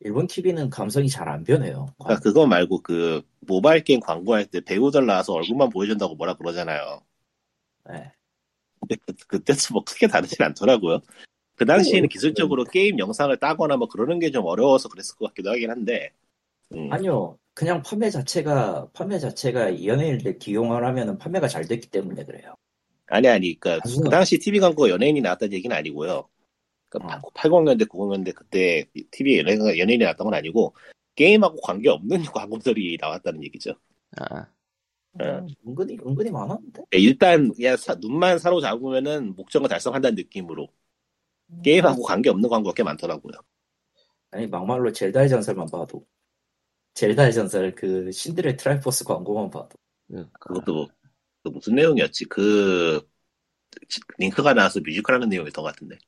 일본 0.00 0.26
TV는 0.26 0.70
감성이 0.70 1.08
잘 1.08 1.28
안 1.28 1.44
변해요. 1.44 1.86
그러니까 1.98 2.20
그거 2.22 2.46
말고 2.46 2.82
그 2.82 3.22
모바일 3.40 3.82
게임 3.84 4.00
광고할 4.00 4.46
때 4.46 4.60
배우들 4.60 5.06
나와서 5.06 5.32
얼굴만 5.34 5.70
보여준다고 5.70 6.14
뭐라 6.16 6.34
그러잖아요. 6.34 7.00
네. 7.90 8.12
근데 8.80 8.96
그, 9.06 9.14
그때도 9.26 9.58
뭐 9.74 9.84
크게 9.84 10.06
다르진 10.08 10.42
않더라고요. 10.44 11.00
그 11.56 11.64
당시에는 11.66 12.06
어, 12.06 12.08
기술적으로 12.08 12.64
게임 12.64 12.98
영상을 12.98 13.36
따거나 13.38 13.76
뭐 13.76 13.88
그러는 13.88 14.18
게 14.18 14.30
좀 14.30 14.44
어려워서 14.46 14.88
그랬을 14.88 15.16
것 15.16 15.28
같기도 15.28 15.50
하긴 15.52 15.70
한데. 15.70 16.12
음, 16.74 16.92
아니요, 16.92 17.38
그냥 17.54 17.82
판매 17.82 18.10
자체가 18.10 18.88
판매 18.92 19.18
자체가 19.18 19.84
연예인을 19.84 20.38
기용을 20.38 20.84
하면은 20.86 21.18
판매가 21.18 21.48
잘 21.48 21.66
됐기 21.66 21.88
때문에 21.90 22.24
그래요. 22.24 22.54
아니 23.06 23.28
아니 23.28 23.58
그러니까. 23.60 23.88
그 24.02 24.10
당시 24.10 24.38
TV 24.38 24.60
광고 24.60 24.88
연예인이 24.90 25.20
나왔다는 25.20 25.52
얘기는 25.54 25.74
아니고요. 25.76 26.28
그러니까 26.98 27.20
어. 27.24 27.30
80년대 27.34 27.86
90년대 27.88 28.32
그때 28.34 28.84
TV에 29.10 29.38
연예인, 29.40 29.60
연예인이 29.78 29.98
나왔던 29.98 30.24
건 30.26 30.34
아니고 30.34 30.74
게임하고 31.16 31.56
관계 31.60 31.88
없는 31.90 32.22
광고들이 32.32 32.98
나왔다는 33.00 33.42
얘기죠. 33.44 33.74
아, 34.16 34.46
네. 35.12 35.24
음, 35.26 35.48
은근히 35.66 35.98
은근히 36.06 36.30
많았는데. 36.30 36.82
일단 36.92 37.52
그냥 37.52 37.76
사- 37.76 37.94
눈만 37.96 38.38
사로잡으면은 38.38 39.34
목적을 39.34 39.68
달성한다는 39.68 40.14
느낌으로 40.16 40.68
게임하고 41.62 42.02
관계 42.02 42.30
없는 42.30 42.48
광고가 42.48 42.74
꽤 42.74 42.82
많더라고요. 42.82 43.34
아니 44.30 44.46
막말로 44.46 44.90
젤다의 44.92 45.28
전설만 45.28 45.66
봐도 45.70 46.06
젤다의 46.94 47.32
전설 47.32 47.74
그 47.74 48.10
신들의 48.10 48.56
트라이포스 48.56 49.04
광고만 49.04 49.50
봐도 49.50 49.70
그, 50.08 50.28
그것도 50.38 50.74
뭐- 50.74 50.88
그 51.42 51.48
무슨 51.50 51.74
내용이었지? 51.74 52.24
그 52.26 53.06
링크가 54.18 54.54
나와서 54.54 54.80
뮤지컬 54.80 55.16
하는 55.16 55.28
내용이었던 55.28 55.62
것 55.62 55.72
같은데. 55.72 55.98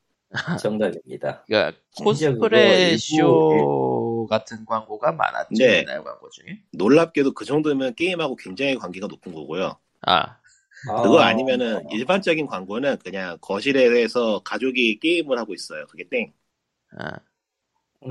정답입니다. 0.61 1.45
그러니까 1.47 1.79
코스프레 2.03 2.97
쇼 2.97 4.27
같은 4.29 4.65
광고가 4.67 5.13
많았죠 5.13 5.49
네. 5.59 5.79
옛날 5.79 6.03
광고 6.03 6.29
중에. 6.31 6.63
놀랍게도 6.73 7.33
그 7.33 7.45
정도면 7.45 7.95
게임하고 7.95 8.37
굉장히 8.37 8.75
관계가 8.77 9.07
높은 9.07 9.33
거고요. 9.33 9.79
아 10.03 10.37
그거 11.03 11.21
아, 11.21 11.27
아니면은 11.29 11.89
일반적인 11.91 12.47
광고는 12.47 12.99
그냥 12.99 13.39
거실에서 13.41 14.41
가족이 14.41 14.99
게임을 15.01 15.39
하고 15.39 15.55
있어요. 15.55 15.87
그게 15.87 16.05
땡. 16.09 16.33
아, 16.99 17.19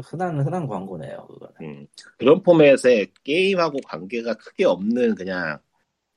흔한 0.04 0.40
흔한 0.42 0.68
광고네요. 0.68 1.28
그거는. 1.28 1.54
음, 1.62 1.88
그런 2.18 2.42
포맷에 2.44 3.08
게임하고 3.24 3.80
관계가 3.86 4.34
크게 4.36 4.66
없는 4.66 5.16
그냥 5.16 5.60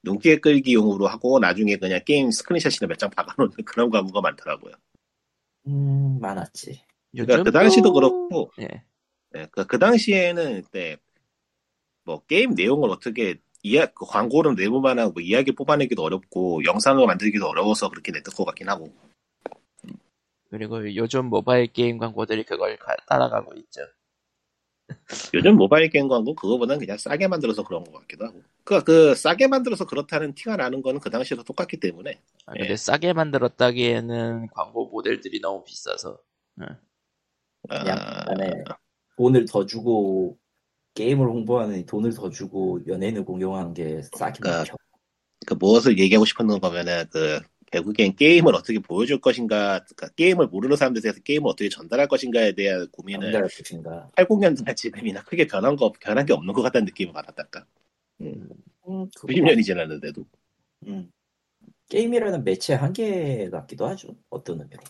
눈길 0.02 0.40
끌기용으로 0.40 1.06
하고 1.06 1.38
나중에 1.38 1.76
그냥 1.76 2.00
게임 2.06 2.30
스크린샷이나 2.30 2.86
몇 2.88 2.96
장 2.98 3.10
박아놓는 3.10 3.52
그런 3.66 3.90
광고가 3.90 4.20
많더라고요. 4.20 4.72
음 5.68 6.18
많았지. 6.20 6.82
그러니까 7.12 7.42
그 7.44 7.52
당시도 7.52 7.92
그렇고 7.92 8.50
예. 8.60 8.68
네, 9.30 9.46
그, 9.50 9.66
그 9.66 9.78
당시에는 9.78 10.62
그때 10.62 10.96
뭐 12.04 12.22
게임 12.26 12.54
내용을 12.54 12.90
어떻게 12.90 13.36
이야 13.62 13.86
그 13.86 14.06
광고는 14.06 14.54
내부만 14.54 14.98
하고 14.98 15.12
뭐 15.14 15.22
이야기 15.22 15.52
뽑아내기도 15.52 16.02
어렵고 16.02 16.64
영상을 16.64 17.04
만들기도 17.06 17.46
어려워서 17.46 17.88
그렇게 17.90 18.12
냈던 18.12 18.34
것 18.34 18.44
같긴 18.44 18.68
하고 18.68 18.92
그리고 20.50 20.94
요즘 20.94 21.26
모바일 21.26 21.66
게임 21.66 21.98
광고들이 21.98 22.44
그걸 22.44 22.76
가- 22.78 22.96
따라가고 23.06 23.54
있죠. 23.56 23.82
요즘 25.34 25.56
모바일 25.56 25.90
게임 25.90 26.08
광고 26.08 26.34
그거보다는 26.34 26.80
그냥 26.80 26.96
싸게 26.96 27.28
만들어서 27.28 27.62
그런 27.62 27.84
것 27.84 27.92
같기도 27.92 28.26
하고 28.26 28.42
그, 28.64 28.82
그 28.84 29.14
싸게 29.14 29.46
만들어서 29.46 29.86
그렇다는 29.86 30.34
티가 30.34 30.56
나는 30.56 30.82
거는 30.82 31.00
그 31.00 31.10
당시에도 31.10 31.42
똑같기 31.42 31.78
때문에 31.78 32.20
아, 32.46 32.52
근데 32.52 32.70
예. 32.70 32.76
싸게 32.76 33.12
만들었다기에는 33.12 34.48
광고 34.52 34.88
모델들이 34.88 35.40
너무 35.40 35.64
비싸서. 35.64 36.18
아, 36.60 37.86
약간의 37.86 38.64
돈을 39.16 39.46
더 39.46 39.66
주고 39.66 40.38
게임을 40.94 41.26
홍보하는 41.26 41.86
돈을 41.86 42.12
더 42.14 42.30
주고 42.30 42.80
연예인을 42.86 43.24
공용하는 43.24 43.74
게 43.74 44.02
싸게 44.02 44.40
그러니까. 44.40 44.74
그 45.46 45.54
무엇을 45.54 45.98
얘기하고 45.98 46.24
싶었는 46.24 46.60
거면은 46.60 47.04
그 47.10 47.40
결국엔 47.70 48.16
게임을 48.16 48.54
어떻게 48.54 48.78
보여줄 48.78 49.20
것인가 49.20 49.84
그러니까 49.84 50.08
게임을 50.16 50.46
모르는 50.46 50.76
사람들한테 50.76 51.20
게임을 51.22 51.48
어떻게 51.48 51.68
전달할 51.68 52.08
것인가에 52.08 52.52
대한 52.52 52.88
고민을 52.90 53.26
전달할 53.26 53.48
것인가. 53.48 54.10
80년대 54.16 54.76
지금이나 54.76 55.22
크게 55.22 55.46
변한 55.46 55.76
거 55.76 55.92
변한 56.00 56.24
게 56.24 56.32
없는 56.32 56.54
것 56.54 56.62
같다는 56.62 56.86
느낌을 56.86 57.12
받았달까 57.12 57.66
음, 58.22 58.48
그거 58.84 59.28
90년이 59.28 59.64
지났는데도 59.64 60.24
음. 60.86 61.10
게임이라는 61.88 62.44
매체 62.44 62.74
한계 62.74 63.48
같기도 63.50 63.86
하죠. 63.88 64.14
어떤 64.28 64.60
의미로. 64.60 64.82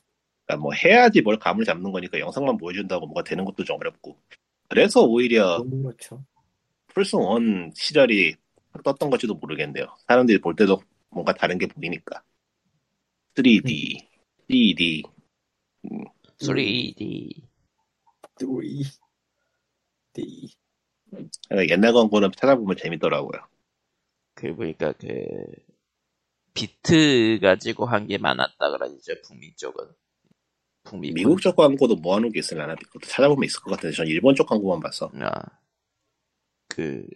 그러니까 0.46 0.62
뭐 0.62 0.72
해야지 0.72 1.20
뭘 1.20 1.38
감을 1.38 1.64
잡는 1.64 1.92
거니까 1.92 2.18
영상만 2.18 2.56
보여준다고 2.56 3.06
뭐가 3.06 3.22
되는 3.22 3.44
것도 3.44 3.64
좀 3.64 3.76
어렵고 3.78 4.16
그래서 4.68 5.04
오히려 5.04 5.62
그렇죠. 5.62 6.24
플스 6.88 7.16
1 7.16 7.72
시절이 7.74 8.34
떴던 8.82 9.10
건지도 9.10 9.34
모르겠네요 9.34 9.86
사람들이 10.06 10.40
볼 10.40 10.56
때도 10.56 10.80
뭔가 11.10 11.32
다른 11.32 11.58
게 11.58 11.66
보이니까 11.66 12.22
3D 13.36 14.08
3D 14.48 15.02
3D. 16.40 17.42
3D. 18.38 18.98
D. 20.14 20.54
그러니까 21.48 21.72
옛날 21.74 21.92
광고는 21.92 22.30
찾아보면 22.36 22.76
재밌더라고요 22.76 23.40
그 24.34 24.54
보니까 24.54 24.92
그 24.92 25.06
비트 26.54 27.38
가지고 27.40 27.86
한 27.86 28.06
게 28.06 28.18
많았다 28.18 28.70
그러죠 28.70 29.14
북미 29.24 29.54
쪽은. 29.54 29.84
북미 30.84 31.12
미국 31.12 31.40
쪽 31.40 31.56
광고도 31.56 31.96
모아놓은 31.96 32.32
게 32.32 32.38
있으려나 32.40 32.74
그것도 32.74 33.06
찾아보면 33.06 33.44
있을 33.44 33.60
것 33.60 33.70
같은데 33.72 33.94
전 33.94 34.06
일본 34.06 34.34
쪽 34.34 34.48
광고만 34.48 34.80
봤어 34.80 35.10
아, 35.20 35.42
그 36.68 37.06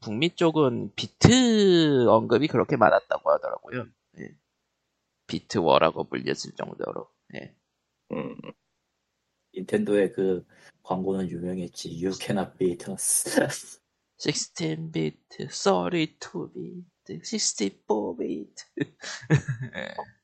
북미 0.00 0.34
쪽은 0.34 0.92
비트 0.94 2.06
언급이 2.08 2.48
그렇게 2.48 2.76
많았다고 2.76 3.30
하더라고요. 3.30 3.86
예. 5.26 5.38
비트워라고 5.38 6.04
불렸을 6.04 6.52
정도로. 6.56 7.08
예. 7.34 7.54
음, 8.12 8.36
닌텐도의 9.54 10.12
그 10.12 10.46
광고는 10.82 11.28
유명했지. 11.28 11.90
You 11.90 12.12
cannot 12.12 12.56
beat 12.58 12.90
us. 12.90 13.80
16비트, 14.18 15.48
32비트, 15.48 17.20
64비트. 17.22 18.64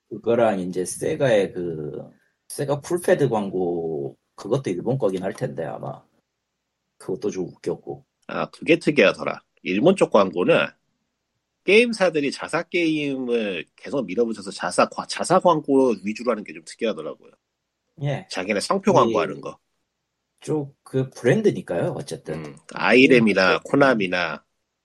그거랑 0.08 0.60
이제 0.60 0.84
세가의 0.84 1.52
그 1.52 2.10
세가 2.48 2.80
풀패드 2.80 3.28
광고 3.28 4.16
그것도 4.34 4.70
일본 4.70 4.98
거긴 4.98 5.22
할 5.22 5.32
텐데 5.32 5.64
아마 5.64 6.02
그것도 6.98 7.30
좀 7.30 7.48
웃겼고. 7.48 8.04
아 8.28 8.48
그게 8.50 8.78
특이하더라 8.78 9.42
일본 9.62 9.96
쪽 9.96 10.10
광고는 10.10 10.66
게임사들이 11.64 12.32
자사 12.32 12.62
게임을 12.64 13.66
계속 13.76 14.04
밀어붙여서 14.06 14.50
자사 14.50 14.88
과- 14.88 15.06
자사 15.06 15.38
광고 15.40 15.94
위주로 16.04 16.30
하는 16.32 16.44
게 16.44 16.52
좀 16.54 16.62
특이하더라고요 16.64 17.30
예. 18.02 18.26
자기네 18.30 18.60
상표 18.60 18.92
예. 18.92 18.94
광고하는 18.94 19.40
거 19.40 19.58
쪽그 20.40 21.10
브랜드니까요. 21.10 21.92
어쨌든. 21.96 22.44
음, 22.46 22.56
아이렘이나 22.74 23.56
음. 23.56 23.60
코나미나 23.64 24.44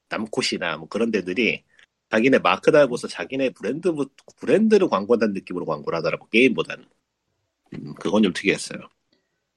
남코시나 0.09 0.77
뭐 0.77 0.87
그런 0.87 1.09
데들이 1.11 1.63
자기네 2.11 2.39
마크 2.39 2.71
달고서 2.71 3.07
자기네 3.07 3.51
브랜드 3.51 3.91
브랜드를 4.39 4.87
광고한다는 4.89 5.33
느낌으로 5.33 5.65
광고를 5.65 5.97
하더라고 5.97 6.29
게임보다는 6.29 6.85
음, 7.73 7.93
그건 7.95 8.23
좀 8.23 8.33
특이했어요 8.33 8.79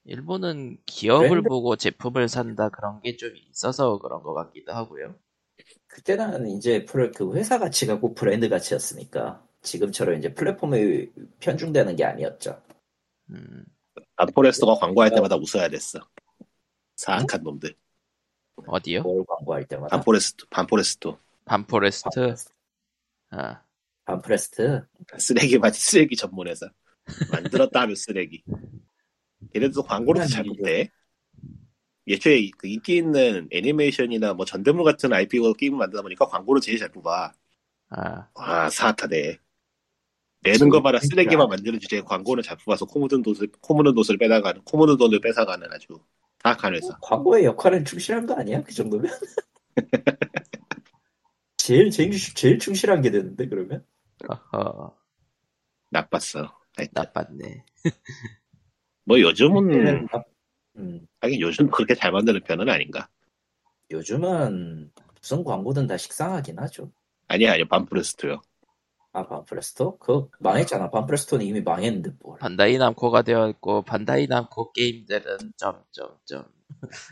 일본은 0.05 0.79
기업을 0.87 1.43
브랜드? 1.43 1.49
보고 1.49 1.77
제품을 1.77 2.29
산다 2.29 2.71
그런 2.71 3.01
게 3.03 3.17
좀 3.17 3.33
있어서 3.51 3.99
그런 3.99 4.23
것 4.23 4.35
같기도 4.35 4.73
하고요. 4.73 5.17
그때는 5.91 6.47
이제 6.47 6.85
프로 6.85 7.11
그 7.11 7.35
회사 7.35 7.59
가치가 7.59 7.99
꼭 7.99 8.15
브랜드 8.15 8.49
가치였으니까 8.49 9.45
지금처럼 9.63 10.17
이제 10.19 10.33
플랫폼에 10.33 11.09
편중되는 11.41 11.97
게 11.97 12.05
아니었죠. 12.05 12.63
음, 13.31 13.65
반프레스토가 14.17 14.75
광고할 14.77 15.11
때마다 15.11 15.37
웃어야 15.37 15.69
됐어 15.69 15.99
사악한 16.97 17.43
놈들 17.43 17.75
어디요? 18.67 19.03
뭘 19.03 19.25
광고할 19.27 19.67
때마다. 19.67 19.97
반프레스토 19.97 20.47
반프레스토 20.51 21.19
반프레스토. 21.45 22.35
아, 23.31 23.63
반프레스토. 24.05 24.87
쓰레기 25.19 25.59
마치 25.59 25.81
쓰레기 25.81 26.15
전문회사 26.17 26.71
만들었다 27.33 27.81
하면 27.83 27.97
쓰레기 27.97 28.43
얘네도 29.57 29.83
광고로도 29.83 30.27
잘. 30.29 30.45
못해 30.45 30.91
애초에 32.11 32.51
그 32.59 32.67
인기 32.67 32.97
있는 32.97 33.49
애니메이션이나 33.53 34.35
뭐 34.35 34.45
전대물 34.45 34.85
같은 34.85 35.13
IP로 35.13 35.55
게임을 35.55 35.79
만들다 35.79 36.03
보니까 36.03 36.27
광고를 36.27 36.61
제일 36.61 36.79
잘 36.79 36.89
뽑아 36.91 37.33
아, 37.91 38.29
와 38.35 38.69
사악하네 38.69 39.39
내는 40.43 40.69
거 40.71 40.81
봐라. 40.83 40.99
쓰레기만 40.99 41.49
만드는 41.49 41.79
주제에 41.81 42.01
광고는 42.01 42.43
잘 42.43 42.57
뽑아서 42.57 42.87
코 42.87 42.99
묻은 43.01 43.23
돈을 43.23 43.49
코 43.61 43.75
묻은 43.75 43.95
돈을 43.95 44.19
빼다가는 44.19 44.63
코 44.65 44.79
묻은 44.79 44.97
돈을 44.97 45.21
뺏어가는 45.21 45.69
아주 45.73 46.01
사악한 46.43 46.75
회사 46.75 46.99
광고의 47.03 47.45
역할은 47.45 47.85
충실한 47.85 48.27
거 48.27 48.35
아니야? 48.35 48.63
그 48.63 48.73
정도면? 48.73 49.13
제일 51.59 51.91
제일 51.91 52.11
제일 52.35 52.59
충실한 52.59 53.03
게 53.03 53.11
되는데 53.11 53.47
그러면? 53.49 53.85
어허, 54.29 54.97
나빴어 55.91 56.51
하여튼 56.77 56.93
나빴네. 56.95 57.65
뭐 59.05 59.21
요즘은 59.21 60.07
막- 60.11 60.25
음, 60.81 61.07
하긴 61.21 61.41
요즘 61.41 61.71
그렇게 61.71 61.95
잘 61.95 62.13
만드는 62.13 62.43
편은 62.45 62.69
아닌가 62.69 63.09
요즘은 63.91 64.91
무슨 65.21 65.45
광고든 65.45 65.87
다 65.87 65.97
식상하긴 65.97 66.59
하죠. 66.59 66.91
아니야 67.29 67.53
아니야 67.53 67.67
반프레스토요 67.69 68.41
아 69.13 69.27
반프레스토? 69.27 69.99
그거 69.99 70.29
망했잖아. 70.39 70.91
반프레스토는 70.91 71.45
이미 71.45 71.61
망했는데 71.61 72.13
뭘? 72.21 72.39
반다이 72.39 72.79
남코가 72.79 73.23
되어 73.23 73.49
있고 73.49 73.83
반다이 73.83 74.29
남코 74.29 74.73
게임들은 74.73 75.53
점점점. 75.57 76.47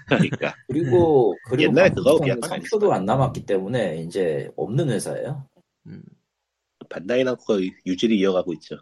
그러니까 0.07 0.55
그리고 0.69 1.37
그리고 1.47 1.63
옛날에 1.71 1.91
비교할 1.91 2.41
건 2.41 2.49
상표도 2.49 2.93
안 2.93 3.05
남았기 3.05 3.47
때문에 3.47 4.03
이제 4.03 4.49
없는 4.57 4.91
회사예요. 4.91 5.49
음, 5.87 6.03
반다이 6.89 7.25
남코가 7.25 7.61
유지를 7.85 8.17
이어가고 8.17 8.53
있죠 8.55 8.77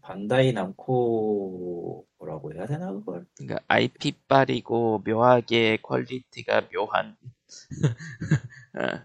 반다이 0.00 0.52
남코라고 0.52 2.54
해야 2.54 2.66
되나 2.66 2.92
그걸? 2.92 3.26
그러니까 3.36 3.60
IP 3.68 4.12
빨이고 4.28 5.02
묘하게 5.04 5.78
퀄리티가 5.82 6.68
묘한. 6.72 7.16
어, 8.78 9.00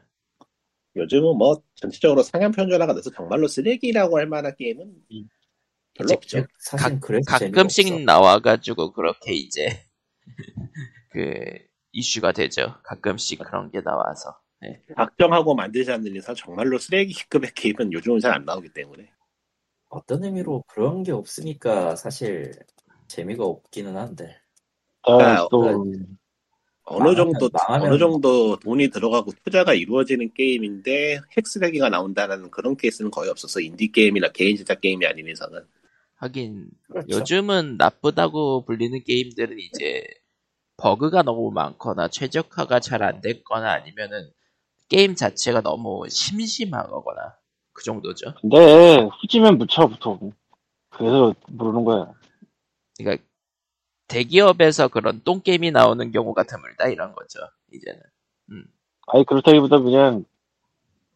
요즘은 0.95 1.37
뭐 1.37 1.61
전체적으로 1.75 2.23
상향 2.23 2.51
평준화가 2.51 2.93
돼서 2.95 3.11
정말로 3.11 3.47
쓰레기라고 3.47 4.17
할 4.17 4.27
만한 4.27 4.55
게임은 4.57 4.93
별로 5.95 6.13
없죠. 6.13 6.45
사실 6.59 6.99
그래서 6.99 7.29
가끔씩. 7.29 8.03
나와가지고 8.05 8.93
그렇게 8.93 9.33
이제 9.33 9.79
그 11.11 11.43
이슈가 11.91 12.31
되죠. 12.31 12.75
가끔씩 12.83 13.39
그런 13.39 13.71
게 13.71 13.81
나와서. 13.81 14.39
작정하고 14.95 15.53
만들지 15.55 15.91
않는 15.91 16.15
이상 16.15 16.33
정말로 16.35 16.77
쓰레기급의 16.79 17.51
게임은 17.55 17.93
요즘은 17.93 18.19
잘 18.19 18.33
안 18.33 18.45
나오기 18.45 18.69
때문에 18.73 19.11
어떤 19.89 20.23
의미로 20.23 20.63
그런 20.67 21.03
게 21.03 21.11
없으니까 21.11 21.95
사실 21.95 22.51
재미가 23.07 23.45
없기는 23.45 23.95
한데. 23.95 24.35
아, 25.03 25.47
또 25.49 25.85
어느 26.83 27.15
정도 27.15 27.49
망하면- 27.49 27.83
어느 27.89 27.97
정도 27.97 28.57
돈이 28.59 28.89
들어가고 28.89 29.31
투자가 29.43 29.73
이루어지는 29.73 30.33
게임인데 30.33 31.19
핵 31.35 31.47
쓰레기가 31.47 31.89
나온다는 31.89 32.49
그런 32.51 32.75
케이스는 32.75 33.11
거의 33.11 33.29
없어서 33.29 33.59
인디 33.61 33.91
게임이나 33.91 34.31
개인 34.31 34.55
제작 34.57 34.81
게임이 34.81 35.05
아닌 35.05 35.27
이상은 35.27 35.65
하긴 36.15 36.69
그렇죠. 36.87 37.07
요즘은 37.09 37.77
나쁘다고 37.77 38.65
불리는 38.65 39.03
게임들은 39.03 39.59
이제 39.59 40.03
버그가 40.77 41.23
너무 41.23 41.51
많거나 41.51 42.07
최적화가 42.09 42.79
잘 42.79 43.03
안 43.03 43.21
됐거나 43.21 43.71
아니면은 43.71 44.29
게임 44.89 45.15
자체가 45.15 45.61
너무 45.61 46.07
심심하거나 46.09 47.35
그 47.77 47.83
정도죠. 47.83 48.33
근데 48.41 49.07
후지면 49.21 49.59
묻혀 49.59 49.85
보통. 49.85 50.33
그래서 50.89 51.35
모르는 51.47 51.85
거야. 51.85 52.11
그러니까 52.97 53.23
대기업에서 54.07 54.87
그런 54.87 55.21
똥 55.23 55.41
게임이 55.41 55.69
나오는 55.69 56.11
경우가 56.11 56.41
드물다 56.43 56.87
이런 56.87 57.13
거죠. 57.13 57.39
이제는. 57.71 57.99
아니 59.09 59.23
그렇다기보다 59.25 59.77
그냥 59.79 60.25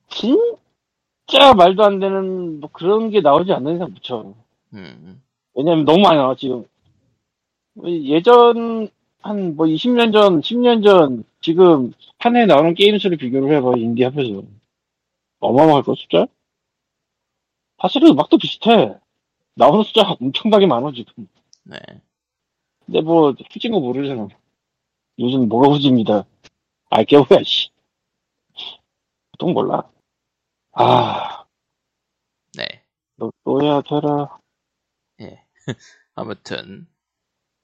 진짜 0.10 1.54
말도 1.56 1.84
안 1.84 2.00
되는 2.00 2.60
뭐 2.60 2.70
그런 2.72 3.10
게 3.10 3.22
나오지 3.22 3.52
않는 3.54 3.76
이상 3.78 3.92
묻혀. 3.92 4.34
음, 4.76 5.22
왜냐면 5.56 5.84
너무 5.86 6.00
많이 6.04 6.18
나와 6.18 6.36
지금. 6.36 6.64
예전 7.86 8.88
한 9.24 9.56
뭐 9.56 9.66
20년 9.66 10.14
전, 10.14 10.42
10년 10.42 10.84
전 10.84 11.24
지금 11.42 11.92
한 12.20 12.36
해 12.36 12.46
나오는 12.46 12.74
게임 12.76 12.98
수를 13.00 13.18
비교를 13.18 13.52
해봐 13.56 13.74
인디 13.78 14.04
합해서 14.04 14.44
어마어마할 15.40 15.84
거 15.84 15.96
숫자? 15.96 16.28
사실은 17.82 18.10
음악도 18.10 18.38
비슷해. 18.38 18.96
나오는 19.56 19.84
숫자가 19.84 20.18
엄청나게 20.22 20.66
많아 20.68 20.92
지금. 20.96 21.28
네. 21.64 21.78
근데 22.86 23.02
뭐 23.02 23.34
후진 23.52 23.72
거 23.72 23.80
모르잖아. 23.80 24.28
요즘 25.20 25.48
뭐가 25.50 25.70
후지입니다. 25.74 26.26
알 26.90 27.06
게 27.06 27.18
뭐야 27.18 27.44
씨. 27.44 27.70
보통 29.32 29.54
몰라. 29.54 29.90
아, 30.74 31.46
네. 32.58 32.84
너 33.18 33.32
또야 33.44 33.82
되라. 33.82 34.40
예. 35.22 35.46
아무튼 36.16 36.88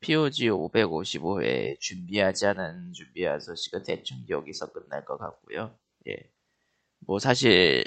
POG 0.01 0.49
555회 0.49 1.80
준비하지 1.80 2.47
않은 2.47 2.93
준비한 2.93 3.39
소식은 3.39 3.84
대충 3.84 4.24
여기서 4.30 4.72
끝날 4.72 5.05
것 5.05 5.18
같고요. 5.18 5.78
예. 6.07 6.18
뭐 6.99 7.20
사실 7.20 7.86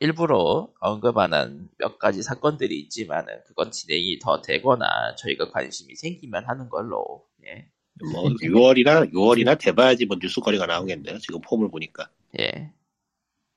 일부러 0.00 0.68
언급 0.80 1.18
안 1.18 1.32
한 1.34 1.68
몇 1.78 1.98
가지 1.98 2.22
사건들이 2.22 2.78
있지만은 2.80 3.34
그건 3.46 3.70
진행이 3.70 4.18
더 4.20 4.40
되거나 4.42 5.14
저희가 5.16 5.50
관심이 5.50 5.94
생기면 5.96 6.44
하는 6.46 6.68
걸로. 6.68 7.26
예. 7.46 7.68
뭐 8.12 8.24
6월이나 8.30 9.12
6월이나 9.12 9.58
돼봐야지 9.58 10.06
뭐 10.06 10.16
뉴스거리가 10.20 10.66
나오겠네요. 10.66 11.18
지금 11.18 11.40
폼을 11.40 11.68
보니까 11.70 12.10
예. 12.38 12.72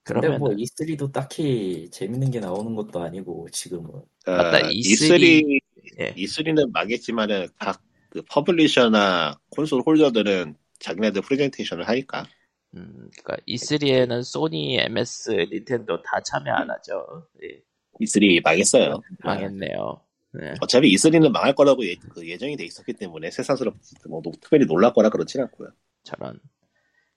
그러면 0.04 0.40
뭐 0.40 0.50
E3도 0.50 1.12
딱히 1.12 1.90
재밌는 1.92 2.32
게 2.32 2.40
나오는 2.40 2.74
것도 2.76 3.02
아니고 3.02 3.48
지금은 3.52 3.92
맞다, 4.26 4.58
어, 4.58 4.70
E3 4.70 5.20
E3 5.20 5.60
예. 6.00 6.14
E3는 6.16 6.72
망했지만은 6.72 7.48
각 7.60 7.82
그 8.12 8.22
publisher나 8.24 9.40
콘솔 9.52 9.84
holder들은 9.86 10.56
자기네들 10.80 11.22
프레젠테이션을 11.22 11.88
하니까 11.88 12.26
음, 12.76 13.10
그러니까 13.24 13.38
E3에는 13.48 14.24
소니, 14.24 14.78
MS, 14.80 15.48
닌텐도 15.52 16.02
다 16.04 16.22
참여 16.22 16.52
안 16.54 16.70
하죠. 16.70 17.28
예. 17.44 17.62
E3 18.00 18.42
망했어요. 18.44 19.02
망했네요. 19.24 20.02
네. 20.34 20.54
어차피 20.62 20.94
E3는 20.96 21.30
망할 21.32 21.54
거라고 21.54 21.86
예, 21.86 21.96
그 21.96 22.26
예정이 22.28 22.56
돼 22.56 22.64
있었기 22.64 22.94
때문에 22.94 23.30
새삼스럽지 23.32 23.96
뭐 24.08 24.22
노- 24.22 24.32
특별히 24.32 24.66
놀랐거나 24.66 25.10
그렇진 25.10 25.42
않고요. 25.42 25.70
저런. 26.04 26.40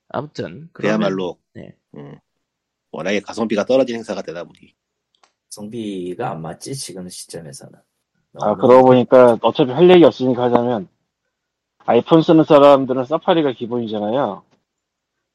아무튼 0.08 0.68
그러면- 0.72 0.98
그야말로 1.00 1.38
네. 1.54 1.76
음, 1.96 2.16
워낙에 2.90 3.20
가성비가 3.20 3.64
떨어진 3.64 3.96
행사가 3.96 4.22
되다 4.22 4.42
보니 4.44 4.74
성비가 5.50 6.32
안 6.32 6.42
맞지 6.42 6.74
지금 6.74 7.08
시점에서는. 7.08 7.78
아, 8.40 8.56
그러고 8.56 8.86
보니까 8.88 9.38
어차피 9.42 9.70
할 9.70 9.88
얘기 9.88 10.02
없으니까 10.04 10.44
하자면 10.44 10.88
아이폰 11.78 12.22
쓰는 12.22 12.42
사람들은 12.42 13.04
사파리가 13.04 13.52
기본이잖아요. 13.52 14.44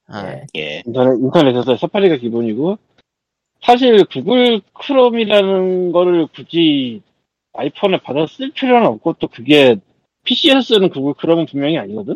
아, 0.10 0.34
예. 0.34 0.46
예 0.56 0.84
인터넷, 0.86 1.18
인터넷에서 1.20 1.78
사파리가 1.78 2.18
기본이고 2.18 2.78
사실 3.62 4.06
구글 4.06 4.62
크롬이라는 4.74 5.92
거를 5.92 6.28
굳이 6.28 7.02
아이폰에 7.54 8.00
받아 8.02 8.26
쓸 8.28 8.52
필요는 8.52 8.88
없고 8.88 9.14
또 9.20 9.28
그게 9.28 9.76
PC에서 10.24 10.62
쓰는 10.62 10.90
구글 10.90 11.14
크롬은 11.14 11.46
분명히 11.48 11.78
아니거든? 11.78 12.16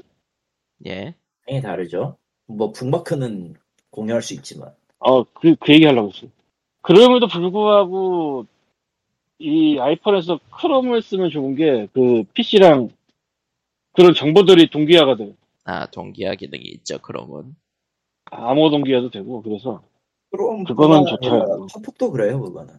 예. 0.87 1.13
당연히 1.45 1.63
다르죠. 1.63 2.17
뭐 2.47 2.71
북마크는 2.71 3.55
공유할 3.89 4.21
수 4.21 4.33
있지만 4.33 4.73
어, 4.99 5.23
그, 5.23 5.55
그 5.59 5.73
얘기 5.73 5.85
하려고 5.85 6.09
했어. 6.09 6.27
그럼에도 6.81 7.27
불구하고 7.27 8.45
이 9.39 9.77
아이폰에서 9.79 10.39
크롬을 10.61 11.01
쓰면 11.01 11.29
좋은 11.29 11.55
게 11.55 11.87
그 11.93 12.23
PC랑 12.33 12.89
그런 13.93 14.13
정보들이 14.13 14.69
동기화가 14.69 15.15
돼. 15.17 15.35
아, 15.65 15.85
동기화 15.87 16.35
기능이 16.35 16.63
있죠, 16.63 16.99
그러면. 16.99 17.55
암호 18.31 18.69
동기화도 18.69 19.09
되고 19.11 19.41
그래서 19.41 19.83
그럼 20.31 20.63
그거는 20.63 20.97
뿐만 20.97 21.05
좋더라고. 21.05 21.51
아니라 21.53 21.65
파폭도 21.73 22.11
그래요 22.11 22.41
그거는. 22.41 22.75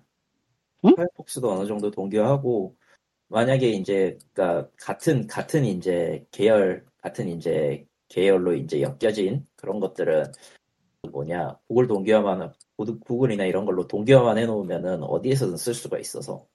응? 0.84 0.94
파이폭스도 0.96 1.50
어느 1.50 1.66
정도 1.66 1.90
동기화하고 1.90 2.74
만약에 3.28 3.68
이제 3.70 4.18
그러니까 4.32 4.68
같은 4.78 5.26
같은 5.26 5.64
이제 5.64 6.24
계열 6.30 6.84
같은 6.98 7.28
이제 7.28 7.86
계열로 8.08 8.54
이제 8.54 8.82
엮여진 8.82 9.46
그런 9.56 9.80
것들은 9.80 10.24
뭐냐 11.10 11.58
구글 11.68 11.86
동기화만 11.86 12.52
구글- 12.76 13.00
구글이나 13.00 13.44
이런 13.44 13.64
걸로 13.64 13.86
동기화만 13.86 14.38
해놓으면은 14.38 15.02
어디에서든 15.04 15.56
쓸 15.56 15.74
수가 15.74 15.98
있어서 15.98 16.46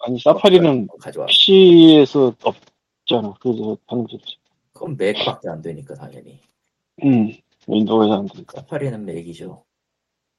아니 0.00 0.18
사파리는 0.18 0.88
가져와. 1.00 1.26
PC에서 1.26 2.34
없잖아. 2.42 3.34
그래서 3.40 3.76
방금. 3.86 4.18
그건 4.72 4.96
맥밖에 4.96 5.48
안 5.48 5.62
되니까 5.62 5.94
당연히. 5.94 6.38
음, 7.04 7.32
윈도우에서 7.66 8.18
안 8.18 8.26
되니까. 8.26 8.60
사파리는 8.60 9.04
맥이죠. 9.04 9.64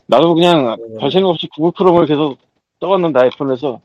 나도 0.08 0.36
그냥 0.36 0.76
음. 0.80 0.98
별 1.00 1.12
생각 1.12 1.30
없이 1.30 1.48
구글 1.48 1.72
크롬을 1.72 2.06
계속 2.06 2.38
써봤는데 2.80 3.20
아이폰에서 3.20 3.82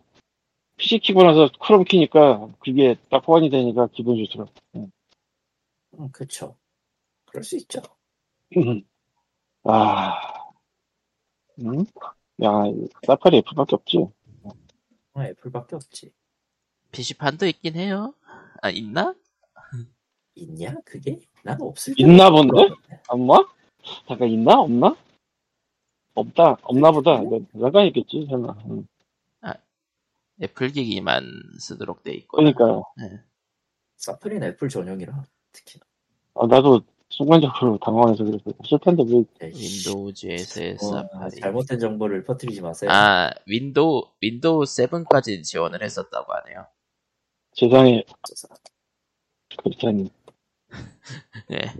PC 0.77 0.99
키고 0.99 1.23
나서 1.23 1.51
크롬 1.61 1.85
키니까 1.85 2.49
그게 2.59 2.97
딱 3.11 3.27
호환이 3.27 3.51
되니까 3.51 3.87
기분이 3.89 4.27
좋더라고. 4.29 4.53
음, 4.75 6.11
그쵸. 6.13 6.57
그럴 7.27 7.43
수 7.45 7.57
있죠. 7.57 7.83
음. 8.57 8.83
아, 9.65 10.15
음? 11.61 11.85
야, 12.43 12.51
사파리 13.07 13.39
F밖에 13.39 13.77
없지. 13.77 14.09
아, 15.13 15.27
애플밖에 15.27 15.77
없지. 15.77 16.13
PC판도 16.93 17.47
있긴 17.47 17.77
해요. 17.77 18.15
아, 18.63 18.71
있나? 18.71 19.15
있냐? 20.41 20.75
그게? 20.85 21.21
난 21.43 21.61
없을 21.61 21.95
있나 21.97 22.31
본데? 22.31 22.75
엄마? 23.09 23.37
잠깐 24.09 24.29
있나? 24.29 24.61
없나? 24.61 24.97
없다. 26.15 26.59
없나 26.63 26.91
보다. 26.93 27.21
약간 27.63 27.87
있겠지, 27.87 28.27
설마. 28.29 28.53
음. 28.67 28.87
애플 30.43 30.71
기기만 30.71 31.25
쓰도록 31.59 32.03
돼 32.03 32.13
있고. 32.15 32.39
그러니까요. 32.39 32.85
네. 32.97 33.21
사파리는 33.97 34.47
애플 34.49 34.69
전용이라 34.69 35.25
특히나. 35.53 35.85
아, 36.35 36.47
나도 36.47 36.81
순간적으로 37.11 37.79
당황해서 37.79 38.25
그랬어. 38.25 38.45
쓸 38.67 38.79
텐데 38.79 39.03
왜 39.07 39.25
에이씨. 39.47 39.89
윈도우즈에서의 39.91 40.75
어, 40.81 40.87
사파리. 40.87 41.41
잘못된 41.41 41.79
정보를 41.79 42.25
퍼뜨리지 42.25 42.63
마세요. 42.63 42.91
아, 42.91 43.31
윈도우, 43.47 44.13
윈도우 44.23 44.63
7까지 44.63 45.43
지원을 45.43 45.83
했었다고 45.83 46.33
하네요. 46.33 46.67
세상에 47.53 48.05
하니. 49.83 50.11
네. 51.49 51.75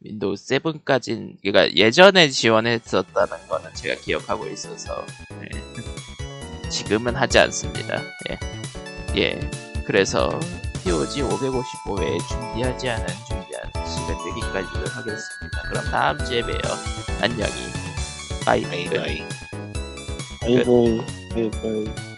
윈도우 0.00 0.34
7까진, 0.34 1.36
그니까 1.42 1.72
예전에 1.74 2.28
지원했었다는 2.28 3.48
거는 3.48 3.74
제가 3.74 4.00
기억하고 4.00 4.46
있어서, 4.46 5.04
네. 5.40 5.48
지금은 6.70 7.16
하지 7.16 7.38
않습니다. 7.38 8.02
예. 8.30 8.38
예. 9.16 9.50
그래서, 9.86 10.38
POG 10.84 11.22
555회 11.22 12.28
준비하지 12.28 12.88
않은 12.88 13.06
준비한 13.26 13.64
시간 13.86 14.16
여기까지로 14.28 14.86
하겠습니다. 14.88 15.62
그럼 15.68 15.84
다음 15.90 16.18
주에 16.24 16.42
봬요. 16.42 16.58
안녕히. 17.20 17.52
Bye. 18.44 18.64
아이 18.66 18.86
아이 18.96 19.22
아이고, 20.42 21.00
아이고. 21.34 22.15